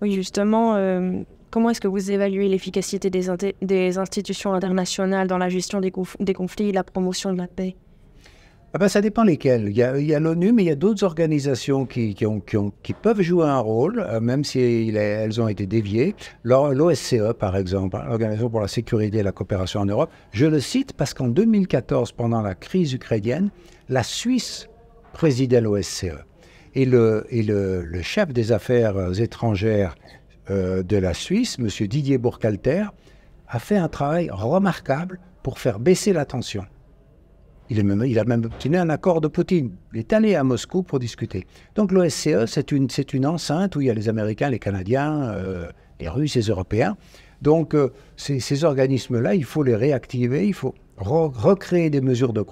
Oui, 0.01 0.13
justement, 0.13 0.77
euh, 0.77 1.23
comment 1.51 1.71
est-ce 1.71 1.81
que 1.81 1.89
vous 1.89 2.11
évaluez 2.11 2.49
l'efficacité 2.49 3.11
des, 3.11 3.99
institutions 3.99 4.53
internationales 4.53 5.27
dans 5.27 5.39
la 5.39 5.49
gestion 5.49 5.81
des, 5.81 5.91
conflits 5.91 6.69
et 6.69 6.73
la 6.73 6.85
promotion 6.85 7.33
de 7.33 7.39
la 7.39 7.49
paix? 7.49 7.77
Ah 8.75 8.79
ben, 8.79 8.89
ça 8.89 9.01
dépend 9.01 9.25
lesquelles. 9.25 9.69
Il 9.69 9.77
y 9.77 10.15
a, 10.15 10.21
l'ONU, 10.21 10.53
mais 10.53 10.63
il 10.63 10.67
y 10.67 10.71
a 10.71 10.75
d'autres 10.75 11.03
organisations 11.03 11.87
qui, 11.87 12.15
peuvent 13.01 13.23
jouer 13.23 13.47
un 13.47 13.61
rôle, 13.61 14.01
euh, 14.01 14.21
même 14.21 14.45
si 14.45 14.61
elles 14.95 15.41
ont 15.41 15.49
été 15.49 15.67
déviées. 15.67 16.15
L'OSCE, 16.45 17.33
par 17.39 17.57
exemple, 17.57 17.99
l'Organisation 18.07 18.51
pour 18.51 18.61
la 18.61 18.69
sécurité 18.69 19.19
et 19.19 19.23
la 19.23 19.33
coopération 19.33 19.81
en 19.81 19.87
Europe, 19.87 20.11
je 20.33 20.45
le 20.45 20.61
cite 20.61 20.93
parce 20.93 21.15
qu'en 21.15 21.29
2014, 21.29 22.13
pendant 22.13 22.43
la 22.43 22.55
crise 22.55 22.93
ukrainienne, 22.93 23.49
la 23.89 24.03
Suisse 24.03 24.69
présidait 25.15 25.63
l'OSCE. 25.63 26.19
Et, 26.75 26.85
le, 26.85 27.25
chef 28.03 28.35
des 28.35 28.53
affaires 28.53 29.19
étrangères 29.19 29.95
euh, 30.51 30.83
de 30.83 30.99
la 30.99 31.15
Suisse, 31.15 31.57
M. 31.59 31.69
Didier 31.87 32.19
Bourcalter, 32.19 32.85
a 33.49 33.59
fait 33.61 33.79
un 33.79 33.89
travail 33.89 34.29
remarquable 34.31 35.21
pour 35.43 35.59
faire 35.59 35.81
baisser 35.81 36.13
la 36.13 36.27
tension. 36.27 36.67
Il, 37.71 38.19
a 38.19 38.25
même 38.25 38.45
obtenu 38.45 38.79
un 38.79 38.89
accord 38.89 39.21
de 39.21 39.29
Poutine. 39.29 39.73
Il 39.93 39.99
est 39.99 40.13
allé 40.13 40.35
à 40.35 40.43
Moscou 40.43 40.83
pour 40.83 40.99
discuter. 40.99 41.47
Donc 41.75 41.93
l'OSCE, 41.93 42.47
c'est 42.47 42.73
une, 42.73 43.27
enceinte 43.27 43.77
où 43.77 43.81
il 43.81 43.89
y 43.89 43.91
a 43.91 43.95
les 43.95 44.09
Américains, 44.09 44.49
les 44.49 44.59
Canadiens, 44.59 45.25
euh, 45.25 45.69
les 46.01 46.09
Russes, 46.09 46.35
les 46.35 46.49
Européens. 46.49 46.97
Donc 47.43 47.75
euh, 47.75 47.93
ces, 48.17 48.65
organismes-là, 48.65 49.35
il 49.35 49.45
faut 49.45 49.63
les 49.63 49.77
réactiver, 49.77 50.47
il 50.47 50.55
faut 50.55 50.75
recréer 50.97 51.91
des 51.91 52.01
mesures 52.01 52.33
de, 52.33 52.43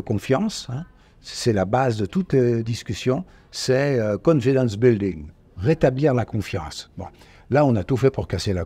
confiance. 0.00 0.66
Hein. 0.70 0.84
C'est 1.20 1.52
la 1.52 1.66
base 1.66 1.98
de 1.98 2.06
toute 2.06 2.34
euh, 2.34 2.62
discussion, 2.62 3.24
c'est 3.50 4.00
confidence 4.22 4.76
building, 4.76 5.26
rétablir 5.58 6.14
la 6.14 6.24
confiance. 6.24 6.90
Bon. 6.96 7.06
Là, 7.50 7.64
on 7.64 7.76
a 7.76 7.84
tout 7.84 7.96
fait 7.96 8.10
pour 8.10 8.26
casser 8.26 8.52
la, 8.52 8.64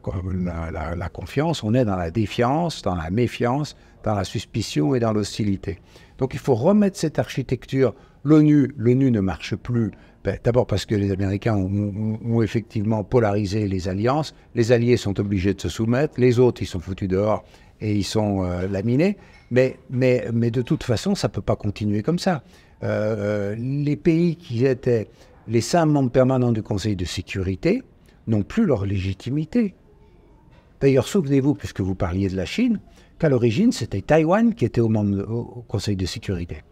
confiance. 1.09 1.63
On 1.63 1.75
est 1.75 1.85
dans 1.85 1.97
la 1.97 2.11
défiance, 2.11 2.83
dans 2.83 2.95
la 2.95 3.11
méfiance, 3.11 3.77
dans 4.05 4.15
la 4.15 4.25
suspicion 4.25 4.95
et 4.95 5.01
dans 5.01 5.13
l'hostilité. 5.13 5.79
Donc 6.19 6.35
il 6.35 6.41
faut 6.41 6.55
remettre 6.55 6.97
cette 6.97 7.19
architecture. 7.19 7.95
L'ONU, 8.25 8.75
l'ONU 8.77 9.11
ne 9.11 9.21
marche 9.21 9.55
plus. 9.55 9.93
Ben, 10.25 10.39
d'abord 10.43 10.67
parce 10.67 10.85
que 10.85 10.95
les 10.95 11.13
Américains 11.13 11.55
ont, 11.57 12.43
effectivement 12.43 13.05
polarisé 13.05 13.69
les 13.69 13.89
alliances. 13.89 14.35
Les 14.55 14.73
alliés 14.73 14.97
sont 14.97 15.19
obligés 15.21 15.55
de 15.55 15.61
se 15.61 15.69
soumettre. 15.69 16.21
Les 16.21 16.39
autres, 16.39 16.61
ils 16.63 16.67
sont 16.67 16.81
foutus 16.81 17.09
dehors 17.09 17.45
et 17.81 17.95
ils 17.95 18.05
sont 18.05 18.45
euh, 18.45 18.67
laminés. 18.67 19.17
Mais, 19.51 19.79
mais, 19.91 20.27
mais 20.33 20.51
de 20.51 20.61
toute 20.63 20.83
façon, 20.83 21.15
ça 21.15 21.29
ne 21.29 21.33
peut 21.33 21.41
pas 21.41 21.57
continuer 21.57 22.03
comme 22.03 22.19
ça. 22.19 22.43
Euh, 22.83 23.55
euh, 23.55 23.57
les 23.59 23.97
pays 23.97 24.37
qui 24.37 24.67
étaient 24.67 25.09
les 25.47 25.61
cinq 25.61 25.87
membres 25.87 26.11
permanents 26.11 26.53
du 26.53 26.63
Conseil 26.63 26.95
de 26.95 27.05
sécurité 27.05 27.83
n'ont 28.27 28.43
plus 28.43 28.67
leur 28.67 28.85
légitimité. 28.85 29.75
D'ailleurs, 30.81 31.09
souvenez-vous, 31.09 31.55
puisque 31.55 31.81
vous 31.81 31.95
parliez 31.95 32.29
de 32.29 32.37
la 32.37 32.45
Chine, 32.45 32.81
qu'à 33.19 33.29
l'origine, 33.29 33.73
c'était 33.73 34.01
Taïwan 34.01 34.55
qui 34.55 34.65
était 34.65 34.81
au, 34.81 34.89
Conseil 35.69 35.97
de 35.97 36.07
sécurité. 36.07 36.63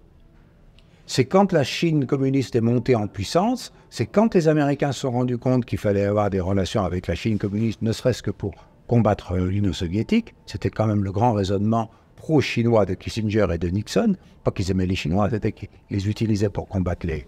C'est 1.06 1.24
quand 1.24 1.52
la 1.52 1.62
Chine 1.62 2.06
communiste 2.06 2.56
est 2.56 2.60
montée 2.60 2.96
en 2.96 3.06
puissance, 3.06 3.72
c'est 3.90 4.06
quand 4.06 4.34
les 4.34 4.48
Américains 4.48 4.92
se 4.92 5.00
sont 5.00 5.12
rendus 5.12 5.38
compte 5.38 5.64
qu'il 5.64 5.78
fallait 5.78 6.04
avoir 6.04 6.30
des 6.30 6.40
relations 6.40 6.82
avec 6.82 7.06
la 7.06 7.14
Chine 7.14 7.38
communiste, 7.38 7.82
ne 7.82 7.92
serait-ce 7.92 8.22
que 8.22 8.32
pour 8.32 8.54
combattre 8.86 9.36
l'Union 9.36 9.72
soviétique. 9.72 10.34
C'était 10.46 10.70
quand 10.70 10.86
même 10.86 11.04
le 11.04 11.12
grand 11.12 11.32
raisonnement 11.32 11.90
pro-chinois 12.16 12.86
de 12.86 12.94
Kissinger 12.94 13.46
et 13.52 13.58
de 13.58 13.68
Nixon. 13.68 14.16
Pas 14.42 14.50
qu'ils 14.50 14.70
aimaient 14.70 14.86
les 14.86 14.96
Chinois, 14.96 15.28
c'était 15.30 15.52
qu'ils 15.52 15.68
les 15.90 16.08
utilisaient 16.08 16.48
pour 16.48 16.68
combattre 16.68 17.06
les, 17.06 17.26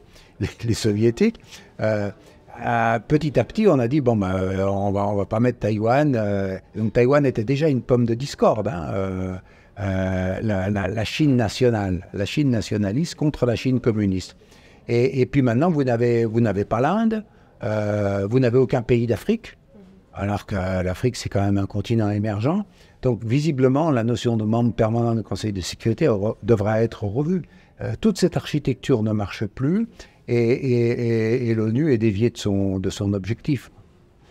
les, 0.65 0.75
soviétiques. 0.75 1.41
Euh, 1.81 2.11
petit 3.07 3.39
à 3.39 3.45
petit, 3.45 3.67
on 3.69 3.79
a 3.79 3.89
dit 3.89 4.01
bon, 4.01 4.17
ben, 4.17 4.35
euh, 4.35 4.67
on 4.67 4.91
va, 4.91 5.07
on 5.07 5.17
va 5.17 5.27
pas 5.27 5.41
mettre 5.41 5.61
Taïwan. 5.61 6.15
Euh, 6.17 6.59
donc 6.75 6.93
Taïwan 6.93 7.25
était 7.27 7.45
déjà 7.45 7.69
une 7.69 7.83
pomme 7.83 8.05
de 8.05 8.15
discorde. 8.15 8.69
Hein, 8.69 9.41
la, 10.43 11.05
Chine 11.05 11.37
nationale, 11.37 12.09
la 12.13 12.25
Chine 12.25 12.51
nationaliste 12.51 13.15
contre 13.15 13.47
la 13.47 13.57
Chine 13.57 13.81
communiste. 13.81 14.37
Et, 14.89 15.21
et 15.21 15.27
puis 15.27 15.43
maintenant, 15.43 15.71
vous 15.71 15.85
n'avez, 15.85 16.25
vous 16.25 16.41
n'avez 16.41 16.65
pas 16.65 16.81
l'Inde, 16.81 17.25
vous 17.63 18.39
n'avez 18.41 18.59
aucun 18.59 18.83
pays 18.83 19.07
d'Afrique, 19.07 19.57
alors 20.15 20.47
que 20.47 20.55
l'Afrique 20.55 21.17
c'est 21.17 21.29
quand 21.29 21.43
même 21.43 21.59
un 21.59 21.67
continent 21.67 22.11
émergent. 22.11 22.65
Donc 23.03 23.23
visiblement, 23.25 23.93
la 23.93 24.03
notion 24.03 24.37
de 24.37 24.45
membre 24.45 24.73
permanent 24.73 25.15
du 25.15 25.23
Conseil 25.23 25.53
de 25.53 25.61
sécurité 25.61 26.09
devra 26.43 26.83
être 26.83 27.05
revue. 27.05 27.43
toute 28.01 28.19
cette 28.19 28.37
architecture 28.37 29.05
ne 29.05 29.13
marche 29.13 29.47
plus 29.47 29.87
et, 30.29 31.55
l'ONU 31.55 31.93
est 31.93 31.99
déviée 31.99 32.31
de 32.31 32.39
son, 32.39 32.79
de 32.79 32.91
son 32.91 33.13
objectif. 33.13 33.71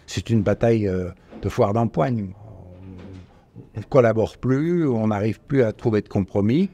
C'est 0.06 0.30
une 0.30 0.41
bataille 0.41 0.88
euh, 0.88 1.10
de 1.41 1.50
foire 1.50 1.74
d'empoigne. 1.74 2.30
On 3.76 3.80
ne 3.80 3.86
collabore 3.86 4.38
plus, 4.38 4.88
on 4.88 5.08
n'arrive 5.08 5.39
plus 5.41 5.64
à 5.64 5.74
trouver 5.74 6.02
de 6.02 6.08
compromis. 6.08 6.70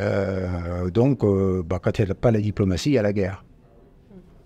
Euh, 0.00 0.90
donc, 0.90 1.22
euh, 1.24 1.62
bah, 1.64 1.78
quand 1.82 1.98
il 1.98 2.04
n'y 2.04 2.10
a 2.10 2.14
pas 2.14 2.30
la 2.30 2.40
diplomatie, 2.40 2.90
il 2.90 2.94
y 2.94 2.98
a 2.98 3.02
la 3.02 3.12
guerre. 3.12 3.44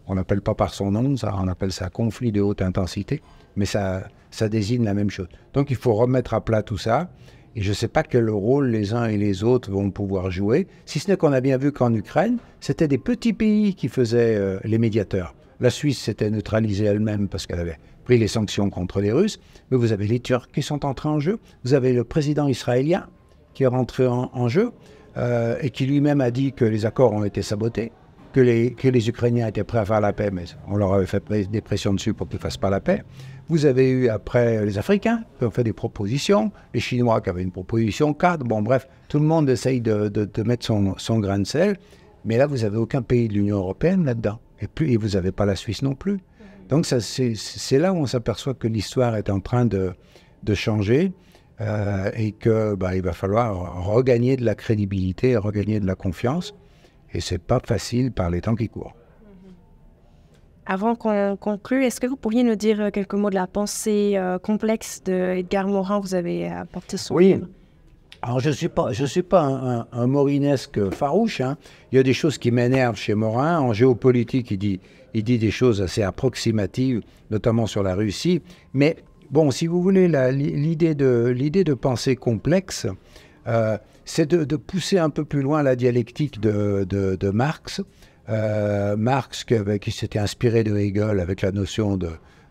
On 0.07 0.14
n'appelle 0.14 0.41
pas 0.41 0.55
par 0.55 0.72
son 0.72 0.93
nom, 0.93 1.16
ça, 1.16 1.35
on 1.37 1.49
appelle 1.49 1.72
ça 1.72 1.89
conflit 1.89 2.31
de 2.31 2.41
haute 2.41 2.62
intensité, 2.62 3.22
mais 3.57 3.64
ça, 3.64 4.05
ça 4.31 4.49
désigne 4.49 4.85
la 4.85 4.95
même 4.95 5.11
chose. 5.11 5.29
Donc 5.53 5.70
il 5.70 5.77
faut 5.77 5.95
remettre 5.95 6.35
à 6.35 6.45
plat 6.45 6.62
tout 6.62 6.79
ça. 6.79 7.11
Et 7.57 7.62
je 7.62 7.70
ne 7.70 7.74
sais 7.74 7.88
pas 7.88 8.02
quel 8.02 8.28
rôle 8.28 8.68
les 8.68 8.92
uns 8.92 9.07
et 9.07 9.16
les 9.16 9.42
autres 9.42 9.70
vont 9.70 9.90
pouvoir 9.90 10.30
jouer, 10.30 10.66
si 10.84 10.98
ce 10.98 11.11
n'est 11.11 11.16
qu'on 11.16 11.32
a 11.32 11.40
bien 11.40 11.57
vu 11.57 11.72
qu'en 11.72 11.92
Ukraine, 11.94 12.36
c'était 12.61 12.86
des 12.86 12.98
petits 12.98 13.32
pays 13.32 13.74
qui 13.74 13.88
faisaient 13.88 14.36
euh, 14.36 14.61
les 14.64 14.76
médiateurs. 14.76 15.34
La 15.59 15.70
Suisse 15.70 15.98
s'était 15.98 16.28
neutralisée 16.28 16.84
elle-même 16.84 17.28
parce 17.28 17.46
qu'elle 17.46 17.59
avait 17.59 17.78
pris 18.04 18.18
les 18.18 18.28
sanctions 18.28 18.68
contre 18.68 19.00
les 19.00 19.11
Russes, 19.11 19.40
mais 19.70 19.78
vous 19.78 19.92
avez 19.92 20.07
les 20.07 20.20
Turcs 20.20 20.48
qui 20.52 20.61
sont 20.61 20.84
entrés 20.84 21.09
en 21.09 21.18
jeu, 21.18 21.38
vous 21.64 21.72
avez 21.72 21.94
le 21.94 22.04
président 22.04 22.46
israélien 22.46 23.07
qui 23.54 23.62
est 23.62 23.68
rentré 23.68 24.07
en, 24.07 24.48
jeu 24.48 24.70
euh, 25.16 25.57
et 25.62 25.70
qui 25.70 25.86
lui-même 25.86 26.20
a 26.20 26.30
dit 26.30 26.52
que 26.52 26.66
les 26.66 26.84
accords 26.84 27.14
ont 27.14 27.24
été 27.24 27.40
sabotés, 27.40 27.90
que 28.34 28.40
les, 28.40 28.72
que 28.72 28.88
les 28.88 29.09
Ukrainiens 29.09 29.48
étaient 29.48 29.64
prêts 29.64 29.78
à 29.78 29.86
faire 29.86 30.02
la 30.02 30.12
paix, 30.12 30.28
mais 30.30 30.44
on 30.68 30.76
leur 30.76 30.92
avait 30.92 31.07
fait 31.07 31.24
des 31.50 31.62
pressions 31.62 31.94
dessus 31.94 32.12
pour 32.12 32.28
qu'ils 32.28 32.36
ne 32.36 32.42
fassent 32.42 32.59
pas 32.59 32.68
la 32.68 32.80
paix. 32.80 33.02
Vous 33.49 33.64
avez 33.64 33.88
eu 33.88 34.09
après 34.09 34.64
les 34.64 34.76
Africains 34.76 35.22
qui 35.38 35.44
ont 35.44 35.51
fait 35.51 35.62
des 35.62 35.72
propositions, 35.72 36.51
les 36.74 36.80
Chinois 36.80 37.20
qui 37.20 37.30
avaient 37.30 37.44
une 37.44 37.53
proposition 37.53 38.12
cadre. 38.12 38.44
Bon, 38.44 38.61
bref, 38.61 38.88
tout 39.09 39.20
le 39.20 39.24
monde 39.24 39.49
essaye 39.49 39.80
de, 39.80 40.11
mettre 40.44 40.66
son, 40.66 41.20
grain 41.20 41.38
de 41.38 41.47
sel. 41.47 41.76
Mais 42.24 42.38
là, 42.38 42.49
vous 42.49 42.59
n'avez 42.59 42.76
aucun 42.76 43.03
pays 43.03 43.28
de 43.28 43.34
l'Union 43.34 43.59
européenne 43.59 44.05
là-dedans. 44.05 44.40
Et, 44.61 44.97
vous 44.97 45.11
n'avez 45.11 45.30
pas 45.30 45.47
la 45.47 45.55
Suisse 45.55 45.82
non 45.82 45.94
plus. 45.94 46.18
Donc, 46.68 46.86
c'est 46.86 47.78
là 47.78 47.92
où 47.92 47.99
on 47.99 48.07
s'aperçoit 48.07 48.55
que 48.55 48.66
l'histoire 48.66 49.14
est 49.14 49.30
en 49.30 49.38
train 49.38 49.64
de, 49.64 49.94
changer 50.55 51.12
euh, 51.61 52.11
et 52.16 52.32
qu'il 52.32 52.74
bah, 52.76 53.01
va 53.01 53.12
falloir 53.12 53.84
regagner 53.86 54.36
de 54.36 54.44
la 54.44 54.57
crédibilité, 54.57 55.36
regagner 55.36 55.78
de 55.78 55.86
la 55.86 55.94
confiance. 55.94 56.53
Et 57.12 57.20
c'est 57.20 57.38
pas 57.38 57.61
facile 57.61 58.11
par 58.11 58.28
les 58.28 58.40
temps 58.40 58.57
qui 58.57 58.68
courent. 58.68 58.94
Avant 60.66 60.96
qu'on 60.96 61.36
conclue, 61.36 61.84
est-ce 61.84 62.00
que 62.00 62.08
vous 62.08 62.16
pourriez 62.16 62.42
nous 62.42 62.56
dire 62.56 62.80
euh, 62.80 62.90
quelques 62.90 63.14
mots 63.14 63.30
de 63.30 63.36
la 63.36 63.46
pensée 63.46 64.14
euh, 64.16 64.38
complexe 64.38 65.00
de 65.04 65.36
Edgar 65.38 65.68
Morin 65.68 66.00
Vous 66.00 66.14
avez 66.14 66.48
apporté 66.48 66.96
son 66.96 67.14
oui. 67.14 67.40
Alors, 68.22 68.40
je 68.40 68.48
ne 68.48 68.54
suis 68.54 68.68
pas, 68.68 68.92
je 68.92 69.04
suis 69.04 69.22
pas 69.22 69.86
un, 69.92 70.06
morinesque 70.08 70.90
farouche. 70.90 71.40
Hein. 71.40 71.56
Il 71.92 71.96
y 71.96 71.98
a 71.98 72.02
des 72.02 72.14
choses 72.14 72.38
qui 72.38 72.50
m'énervent 72.50 72.96
chez 72.96 73.14
Morin. 73.14 73.60
En 73.60 73.72
géopolitique, 73.72 74.50
il 74.50 74.58
dit, 74.58 74.80
il 75.14 75.22
dit 75.22 75.38
des 75.38 75.52
choses 75.52 75.80
assez 75.80 76.02
approximatives, 76.02 77.02
notamment 77.30 77.66
sur 77.66 77.84
la 77.84 77.94
Russie. 77.94 78.42
Mais 78.74 78.96
bon, 79.30 79.52
si 79.52 79.68
vous 79.68 79.80
voulez, 79.80 80.08
l'idée 80.32 80.96
de, 80.96 81.32
de 81.32 81.74
pensée 81.74 82.16
complexe, 82.16 82.88
euh, 83.46 83.78
c'est 84.04 84.26
de, 84.26 84.56
pousser 84.56 84.98
un 84.98 85.10
peu 85.10 85.24
plus 85.24 85.42
loin 85.42 85.62
la 85.62 85.76
dialectique 85.76 86.40
de, 86.40 86.84
de 86.88 87.30
Marx 87.30 87.82
euh, 88.29 88.97
Marx, 88.97 89.45
qui, 89.45 89.91
s'était 89.93 90.18
inspiré 90.18 90.64
de 90.64 90.77
Hegel 90.77 91.20
avec 91.20 91.43
la 91.43 91.53
notion 91.53 91.97
de, 91.97 92.11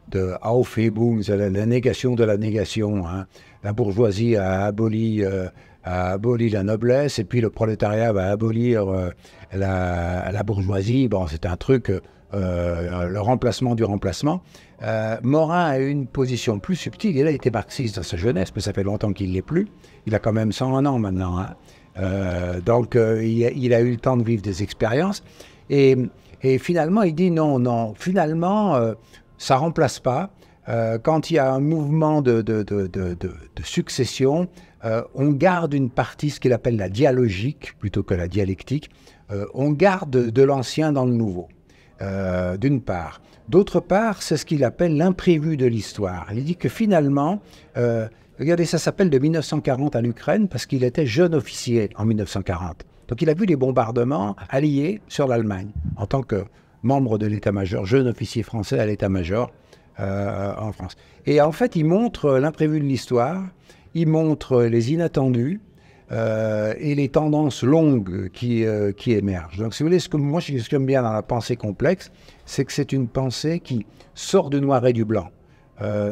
de 0.10 0.34
Aufhebung, 0.42 1.22
la, 1.28 1.50
la 1.50 1.66
négation 1.66 2.16
de 2.16 2.24
la 2.24 2.38
négation. 2.38 3.06
Hein. 3.06 3.26
La 3.64 3.74
bourgeoisie 3.74 4.38
a 4.38 4.66
aboli, 4.66 5.24
euh, 5.24 5.48
a 5.84 6.12
aboli 6.12 6.50
la 6.50 6.64
noblesse 6.64 7.20
et 7.20 7.26
puis 7.26 7.42
le 7.42 7.50
prolétariat 7.50 8.14
va 8.14 8.32
abolir 8.32 8.88
euh, 8.88 9.10
la, 9.52 10.44
bourgeoisie. 10.44 11.10
Bon, 11.10 11.28
c'est 11.28 11.46
un 11.46 11.58
truc, 11.58 11.92
le 12.32 13.20
remplacement 13.20 13.76
du 13.76 13.84
remplacement. 13.84 14.42
Morin 15.24 15.66
a 15.66 15.80
eu 15.80 15.90
une 15.90 16.08
position 16.08 16.60
plus 16.60 16.78
subtile. 16.78 17.18
Il 17.18 17.28
a 17.28 17.32
été 17.32 17.52
marxiste 17.52 17.98
dans 17.98 18.04
sa 18.04 18.16
jeunesse, 18.16 18.54
mais 18.56 18.62
ça 18.62 18.72
fait 18.72 18.84
longtemps 18.84 19.12
qu'il 19.12 19.30
ne 19.30 19.34
l'est 19.34 19.42
plus. 19.42 19.68
Il 20.06 20.16
a 20.16 20.20
quand 20.20 20.34
même 20.34 20.54
101 20.54 20.86
ans 20.86 21.00
maintenant. 21.00 21.38
Hein. 21.38 22.60
donc, 22.66 22.96
il, 22.96 23.74
a, 23.74 23.82
eu 23.82 23.92
le 23.92 23.98
temps 23.98 24.16
de 24.16 24.24
vivre 24.24 24.42
des 24.42 24.64
expériences. 24.64 25.22
Et, 25.70 25.98
finalement, 26.60 27.02
il 27.04 27.16
dit 27.16 27.32
non, 27.32 27.60
non, 27.60 27.94
finalement, 27.96 28.76
euh, 28.76 28.94
ça 29.38 29.56
ne 29.56 29.60
remplace 29.62 30.00
pas. 30.00 30.30
Euh, 30.68 30.98
quand 30.98 31.30
il 31.30 31.36
y 31.36 31.40
a 31.40 31.52
un 31.52 31.60
mouvement 31.60 32.22
de, 32.22 32.44
succession, 33.64 34.48
euh, 34.84 35.02
on 35.16 35.30
garde 35.30 35.74
une 35.74 35.90
partie, 35.90 36.30
ce 36.30 36.40
qu'il 36.40 36.54
appelle 36.54 36.78
la 36.78 36.90
dialogique, 36.90 37.78
plutôt 37.80 38.04
que 38.04 38.14
la 38.14 38.28
dialectique. 38.28 38.90
on 39.56 39.72
garde 39.72 40.12
de 40.12 40.44
l'ancien 40.44 40.92
dans 40.92 41.06
le 41.06 41.14
nouveau, 41.14 41.48
d'une 42.60 42.82
part. 42.82 43.22
D'autre 43.50 43.80
part, 43.80 44.22
c'est 44.22 44.38
ce 44.38 44.46
qu'il 44.46 44.64
appelle 44.64 44.98
l'imprévu 44.98 45.58
de 45.58 45.66
l'histoire. 45.66 46.28
Il 46.32 46.44
dit 46.44 46.56
que 46.56 46.70
finalement, 46.70 47.42
regardez, 48.40 48.66
ça 48.66 48.78
s'appelle 48.78 49.10
de 49.10 49.18
1940 49.18 49.96
à 49.96 50.02
l'Ukraine 50.02 50.48
parce 50.48 50.68
qu'il 50.68 50.84
était 50.84 51.08
jeune 51.08 51.34
officier 51.34 51.90
en 51.96 52.06
1940. 52.06 52.86
Donc 53.08 53.22
il 53.22 53.30
a 53.30 53.34
vu 53.34 53.46
les 53.46 53.56
bombardements 53.56 54.36
alliés 54.50 55.02
sur 55.08 55.28
l'Allemagne 55.28 55.70
en 55.98 56.06
tant 56.06 56.22
que 56.22 56.46
membre 56.84 57.18
de 57.18 57.26
l'état-major, 57.26 57.86
jeune 57.86 58.08
officier 58.08 58.44
français 58.44 58.80
à 58.80 58.86
l'état-major 58.86 59.52
euh, 60.00 60.54
en 60.58 60.72
France. 60.72 60.96
Et 61.26 61.42
en 61.42 61.52
fait, 61.52 61.76
il 61.76 61.86
montre 61.86 62.38
l'imprévu 62.38 62.80
de 62.80 62.86
l'histoire, 62.86 63.44
il 63.94 64.08
montre 64.08 64.64
les 64.64 64.94
inattendus 64.94 65.62
euh, 66.12 66.74
et 66.78 66.94
les 66.96 67.10
tendances 67.10 67.64
longues 67.64 68.30
qui, 68.30 68.66
euh, 68.66 68.92
qui 68.92 69.14
émergent. 69.14 69.58
Donc 69.58 69.74
si 69.74 69.82
vous 69.82 69.90
voulez, 69.90 70.00
ce 70.00 70.10
que 70.10 70.18
moi 70.18 70.42
ce 70.42 70.52
que 70.52 70.60
j'aime 70.60 70.86
bien 70.86 71.02
dans 71.02 71.14
la 71.14 71.24
pensée 71.24 71.56
complexe, 71.56 72.12
c'est 72.46 72.66
que 72.66 72.74
c'est 72.74 72.92
une 72.92 73.08
pensée 73.08 73.60
qui 73.60 73.86
sort 74.14 74.50
du 74.50 74.62
noir 74.62 74.86
et 74.86 74.94
du 74.94 75.06
blanc. 75.06 75.30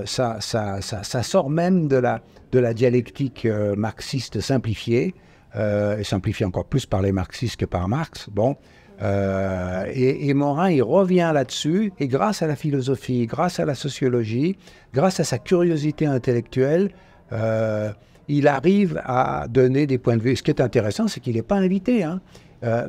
ça, 0.05 0.37
ça, 0.39 0.81
ça, 0.81 1.03
ça, 1.03 1.23
sort 1.23 1.49
même 1.49 1.87
de 1.87 2.59
la 2.59 2.73
dialectique 2.73 3.47
marxiste 3.77 4.41
simplifiée 4.41 5.13
euh, 5.55 5.99
et 5.99 6.03
simplifié 6.03 6.47
encore 6.47 6.65
plus 6.65 6.87
par 6.87 7.03
les 7.03 7.11
marxistes 7.11 7.57
que 7.57 7.65
par 7.65 7.87
Marx. 7.87 8.27
Bon, 8.31 8.55
euh, 9.03 9.85
et, 9.93 10.33
Morin, 10.33 10.71
il 10.71 10.81
revient 10.81 11.29
là-dessus, 11.31 11.93
et 11.99 12.07
grâce 12.07 12.41
à 12.41 12.47
la 12.47 12.55
philosophie, 12.55 13.27
grâce 13.27 13.59
à 13.59 13.65
la 13.65 13.75
sociologie, 13.75 14.55
grâce 14.95 15.19
à 15.19 15.23
sa 15.23 15.37
curiosité 15.37 16.07
intellectuelle, 16.07 16.89
euh, 17.33 17.91
il 18.27 18.47
arrive 18.47 18.99
à 19.05 19.45
donner 19.47 19.85
des 19.85 19.99
points 19.99 20.17
de 20.17 20.23
vue. 20.23 20.35
Ce 20.35 20.41
qui 20.41 20.49
est 20.49 20.59
intéressant, 20.59 21.07
c'est 21.07 21.19
qu'il 21.19 21.35
n'est 21.35 21.43
pas 21.43 21.57
invité. 21.57 22.03
Hein. 22.03 22.19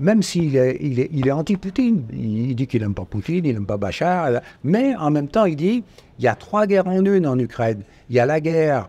même 0.00 0.22
s'il 0.22 0.56
est, 0.56 1.30
anti-Poutine. 1.30 2.04
Il, 2.14 2.54
dit 2.54 2.66
qu'il 2.66 2.80
n'aime 2.80 2.94
pas 2.94 3.04
Poutine, 3.04 3.44
il 3.44 3.52
n'aime 3.52 3.66
pas 3.66 3.76
Bachar, 3.76 4.40
mais 4.62 4.96
en 4.96 5.10
même 5.10 5.28
temps, 5.28 5.44
il 5.44 5.56
dit 5.56 5.84
il 6.18 6.24
y 6.24 6.28
a 6.28 6.34
trois 6.34 6.66
guerres 6.66 6.86
en 6.86 7.04
une 7.04 7.26
en 7.26 7.38
Ukraine. 7.38 7.82
Il 8.08 8.16
y 8.16 8.20
a 8.20 8.24
la 8.26 8.40
guerre 8.40 8.88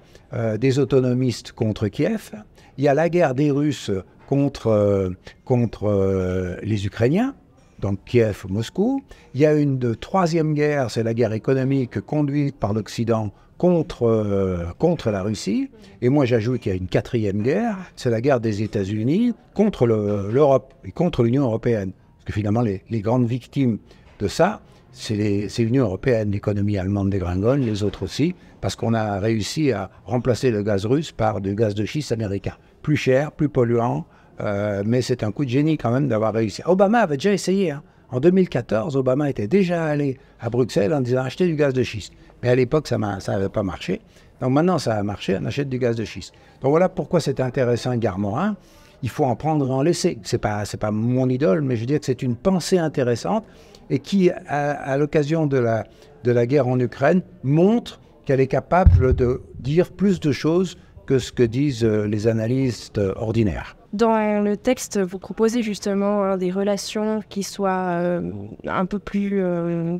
des 0.60 0.80
autonomistes 0.80 1.54
contre 1.54 1.88
Kiev, 1.88 2.32
il 2.78 2.84
y 2.84 2.88
a 2.88 2.94
la 2.94 3.10
guerre 3.10 3.36
des 3.36 3.52
Russes 3.52 3.92
contre, 4.28 4.68
euh, 4.68 5.10
contre 5.44 6.60
les 6.64 6.86
Ukrainiens, 6.86 7.36
donc 7.80 8.00
Kiev, 8.06 8.46
Moscou. 8.50 9.02
Il 9.34 9.42
y 9.42 9.46
a 9.46 9.54
une 9.54 9.96
troisième 9.96 10.54
guerre, 10.54 10.90
c'est 10.92 11.04
la 11.04 11.14
guerre 11.14 11.34
économique 11.34 12.00
conduite 12.00 12.56
par 12.58 12.74
l'Occident 12.74 13.32
contre, 13.58 14.04
euh, 14.04 14.66
contre 14.78 15.12
la 15.12 15.22
Russie. 15.24 15.70
Et 16.02 16.10
moi, 16.10 16.26
j'ajoute 16.26 16.62
qu'il 16.62 16.72
y 16.72 16.76
a 16.76 16.78
une 16.78 16.88
quatrième 16.88 17.42
guerre, 17.42 17.78
c'est 17.96 18.10
la 18.10 18.22
guerre 18.22 18.40
des 18.40 18.64
États-Unis 18.64 19.34
contre 19.54 19.88
l'Europe 19.88 20.74
et 20.84 20.92
contre 20.92 21.24
l'Union 21.24 21.44
européenne. 21.44 21.92
Parce 22.18 22.26
que 22.26 22.34
finalement, 22.34 22.62
les, 22.62 23.02
grandes 23.02 23.28
victimes 23.28 23.78
de 24.20 24.28
ça, 24.28 24.62
c'est 24.96 25.60
l'Union 25.60 25.84
européenne, 25.84 26.32
l'économie 26.32 26.78
allemande 26.78 27.10
dégringole, 27.10 27.60
les 27.60 27.84
autres 27.84 28.04
aussi, 28.04 28.34
parce 28.62 28.78
qu'on 28.78 28.94
a 28.94 29.20
réussi 29.20 29.74
à 29.74 29.90
remplacer 30.06 30.52
le 30.52 30.64
gaz 30.64 30.86
russe 30.86 31.12
par 31.12 31.42
du 31.42 31.54
gaz 31.54 31.76
de 31.76 31.84
schiste 31.84 32.14
américain. 32.14 32.54
Plus 32.82 32.96
cher, 32.96 33.34
plus 33.34 33.50
polluant, 33.50 34.06
euh, 34.40 34.84
mais 34.86 35.02
c'est 35.02 35.24
un 35.24 35.32
coup 35.32 35.44
de 35.44 35.50
génie 35.50 35.78
quand 35.78 35.92
même 35.92 36.08
d'avoir 36.08 36.34
réussi. 36.34 36.62
Obama 36.66 37.00
avait 37.00 37.18
déjà 37.18 37.34
essayé. 37.34 37.72
Hein. 37.72 37.84
En 38.10 38.22
2014, 38.22 38.96
Obama 38.96 39.30
était 39.30 39.48
déjà 39.48 39.84
allé 39.84 40.18
à 40.40 40.50
Bruxelles 40.50 40.94
en 40.94 41.02
disant 41.02 41.24
acheter 41.24 41.46
du 41.46 41.56
gaz 41.56 41.74
de 41.74 41.84
schiste. 41.84 42.14
Mais 42.42 42.50
à 42.50 42.56
l'époque, 42.56 42.88
ça 42.88 42.98
n'avait 42.98 43.50
pas 43.50 43.64
marché. 43.64 44.00
Donc 44.40 44.52
maintenant, 44.52 44.78
ça 44.78 44.96
a 44.96 45.04
marché, 45.04 45.38
on 45.42 45.46
achète 45.46 45.68
du 45.68 45.78
gaz 45.78 45.96
de 45.96 46.06
schiste. 46.06 46.34
Donc 46.62 46.70
voilà 46.70 46.88
pourquoi 46.88 47.20
c'est 47.20 47.42
intéressant, 47.42 47.96
Gare 47.98 48.20
Morin. 48.20 48.56
Il 49.04 49.10
faut 49.10 49.26
en 49.26 49.36
prendre 49.36 49.68
et 49.68 49.72
en 49.72 49.82
laisser. 49.82 50.20
Ce 50.24 50.36
n'est 50.36 50.40
pas, 50.40 50.64
pas 50.80 50.92
mon 50.92 51.28
idole, 51.28 51.62
mais 51.62 51.76
je 51.76 51.82
veux 51.82 51.86
dire 51.86 52.00
que 52.00 52.06
c'est 52.06 52.22
une 52.22 52.36
pensée 52.36 52.78
intéressante 52.78 53.44
et 53.90 54.00
qui, 54.00 54.30
à, 54.30 54.98
l'occasion 54.98 55.48
de 55.48 55.58
la, 55.58 55.86
de 56.24 56.32
la 56.32 56.46
guerre 56.46 56.68
en 56.68 56.80
Ukraine, 56.80 57.22
montre 57.44 58.00
qu'elle 58.26 58.40
est 58.40 58.48
capable 58.48 59.14
de 59.14 59.42
dire 59.60 59.92
plus 59.92 60.20
de 60.20 60.32
choses 60.32 60.78
que 61.06 61.20
ce 61.20 61.32
que 61.32 61.44
disent 61.44 61.84
euh, 61.84 62.08
les 62.08 62.28
analystes 62.28 62.98
euh, 62.98 63.14
ordinaires. 63.16 63.78
Dans 63.94 64.44
le 64.44 64.58
texte, 64.58 65.00
vous 65.00 65.20
proposez 65.20 65.62
justement 65.62 66.24
hein, 66.24 66.38
des 66.38 66.52
relations 66.52 67.22
qui 67.30 67.44
soient 67.44 68.00
euh, 68.02 68.32
un 68.66 68.86
peu 68.86 69.00
plus 69.00 69.42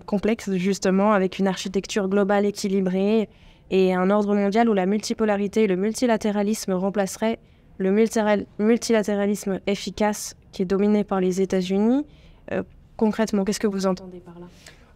complexes, 0.06 0.52
justement, 0.56 1.14
avec 1.14 1.40
une 1.40 1.48
architecture 1.48 2.10
globale 2.10 2.46
équilibrée 2.46 3.30
et 3.72 3.94
un 3.94 4.10
ordre 4.10 4.36
mondial 4.36 4.68
où 4.68 4.74
la 4.74 4.86
multipolarité 4.86 5.64
et 5.64 5.68
le 5.68 5.78
multilatéralisme 5.78 6.74
remplaceraient 6.74 7.40
le 7.78 7.92
multilatéralisme 8.60 9.60
efficace 9.66 10.36
qui 10.52 10.64
est 10.64 10.66
dominé 10.66 11.06
par 11.06 11.22
les 11.22 11.40
États-Unis. 11.40 12.06
Concrètement, 12.98 13.44
qu'est-ce 13.44 13.60
que 13.60 13.68
vous 13.68 13.86
entendez 13.86 14.20
par 14.20 14.40
là? 14.40 14.48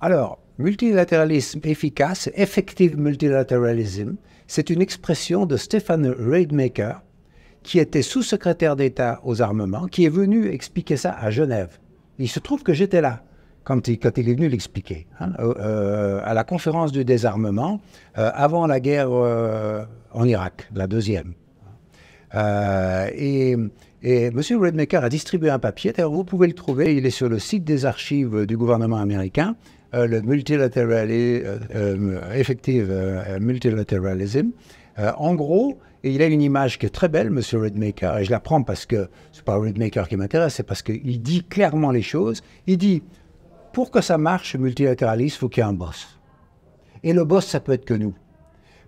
Alors, 0.01 0.39
multilatéralisme 0.57 1.59
efficace, 1.63 2.29
effective 2.35 2.97
multilateralism, 2.97 4.15
c'est 4.47 4.69
une 4.69 4.81
expression 4.81 5.45
de 5.45 5.57
Stephen 5.57 6.07
Rademacher, 6.07 6.93
qui 7.63 7.79
était 7.79 8.01
sous-secrétaire 8.01 8.75
d'État 8.75 9.19
aux 9.23 9.41
armements, 9.41 9.87
qui 9.87 10.05
est 10.05 10.09
venu 10.09 10.47
expliquer 10.47 10.97
ça 10.97 11.11
à 11.11 11.29
Genève. 11.29 11.79
Il 12.17 12.29
se 12.29 12.39
trouve 12.39 12.63
que 12.63 12.73
j'étais 12.73 13.01
là 13.01 13.23
quand 13.63 13.87
il, 13.87 13.99
est 14.03 14.33
venu 14.33 14.49
l'expliquer, 14.49 15.05
hein, 15.19 15.31
euh, 15.37 15.53
euh, 15.59 16.21
à 16.23 16.33
la 16.33 16.43
conférence 16.43 16.91
du 16.91 17.05
désarmement, 17.05 17.79
euh, 18.17 18.31
avant 18.33 18.65
la 18.65 18.79
guerre 18.79 19.11
en 19.11 20.25
Irak, 20.25 20.67
la 20.73 20.87
deuxième. 20.87 21.33
Et 24.01 24.25
M. 24.25 24.39
Redmaker 24.39 25.03
a 25.03 25.09
distribué 25.09 25.49
un 25.49 25.59
papier, 25.59 25.93
vous 25.97 26.23
pouvez 26.23 26.47
le 26.47 26.53
trouver, 26.53 26.95
il 26.95 27.05
est 27.05 27.11
sur 27.11 27.29
le 27.29 27.39
site 27.39 27.63
des 27.63 27.85
archives 27.85 28.45
du 28.45 28.57
gouvernement 28.57 28.97
américain, 28.97 29.55
le 29.93 30.21
multilateralism, 30.21 32.19
effective 32.33 32.91
multilateralism. 33.41 34.51
en 34.97 35.35
gros, 35.35 35.79
il 36.03 36.21
a 36.21 36.27
une 36.27 36.41
image 36.41 36.79
qui 36.79 36.85
est 36.85 36.91
très 36.91 37.09
belle, 37.09 37.27
M. 37.27 37.41
Redmaker, 37.61 38.19
et 38.19 38.25
je 38.25 38.31
la 38.31 38.39
prends 38.39 38.63
parce 38.63 38.85
que 38.85 39.09
c'est 39.31 39.43
pas 39.43 39.57
Redmaker 39.57 40.07
qui 40.07 40.15
m'intéresse, 40.15 40.55
c'est 40.55 40.63
parce 40.63 40.81
qu'il 40.81 41.21
dit 41.21 41.43
clairement 41.43 41.91
les 41.91 42.01
choses. 42.01 42.41
Il 42.67 42.77
dit 42.77 43.03
pour 43.73 43.91
que 43.91 44.01
ça 44.01 44.17
marche, 44.17 44.55
multilatéralisme, 44.55 45.35
il 45.35 45.39
faut 45.39 45.49
qu'il 45.49 45.61
y 45.61 45.65
ait 45.65 45.69
un 45.69 45.73
boss. 45.73 46.19
Et 47.03 47.13
le 47.13 47.23
boss, 47.23 47.45
ça 47.45 47.59
peut 47.59 47.73
être 47.73 47.85
que 47.85 47.93
nous. 47.93 48.13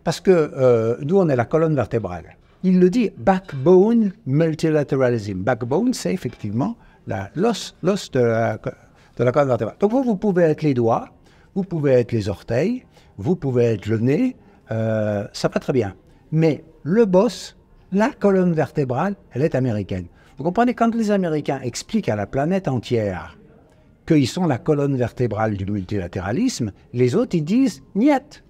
Parce 0.04 0.20
que 0.20 0.32
euh, 0.32 0.98
nous, 1.02 1.18
on 1.18 1.30
est 1.30 1.36
la 1.36 1.46
colonne 1.46 1.76
vertébrale. 1.76 2.38
Il 2.64 2.80
le 2.80 2.90
dit, 2.90 3.10
backbone 3.18 4.12
multilateralism. 4.28 5.40
Backbone, 5.40 5.94
c'est 5.94 6.14
effectivement 6.14 6.76
l'os 7.36 7.76
de 8.12 8.20
la, 8.20 8.58
de 9.18 9.24
la 9.24 9.32
colonne 9.32 9.48
vertébrale. 9.48 9.78
Donc 9.80 9.92
vous, 9.92 10.04
vous 10.04 10.16
pouvez 10.16 10.44
être 10.44 10.62
les 10.62 10.74
doigts, 10.74 11.10
vous 11.56 11.64
pouvez 11.64 11.94
être 11.94 12.12
les 12.12 12.30
orteils, 12.30 12.86
vous 13.18 13.36
pouvez 13.36 13.66
être 13.66 13.88
le 13.88 13.98
nez, 13.98 14.36
euh, 14.72 15.28
ça 15.34 15.48
va 15.48 15.60
très 15.60 15.74
bien. 15.74 15.96
Mais 16.32 16.64
le 16.84 17.06
boss, 17.06 17.58
la 17.92 18.10
colonne 18.10 18.54
vertébrale, 18.54 19.16
elle 19.32 19.42
est 19.42 19.56
américaine. 19.56 20.06
Vous 20.38 20.44
comprenez, 20.44 20.74
quand 20.74 20.96
les 20.96 21.12
Américains 21.12 21.60
expliquent 21.62 22.10
à 22.10 22.16
la 22.16 22.26
planète 22.26 22.68
entière 22.68 23.38
qu'ils 24.08 24.28
sont 24.28 24.46
la 24.46 24.58
colonne 24.58 24.96
vertébrale 24.96 25.58
du 25.58 25.66
multilatéralisme, 25.66 26.72
les 26.94 27.16
autres, 27.16 27.36
ils 27.36 27.44
disent 27.44 27.84
niet. 27.96 28.44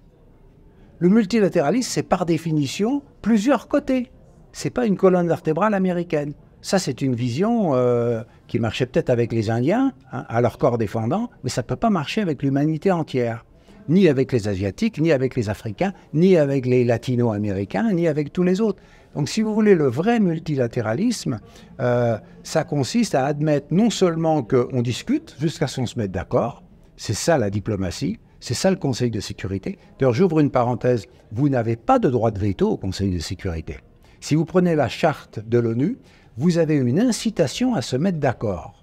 Le 1.02 1.08
multilatéralisme, 1.08 1.90
c'est 1.90 2.04
par 2.04 2.26
définition 2.26 3.02
plusieurs 3.22 3.66
côtés. 3.66 4.12
C'est 4.52 4.70
pas 4.70 4.86
une 4.86 4.96
colonne 4.96 5.26
vertébrale 5.26 5.74
américaine. 5.74 6.32
Ça, 6.60 6.78
c'est 6.78 7.02
une 7.02 7.16
vision 7.16 7.74
euh, 7.74 8.22
qui 8.46 8.60
marchait 8.60 8.86
peut-être 8.86 9.10
avec 9.10 9.32
les 9.32 9.50
Indiens, 9.50 9.92
hein, 10.12 10.24
à 10.28 10.40
leur 10.40 10.58
corps 10.58 10.78
défendant, 10.78 11.28
mais 11.42 11.50
ça 11.50 11.62
ne 11.62 11.66
peut 11.66 11.74
pas 11.74 11.90
marcher 11.90 12.20
avec 12.20 12.40
l'humanité 12.44 12.92
entière 12.92 13.44
ni 13.88 14.06
avec 14.06 14.30
les 14.30 14.46
Asiatiques, 14.46 15.00
ni 15.00 15.10
avec 15.10 15.34
les 15.34 15.50
Africains, 15.50 15.92
ni 16.14 16.36
avec 16.36 16.66
les 16.66 16.84
Latino-Américains, 16.84 17.92
ni 17.92 18.06
avec 18.06 18.32
tous 18.32 18.44
les 18.44 18.60
autres. 18.60 18.80
Donc 19.16 19.28
si 19.28 19.42
vous 19.42 19.54
voulez, 19.54 19.74
le 19.74 19.88
vrai 19.88 20.20
multilatéralisme, 20.20 21.40
euh, 21.80 22.16
ça 22.44 22.62
consiste 22.62 23.16
à 23.16 23.26
admettre 23.26 23.66
non 23.72 23.90
seulement 23.90 24.44
qu'on 24.44 24.82
discute 24.82 25.34
jusqu'à 25.40 25.66
ce 25.66 25.80
qu'on 25.80 25.86
se 25.86 25.98
mette 25.98 26.12
d'accord, 26.12 26.62
c'est 26.96 27.12
ça 27.12 27.38
la 27.38 27.50
diplomatie, 27.50 28.20
c'est 28.42 28.54
ça 28.54 28.70
le 28.70 28.76
Conseil 28.76 29.12
de 29.12 29.20
sécurité. 29.20 29.78
D'ailleurs, 29.98 30.14
j'ouvre 30.14 30.40
une 30.40 30.50
parenthèse, 30.50 31.06
vous 31.30 31.48
n'avez 31.48 31.76
pas 31.76 32.00
de 32.00 32.10
droit 32.10 32.32
de 32.32 32.40
veto 32.40 32.70
au 32.70 32.76
Conseil 32.76 33.12
de 33.12 33.20
sécurité. 33.20 33.78
Si 34.20 34.34
vous 34.34 34.44
prenez 34.44 34.74
la 34.74 34.88
charte 34.88 35.38
de 35.38 35.58
l'ONU, 35.60 35.98
vous 36.36 36.58
avez 36.58 36.74
une 36.74 36.98
incitation 36.98 37.74
à 37.74 37.82
se 37.82 37.94
mettre 37.94 38.18
d'accord 38.18 38.82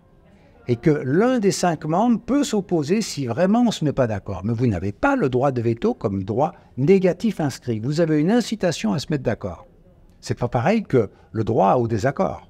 et 0.69 0.77
que 0.77 1.01
l'un 1.03 1.39
des 1.39 1.51
cinq 1.51 1.83
membres 1.83 2.21
peut 2.25 2.45
s'opposer 2.45 3.01
si 3.01 3.25
vraiment 3.25 3.61
on 3.61 3.65
ne 3.65 3.71
se 3.71 3.83
met 3.83 3.91
pas 3.91 4.07
d'accord. 4.07 4.41
Mais 4.45 4.53
vous 4.53 4.67
n'avez 4.67 4.93
pas 4.93 5.17
le 5.17 5.27
droit 5.27 5.51
de 5.51 5.61
veto 5.61 5.93
comme 5.93 6.23
droit 6.23 6.53
négatif 6.77 7.41
inscrit. 7.41 7.79
Vous 7.79 7.99
avez 7.99 8.21
une 8.21 8.31
incitation 8.31 8.93
à 8.93 8.99
se 8.99 9.07
mettre 9.09 9.23
d'accord. 9.23 9.67
C'est 10.21 10.37
pas 10.37 10.47
pareil 10.47 10.83
que 10.83 11.09
le 11.33 11.43
droit 11.43 11.73
au 11.73 11.89
désaccord. 11.89 12.49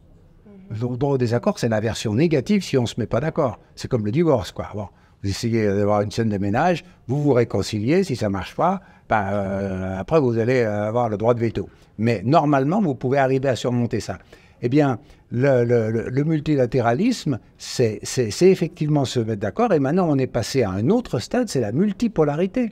Le 0.69 0.97
droit 0.97 1.13
au 1.13 1.17
désaccord, 1.17 1.57
c'est 1.57 1.69
la 1.69 1.79
version 1.79 2.13
négative 2.13 2.63
si 2.63 2.77
on 2.77 2.83
ne 2.83 2.87
se 2.87 2.99
met 2.99 3.07
pas 3.07 3.19
d'accord. 3.19 3.57
C'est 3.75 3.87
comme 3.87 4.05
le 4.05 4.11
divorce, 4.11 4.51
quoi. 4.51 4.67
Bon, 4.75 4.89
vous 5.23 5.29
essayez 5.29 5.65
d'avoir 5.65 6.01
une 6.01 6.11
scène 6.11 6.29
de 6.29 6.37
ménage, 6.37 6.83
vous 7.07 7.21
vous 7.21 7.33
réconciliez, 7.33 8.03
si 8.03 8.15
ça 8.15 8.27
ne 8.27 8.33
marche 8.33 8.55
pas, 8.55 8.81
ben, 9.09 9.25
euh, 9.31 9.99
après 9.99 10.19
vous 10.19 10.37
allez 10.37 10.61
avoir 10.61 11.09
le 11.09 11.17
droit 11.17 11.33
de 11.33 11.39
veto. 11.39 11.69
Mais 11.97 12.21
normalement, 12.23 12.81
vous 12.81 12.95
pouvez 12.95 13.17
arriver 13.17 13.49
à 13.49 13.55
surmonter 13.55 13.99
ça. 13.99 14.19
Eh 14.61 14.69
bien, 14.69 14.99
le, 15.31 16.23
multilatéralisme, 16.23 17.39
c'est 17.57 18.01
effectivement 18.41 19.05
se 19.05 19.19
mettre 19.19 19.41
d'accord. 19.41 19.73
Et 19.73 19.79
maintenant, 19.79 20.07
on 20.09 20.17
est 20.17 20.27
passé 20.27 20.63
à 20.63 20.71
un 20.71 20.89
autre 20.89 21.19
stade, 21.19 21.49
c'est 21.49 21.61
la 21.61 21.71
multipolarité. 21.71 22.71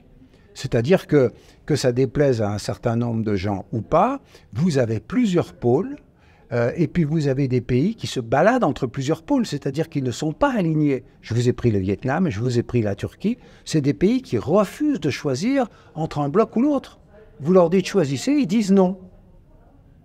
C'est-à-dire 0.54 1.06
que, 1.06 1.32
que 1.66 1.76
ça 1.76 1.92
déplaise 1.92 2.42
à 2.42 2.50
un 2.50 2.58
certain 2.58 2.96
nombre 2.96 3.22
de 3.22 3.36
gens 3.36 3.64
ou 3.72 3.80
pas, 3.80 4.20
vous 4.52 4.78
avez 4.78 5.00
plusieurs 5.00 5.54
pôles, 5.54 5.96
euh, 6.52 6.72
et 6.76 6.88
puis 6.88 7.04
vous 7.04 7.28
avez 7.28 7.46
des 7.46 7.60
pays 7.60 7.94
qui 7.94 8.06
se 8.06 8.20
baladent 8.20 8.64
entre 8.64 8.86
plusieurs 8.86 9.22
pôles, 9.22 9.46
c'est-à-dire 9.46 9.88
qu'ils 9.88 10.04
ne 10.04 10.10
sont 10.10 10.32
pas 10.32 10.52
alignés. 10.52 11.04
Je 11.20 11.34
vous 11.34 11.48
ai 11.48 11.52
pris 11.52 11.70
le 11.70 11.78
Vietnam, 11.78 12.30
je 12.30 12.40
vous 12.40 12.58
ai 12.58 12.62
pris 12.62 12.82
la 12.82 12.94
Turquie. 12.94 13.38
C'est 13.64 13.80
des 13.80 13.94
pays 13.94 14.22
qui 14.22 14.38
refusent 14.38 15.00
de 15.00 15.10
choisir 15.10 15.68
entre 15.94 16.20
un 16.20 16.28
bloc 16.28 16.56
ou 16.56 16.62
l'autre. 16.62 16.98
Vous 17.40 17.52
leur 17.52 17.70
dites 17.70 17.86
choisissez, 17.86 18.32
ils 18.32 18.46
disent 18.46 18.72
non. 18.72 18.98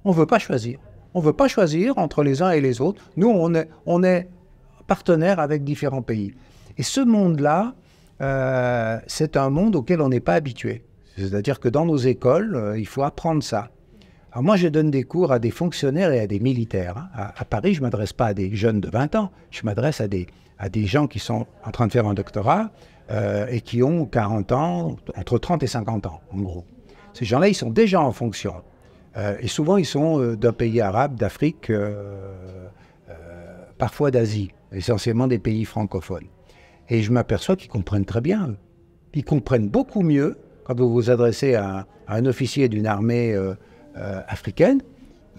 On 0.04 0.12
ne 0.12 0.16
veut 0.16 0.26
pas 0.26 0.40
choisir. 0.40 0.80
On 1.14 1.22
ne 1.22 1.26
veut 1.26 1.34
pas 1.34 1.48
choisir 1.48 1.98
entre 1.98 2.24
les 2.24 2.42
uns 2.42 2.52
et 2.52 2.60
les 2.62 2.82
autres. 2.82 3.02
Nous, 3.16 3.30
on 3.30 3.54
est, 3.54 3.70
on 3.86 4.04
est 4.04 4.28
partenaire 4.88 5.40
avec 5.40 5.64
différents 5.64 6.02
pays. 6.02 6.34
Et 6.78 6.84
ce 6.84 7.02
monde-là, 7.02 7.76
euh, 8.22 9.00
c'est 9.08 9.38
un 9.38 9.50
monde 9.50 9.76
auquel 9.76 10.02
on 10.02 10.10
n'est 10.10 10.20
pas 10.20 10.34
habitué. 10.34 10.84
C'est-à-dire 11.18 11.60
que 11.60 11.70
dans 11.70 11.86
nos 11.86 11.98
écoles, 11.98 12.56
euh, 12.56 12.80
il 12.80 12.88
faut 12.88 13.04
apprendre 13.04 13.44
ça. 13.44 13.70
Alors 14.34 14.44
moi, 14.44 14.56
je 14.56 14.68
donne 14.68 14.90
des 14.90 15.04
cours 15.04 15.32
à 15.32 15.38
des 15.38 15.52
fonctionnaires 15.52 16.12
et 16.12 16.20
à 16.20 16.26
des 16.26 16.40
militaires. 16.40 16.98
Hein. 17.16 17.28
À, 17.38 17.46
Paris, 17.46 17.76
je 17.76 17.82
ne 17.82 17.84
m'adresse 17.84 18.14
pas 18.14 18.26
à 18.26 18.34
des 18.34 18.56
jeunes 18.56 18.82
de 18.82 18.90
20 18.90 19.14
ans, 19.14 19.30
je 19.52 19.62
m'adresse 19.64 20.02
à 20.02 20.08
des, 20.08 20.26
à 20.58 20.70
des 20.70 20.88
gens 20.88 21.06
qui 21.06 21.20
sont 21.20 21.46
en 21.64 21.70
train 21.70 21.86
de 21.86 21.92
faire 21.92 22.08
un 22.08 22.16
doctorat 22.16 22.72
euh, 23.12 23.46
et 23.52 23.62
qui 23.62 23.84
ont 23.84 24.08
40 24.08 24.52
ans, 24.54 24.96
entre 25.16 25.38
30 25.38 25.62
et 25.62 25.68
50 25.68 26.08
ans, 26.08 26.22
en 26.32 26.40
gros. 26.40 26.66
Ces 27.14 27.26
gens-là, 27.26 27.48
ils 27.48 27.54
sont 27.54 27.70
déjà 27.70 28.02
en 28.02 28.12
fonction. 28.12 28.56
Euh, 29.18 29.38
et 29.40 29.48
souvent, 29.48 29.78
ils 29.78 29.86
sont 29.86 30.20
euh, 30.20 30.36
d'un 30.36 30.52
pays 30.52 30.82
arabe, 30.82 31.14
d'Afrique, 31.16 31.72
parfois 33.78 34.10
d'Asie, 34.10 34.50
essentiellement 34.72 35.28
des 35.28 35.38
pays 35.38 35.64
francophones. 35.64 36.26
Et 36.90 37.04
je 37.04 37.12
m'aperçois 37.12 37.56
qu'ils 37.56 37.70
comprennent 37.70 38.06
très 38.06 38.22
bien. 38.22 38.56
Ils 39.14 39.26
comprennent 39.26 39.70
beaucoup 39.70 40.02
mieux 40.02 40.40
quand 40.64 40.76
vous 40.76 40.92
vous 40.92 41.12
adressez 41.12 41.54
à, 41.54 41.86
un 42.08 42.26
officier 42.26 42.68
d'une 42.68 42.88
armée 42.88 43.38
africaine. 43.96 44.82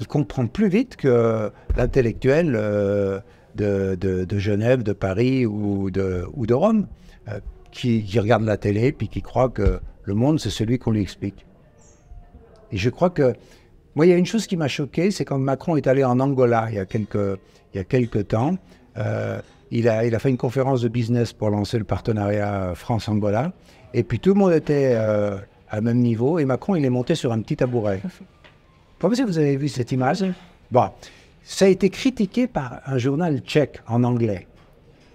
Il 0.00 0.06
comprend 0.06 0.46
plus 0.46 0.68
vite 0.68 0.96
que 0.96 1.50
l'intellectuel 1.76 2.52
de, 3.54 3.94
de, 3.94 4.38
Genève, 4.38 4.82
de 4.82 4.92
Paris 4.92 5.46
ou 5.46 5.90
de, 5.90 6.24
ou 6.34 6.46
de 6.46 6.54
Rome, 6.54 6.86
qui, 7.70 8.02
qui, 8.02 8.18
regarde 8.18 8.44
la 8.44 8.56
télé 8.56 8.92
puis 8.92 9.08
qui 9.08 9.22
croit 9.22 9.48
que 9.48 9.80
le 10.02 10.14
monde, 10.14 10.40
c'est 10.40 10.50
celui 10.50 10.78
qu'on 10.78 10.90
lui 10.90 11.00
explique. 11.00 11.46
Et 12.72 12.76
je 12.76 12.90
crois 12.90 13.10
que 13.10 13.34
moi, 13.94 14.06
il 14.06 14.08
y 14.08 14.12
a 14.12 14.16
une 14.16 14.26
chose 14.26 14.46
qui 14.46 14.56
m'a 14.56 14.66
choqué, 14.66 15.12
c'est 15.12 15.24
quand 15.24 15.38
Macron 15.38 15.76
est 15.76 15.86
allé 15.86 16.02
en 16.02 16.18
Angola 16.18 16.66
il 16.68 16.74
y 16.74 16.78
a 16.78 16.84
quelques, 16.84 17.38
il 17.72 17.76
y 17.76 17.78
a 17.78 17.84
quelques 17.84 18.28
temps. 18.28 18.56
Euh, 18.96 19.40
il, 19.70 19.88
a, 19.88 20.04
il 20.04 20.14
a 20.14 20.18
fait 20.18 20.30
une 20.30 20.36
conférence 20.36 20.82
de 20.82 20.88
business 20.88 21.32
pour 21.32 21.50
lancer 21.50 21.78
le 21.78 21.84
partenariat 21.84 22.72
France-Angola. 22.74 23.52
Et 23.92 24.02
puis 24.02 24.18
tout 24.18 24.30
le 24.30 24.40
monde 24.40 24.52
était 24.52 24.94
euh, 24.96 25.36
à 25.70 25.80
même 25.80 25.98
niveau. 25.98 26.38
Et 26.40 26.44
Macron, 26.44 26.74
il 26.74 26.84
est 26.84 26.90
monté 26.90 27.14
sur 27.14 27.32
un 27.32 27.40
petit 27.40 27.56
tabouret. 27.56 28.00
Comment 29.04 29.16
si 29.16 29.22
vous 29.22 29.36
avez 29.36 29.58
vu 29.58 29.68
cette 29.68 29.92
image 29.92 30.24
Bon, 30.72 30.88
ça 31.42 31.66
a 31.66 31.68
été 31.68 31.90
critiqué 31.90 32.46
par 32.46 32.80
un 32.86 32.96
journal 32.96 33.40
tchèque 33.40 33.82
en 33.86 34.02
anglais, 34.02 34.46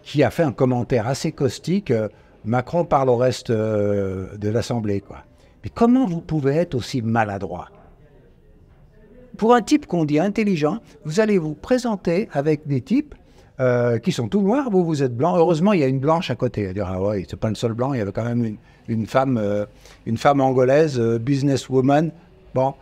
qui 0.03 0.21
a 0.21 0.29
fait 0.29 0.43
un 0.43 0.51
commentaire 0.51 1.07
assez 1.07 1.31
caustique. 1.31 1.89
Euh, 1.89 2.07
Macron 2.45 2.85
parle 2.85 3.09
au 3.09 3.15
reste 3.15 3.49
de 3.49 4.29
l'Assemblée, 4.43 5.01
quoi. 5.01 5.23
Mais 5.63 5.71
comment 5.73 6.05
vous 6.05 6.21
pouvez 6.21 6.57
être 6.57 6.75
aussi 6.75 7.01
maladroit? 7.01 7.69
Pour 9.37 9.55
un 9.55 9.63
type 9.63 9.87
qu'on 9.87 10.05
dit 10.05 10.19
intelligent, 10.19 10.81
vous 11.03 11.19
allez 11.19 11.39
vous 11.39 11.55
présenter 11.55 12.29
avec 12.31 12.67
des 12.67 12.81
types 12.81 13.15
euh, 13.59 13.97
qui 13.97 14.11
sont 14.11 14.27
tout 14.27 14.43
noirs, 14.43 14.69
vous, 14.69 14.85
vous 14.85 15.01
êtes 15.01 15.17
blanc. 15.17 15.35
Heureusement, 15.35 15.73
il 15.73 15.79
y 15.79 15.83
a 15.83 15.87
une 15.87 15.97
blanche 15.97 16.29
à 16.29 16.35
côté. 16.35 16.61
Elle 16.61 16.75
dire, 16.75 16.87
ah 16.87 17.01
ouais, 17.01 17.25
c'est 17.27 17.39
pas 17.39 17.49
le 17.49 17.55
seul 17.55 17.73
blanc, 17.73 17.93
il 17.93 17.97
y 17.97 18.01
avait 18.01 18.11
quand 18.11 18.23
même 18.23 18.55
une, 18.87 19.07
femme, 19.07 19.39
euh, 19.39 19.65
une 20.05 20.17
femme 20.17 20.41
angolaise, 20.41 20.99
euh, 20.99 21.17
businesswoman. 21.17 22.11
Bon. 22.53 22.75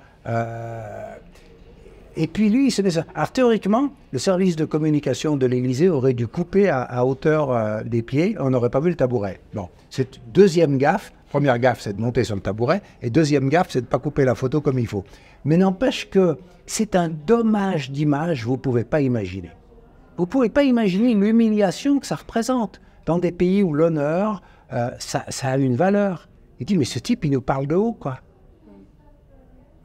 Et 2.16 2.28
puis 2.28 2.50
lui, 2.50 2.68
il 2.68 2.72
se 2.72 2.82
met 2.82 2.90
ça. 2.90 3.06
Alors 3.16 3.32
théoriquement, 3.32 3.90
le 4.12 4.20
service 4.20 4.56
de 4.56 4.66
communication 4.66 5.38
de 5.38 5.46
l'Élysée 5.46 5.90
aurait 5.90 6.14
dû 6.14 6.28
couper 6.28 6.70
à, 6.70 7.06
hauteur 7.06 7.84
des 7.86 8.02
pieds, 8.02 8.36
on 8.40 8.50
n'aurait 8.50 8.70
pas 8.70 8.80
vu 8.80 8.90
le 8.90 8.96
tabouret. 8.96 9.40
Bon, 9.54 9.70
c'est 9.90 10.20
deuxième 10.34 10.78
gaffe. 10.78 11.14
Première 11.30 11.60
gaffe, 11.60 11.82
c'est 11.82 11.96
de 11.96 12.02
monter 12.02 12.24
sur 12.24 12.36
le 12.36 12.42
tabouret. 12.42 12.82
Et 13.02 13.10
deuxième 13.10 13.50
gaffe, 13.50 13.68
c'est 13.70 13.82
de 13.82 13.86
ne 13.86 13.90
pas 13.90 14.00
couper 14.00 14.26
la 14.26 14.36
photo 14.36 14.62
comme 14.62 14.80
il 14.80 14.88
faut. 14.88 15.04
Mais 15.46 15.58
n'empêche 15.58 16.10
que 16.10 16.38
c'est 16.66 16.96
un 16.96 17.10
dommage 17.10 17.92
d'image, 17.92 18.44
vous 18.46 18.54
ne 18.54 18.58
pouvez 18.58 18.84
pas 18.84 19.02
imaginer. 19.02 19.52
Vous 20.18 20.24
ne 20.24 20.30
pouvez 20.30 20.50
pas 20.50 20.64
imaginer 20.64 21.14
l'humiliation 21.14 22.00
que 22.00 22.08
ça 22.08 22.16
représente 22.16 22.82
dans 23.06 23.20
des 23.20 23.32
pays 23.32 23.64
où 23.64 23.74
l'honneur, 23.74 24.42
euh, 24.74 24.90
ça, 25.00 25.24
a 25.44 25.58
une 25.58 25.76
valeur. 25.76 26.28
Il 26.60 26.66
dit, 26.66 26.78
mais 26.78 26.86
ce 26.86 27.00
type, 27.00 27.24
il 27.24 27.32
nous 27.32 27.42
parle 27.42 27.68
de 27.68 27.76
haut, 27.76 27.94
quoi. 27.94 28.20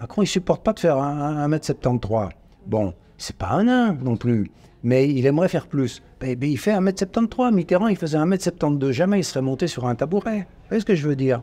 Macron, 0.02 0.22
il 0.22 0.26
supporte 0.26 0.64
pas 0.64 0.72
de 0.72 0.80
faire 0.80 0.96
1m73. 0.96 2.30
Bon, 2.66 2.92
c'est 3.18 3.36
pas 3.36 3.50
un 3.50 3.62
nain 3.62 3.96
non 4.02 4.16
plus, 4.16 4.50
mais 4.82 5.08
il 5.08 5.26
aimerait 5.26 5.46
faire 5.46 5.68
plus. 5.68 6.02
Ben, 6.20 6.34
ben, 6.34 6.50
il 6.50 6.58
fait 6.58 6.72
1m73. 6.72 7.54
Mitterrand, 7.54 7.86
il 7.86 7.96
faisait 7.96 8.18
1m72. 8.18 8.90
Jamais 8.90 9.20
il 9.20 9.24
serait 9.24 9.42
monté 9.42 9.68
sur 9.68 9.86
un 9.86 9.94
tabouret. 9.94 10.38
Vous 10.38 10.68
voyez 10.70 10.80
ce 10.80 10.84
que 10.84 10.96
je 10.96 11.06
veux 11.06 11.14
dire? 11.14 11.42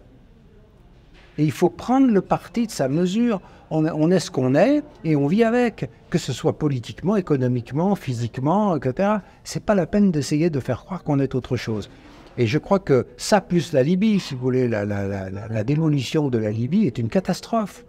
Et 1.37 1.45
il 1.45 1.53
faut 1.53 1.69
prendre 1.69 2.11
le 2.11 2.19
parti 2.19 2.67
de 2.67 2.71
sa 2.71 2.89
mesure 2.89 3.39
on, 3.71 4.11
est 4.11 4.19
ce 4.19 4.29
qu'on 4.29 4.55
est 4.55 4.83
et 5.05 5.15
on 5.15 5.27
vit 5.27 5.45
avec, 5.45 5.89
que 6.09 6.17
ce 6.17 6.33
soit 6.33 6.57
politiquement, 6.57 7.15
économiquement, 7.15 7.95
physiquement, 7.95 8.75
etc. 8.75 9.19
C'est 9.45 9.63
pas 9.63 9.75
la 9.75 9.85
peine 9.85 10.11
d'essayer 10.11 10.49
de 10.49 10.59
faire 10.59 10.83
croire 10.83 11.03
qu'on 11.03 11.19
est 11.19 11.33
autre 11.33 11.55
chose. 11.55 11.89
Et 12.37 12.45
je 12.45 12.57
crois 12.57 12.79
que 12.79 13.07
ça, 13.15 13.39
plus 13.41 13.71
la 13.71 13.83
Libye, 13.83 14.19
si 14.19 14.33
vous 14.33 14.41
voulez, 14.41 14.67
la, 14.67 15.63
démolition 15.63 16.29
de 16.29 16.37
la 16.37 16.51
Libye 16.51 16.87
est 16.87 16.97
une 16.97 17.09
catastrophe. 17.09 17.85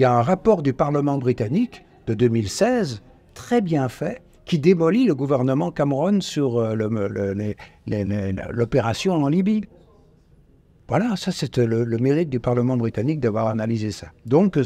Il 0.00 0.04
y 0.04 0.06
a 0.06 0.14
un 0.14 0.22
rapport 0.22 0.62
du 0.62 0.72
Parlement 0.72 1.18
britannique 1.18 1.84
de 2.06 2.14
2016, 2.14 3.02
très 3.34 3.60
bien 3.60 3.90
fait, 3.90 4.22
qui 4.46 4.58
démolit 4.58 5.04
le 5.04 5.14
gouvernement 5.14 5.70
Cameron 5.70 6.22
sur 6.22 6.56
euh, 6.56 6.74
l'opération 8.50 9.12
en 9.12 9.28
Libye. 9.28 9.64
Voilà, 10.88 11.16
ça 11.16 11.32
c'est 11.32 11.58
le, 11.58 11.84
mérite 11.98 12.30
du 12.30 12.40
Parlement 12.40 12.78
britannique 12.78 13.20
d'avoir 13.20 13.48
analysé 13.48 13.90
ça. 13.90 14.06
Donc 14.24 14.58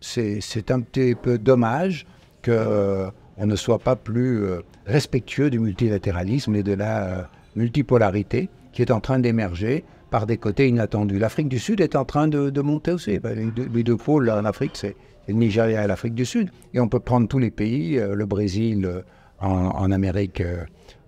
c'est 0.00 0.70
un 0.72 0.80
petit 0.80 1.14
peu 1.14 1.38
dommage 1.38 2.04
qu'on 2.44 2.50
euh, 2.50 3.10
ne 3.38 3.54
soit 3.54 3.78
pas 3.78 3.94
plus 3.94 4.42
euh, 4.42 4.62
respectueux 4.86 5.48
du 5.48 5.60
multilatéralisme 5.60 6.56
et 6.56 6.64
de 6.64 6.72
la 6.72 7.04
euh, 7.04 7.22
multipolarité 7.54 8.48
qui 8.72 8.82
est 8.82 8.90
en 8.90 8.98
train 8.98 9.20
d'émerger 9.20 9.84
par 10.12 10.26
des 10.26 10.36
côtés 10.36 10.68
inattendus. 10.68 11.18
L'Afrique 11.18 11.48
du 11.48 11.58
Sud 11.58 11.80
est 11.80 11.96
en 11.96 12.04
train 12.04 12.28
de, 12.28 12.60
monter 12.60 12.92
aussi. 12.92 13.18
Ben, 13.18 13.52
les, 13.56 13.82
deux, 13.82 13.96
pôles 13.96 14.30
en 14.30 14.44
Afrique, 14.44 14.72
c'est 14.74 14.94
le 15.26 15.34
Nigeria 15.34 15.82
et 15.82 15.88
l'Afrique 15.88 16.14
du 16.14 16.26
Sud. 16.26 16.50
Et 16.74 16.78
on 16.80 16.88
peut 16.88 17.00
prendre 17.00 17.26
tous 17.26 17.38
les 17.38 17.50
pays, 17.50 17.98
le 17.98 18.26
Brésil 18.26 19.02
en, 19.40 19.90
Amérique, 19.90 20.42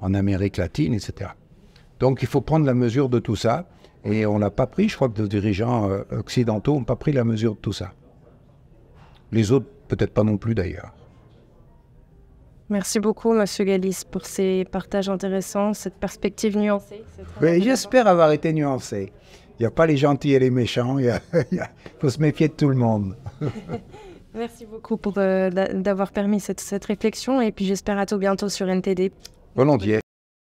en 0.00 0.14
Amérique 0.14 0.56
latine, 0.56 0.94
etc. 0.94 1.30
Donc 2.00 2.22
il 2.22 2.28
faut 2.28 2.40
prendre 2.40 2.66
la 2.66 2.74
mesure 2.74 3.08
de 3.08 3.18
tout 3.18 3.36
ça. 3.36 3.68
Et 4.04 4.26
on 4.26 4.38
n'a 4.38 4.50
pas 4.50 4.66
pris, 4.66 4.88
je 4.88 4.96
crois 4.96 5.08
que 5.08 5.22
les 5.22 5.28
dirigeants 5.28 5.88
euh, 5.90 6.02
occidentaux 6.10 6.74
n'ont 6.74 6.84
pas 6.84 6.96
pris 6.96 7.12
la 7.12 7.24
mesure 7.24 7.54
de 7.54 7.60
tout 7.60 7.72
ça. 7.72 7.92
Les 9.32 9.50
autres, 9.50 9.66
peut-être 9.88 10.12
pas 10.12 10.24
non 10.24 10.36
plus 10.36 10.54
d'ailleurs. 10.54 10.94
Merci 12.70 12.98
beaucoup, 12.98 13.32
Monsieur 13.32 13.64
Galis, 13.64 14.02
pour 14.10 14.24
ces 14.24 14.64
partages 14.70 15.08
intéressants, 15.08 15.74
cette 15.74 15.94
perspective 15.94 16.56
nuancée. 16.56 17.02
J'espère 17.40 18.06
avoir 18.06 18.32
été 18.32 18.52
nuancé. 18.52 19.12
Il 19.58 19.62
n'y 19.62 19.66
a 19.66 19.70
pas 19.70 19.86
les 19.86 19.96
gentils 19.96 20.32
et 20.32 20.38
les 20.38 20.50
méchants, 20.50 20.98
il, 20.98 21.12
faut 22.00 22.08
se 22.10 22.18
méfier 22.20 22.48
de 22.48 22.54
tout 22.54 22.68
le 22.68 22.76
monde. 22.76 23.16
Merci 24.34 24.66
beaucoup 24.66 24.96
pour 24.96 25.14
euh, 25.18 25.50
d'avoir 25.50 26.10
permis 26.10 26.40
cette, 26.40 26.58
cette 26.58 26.84
réflexion 26.86 27.40
et 27.40 27.52
puis 27.52 27.66
j'espère 27.66 27.98
à 27.98 28.06
tout 28.06 28.18
bientôt 28.18 28.48
sur 28.48 28.68
NTD. 28.68 29.12
Volontiers. 29.54 30.03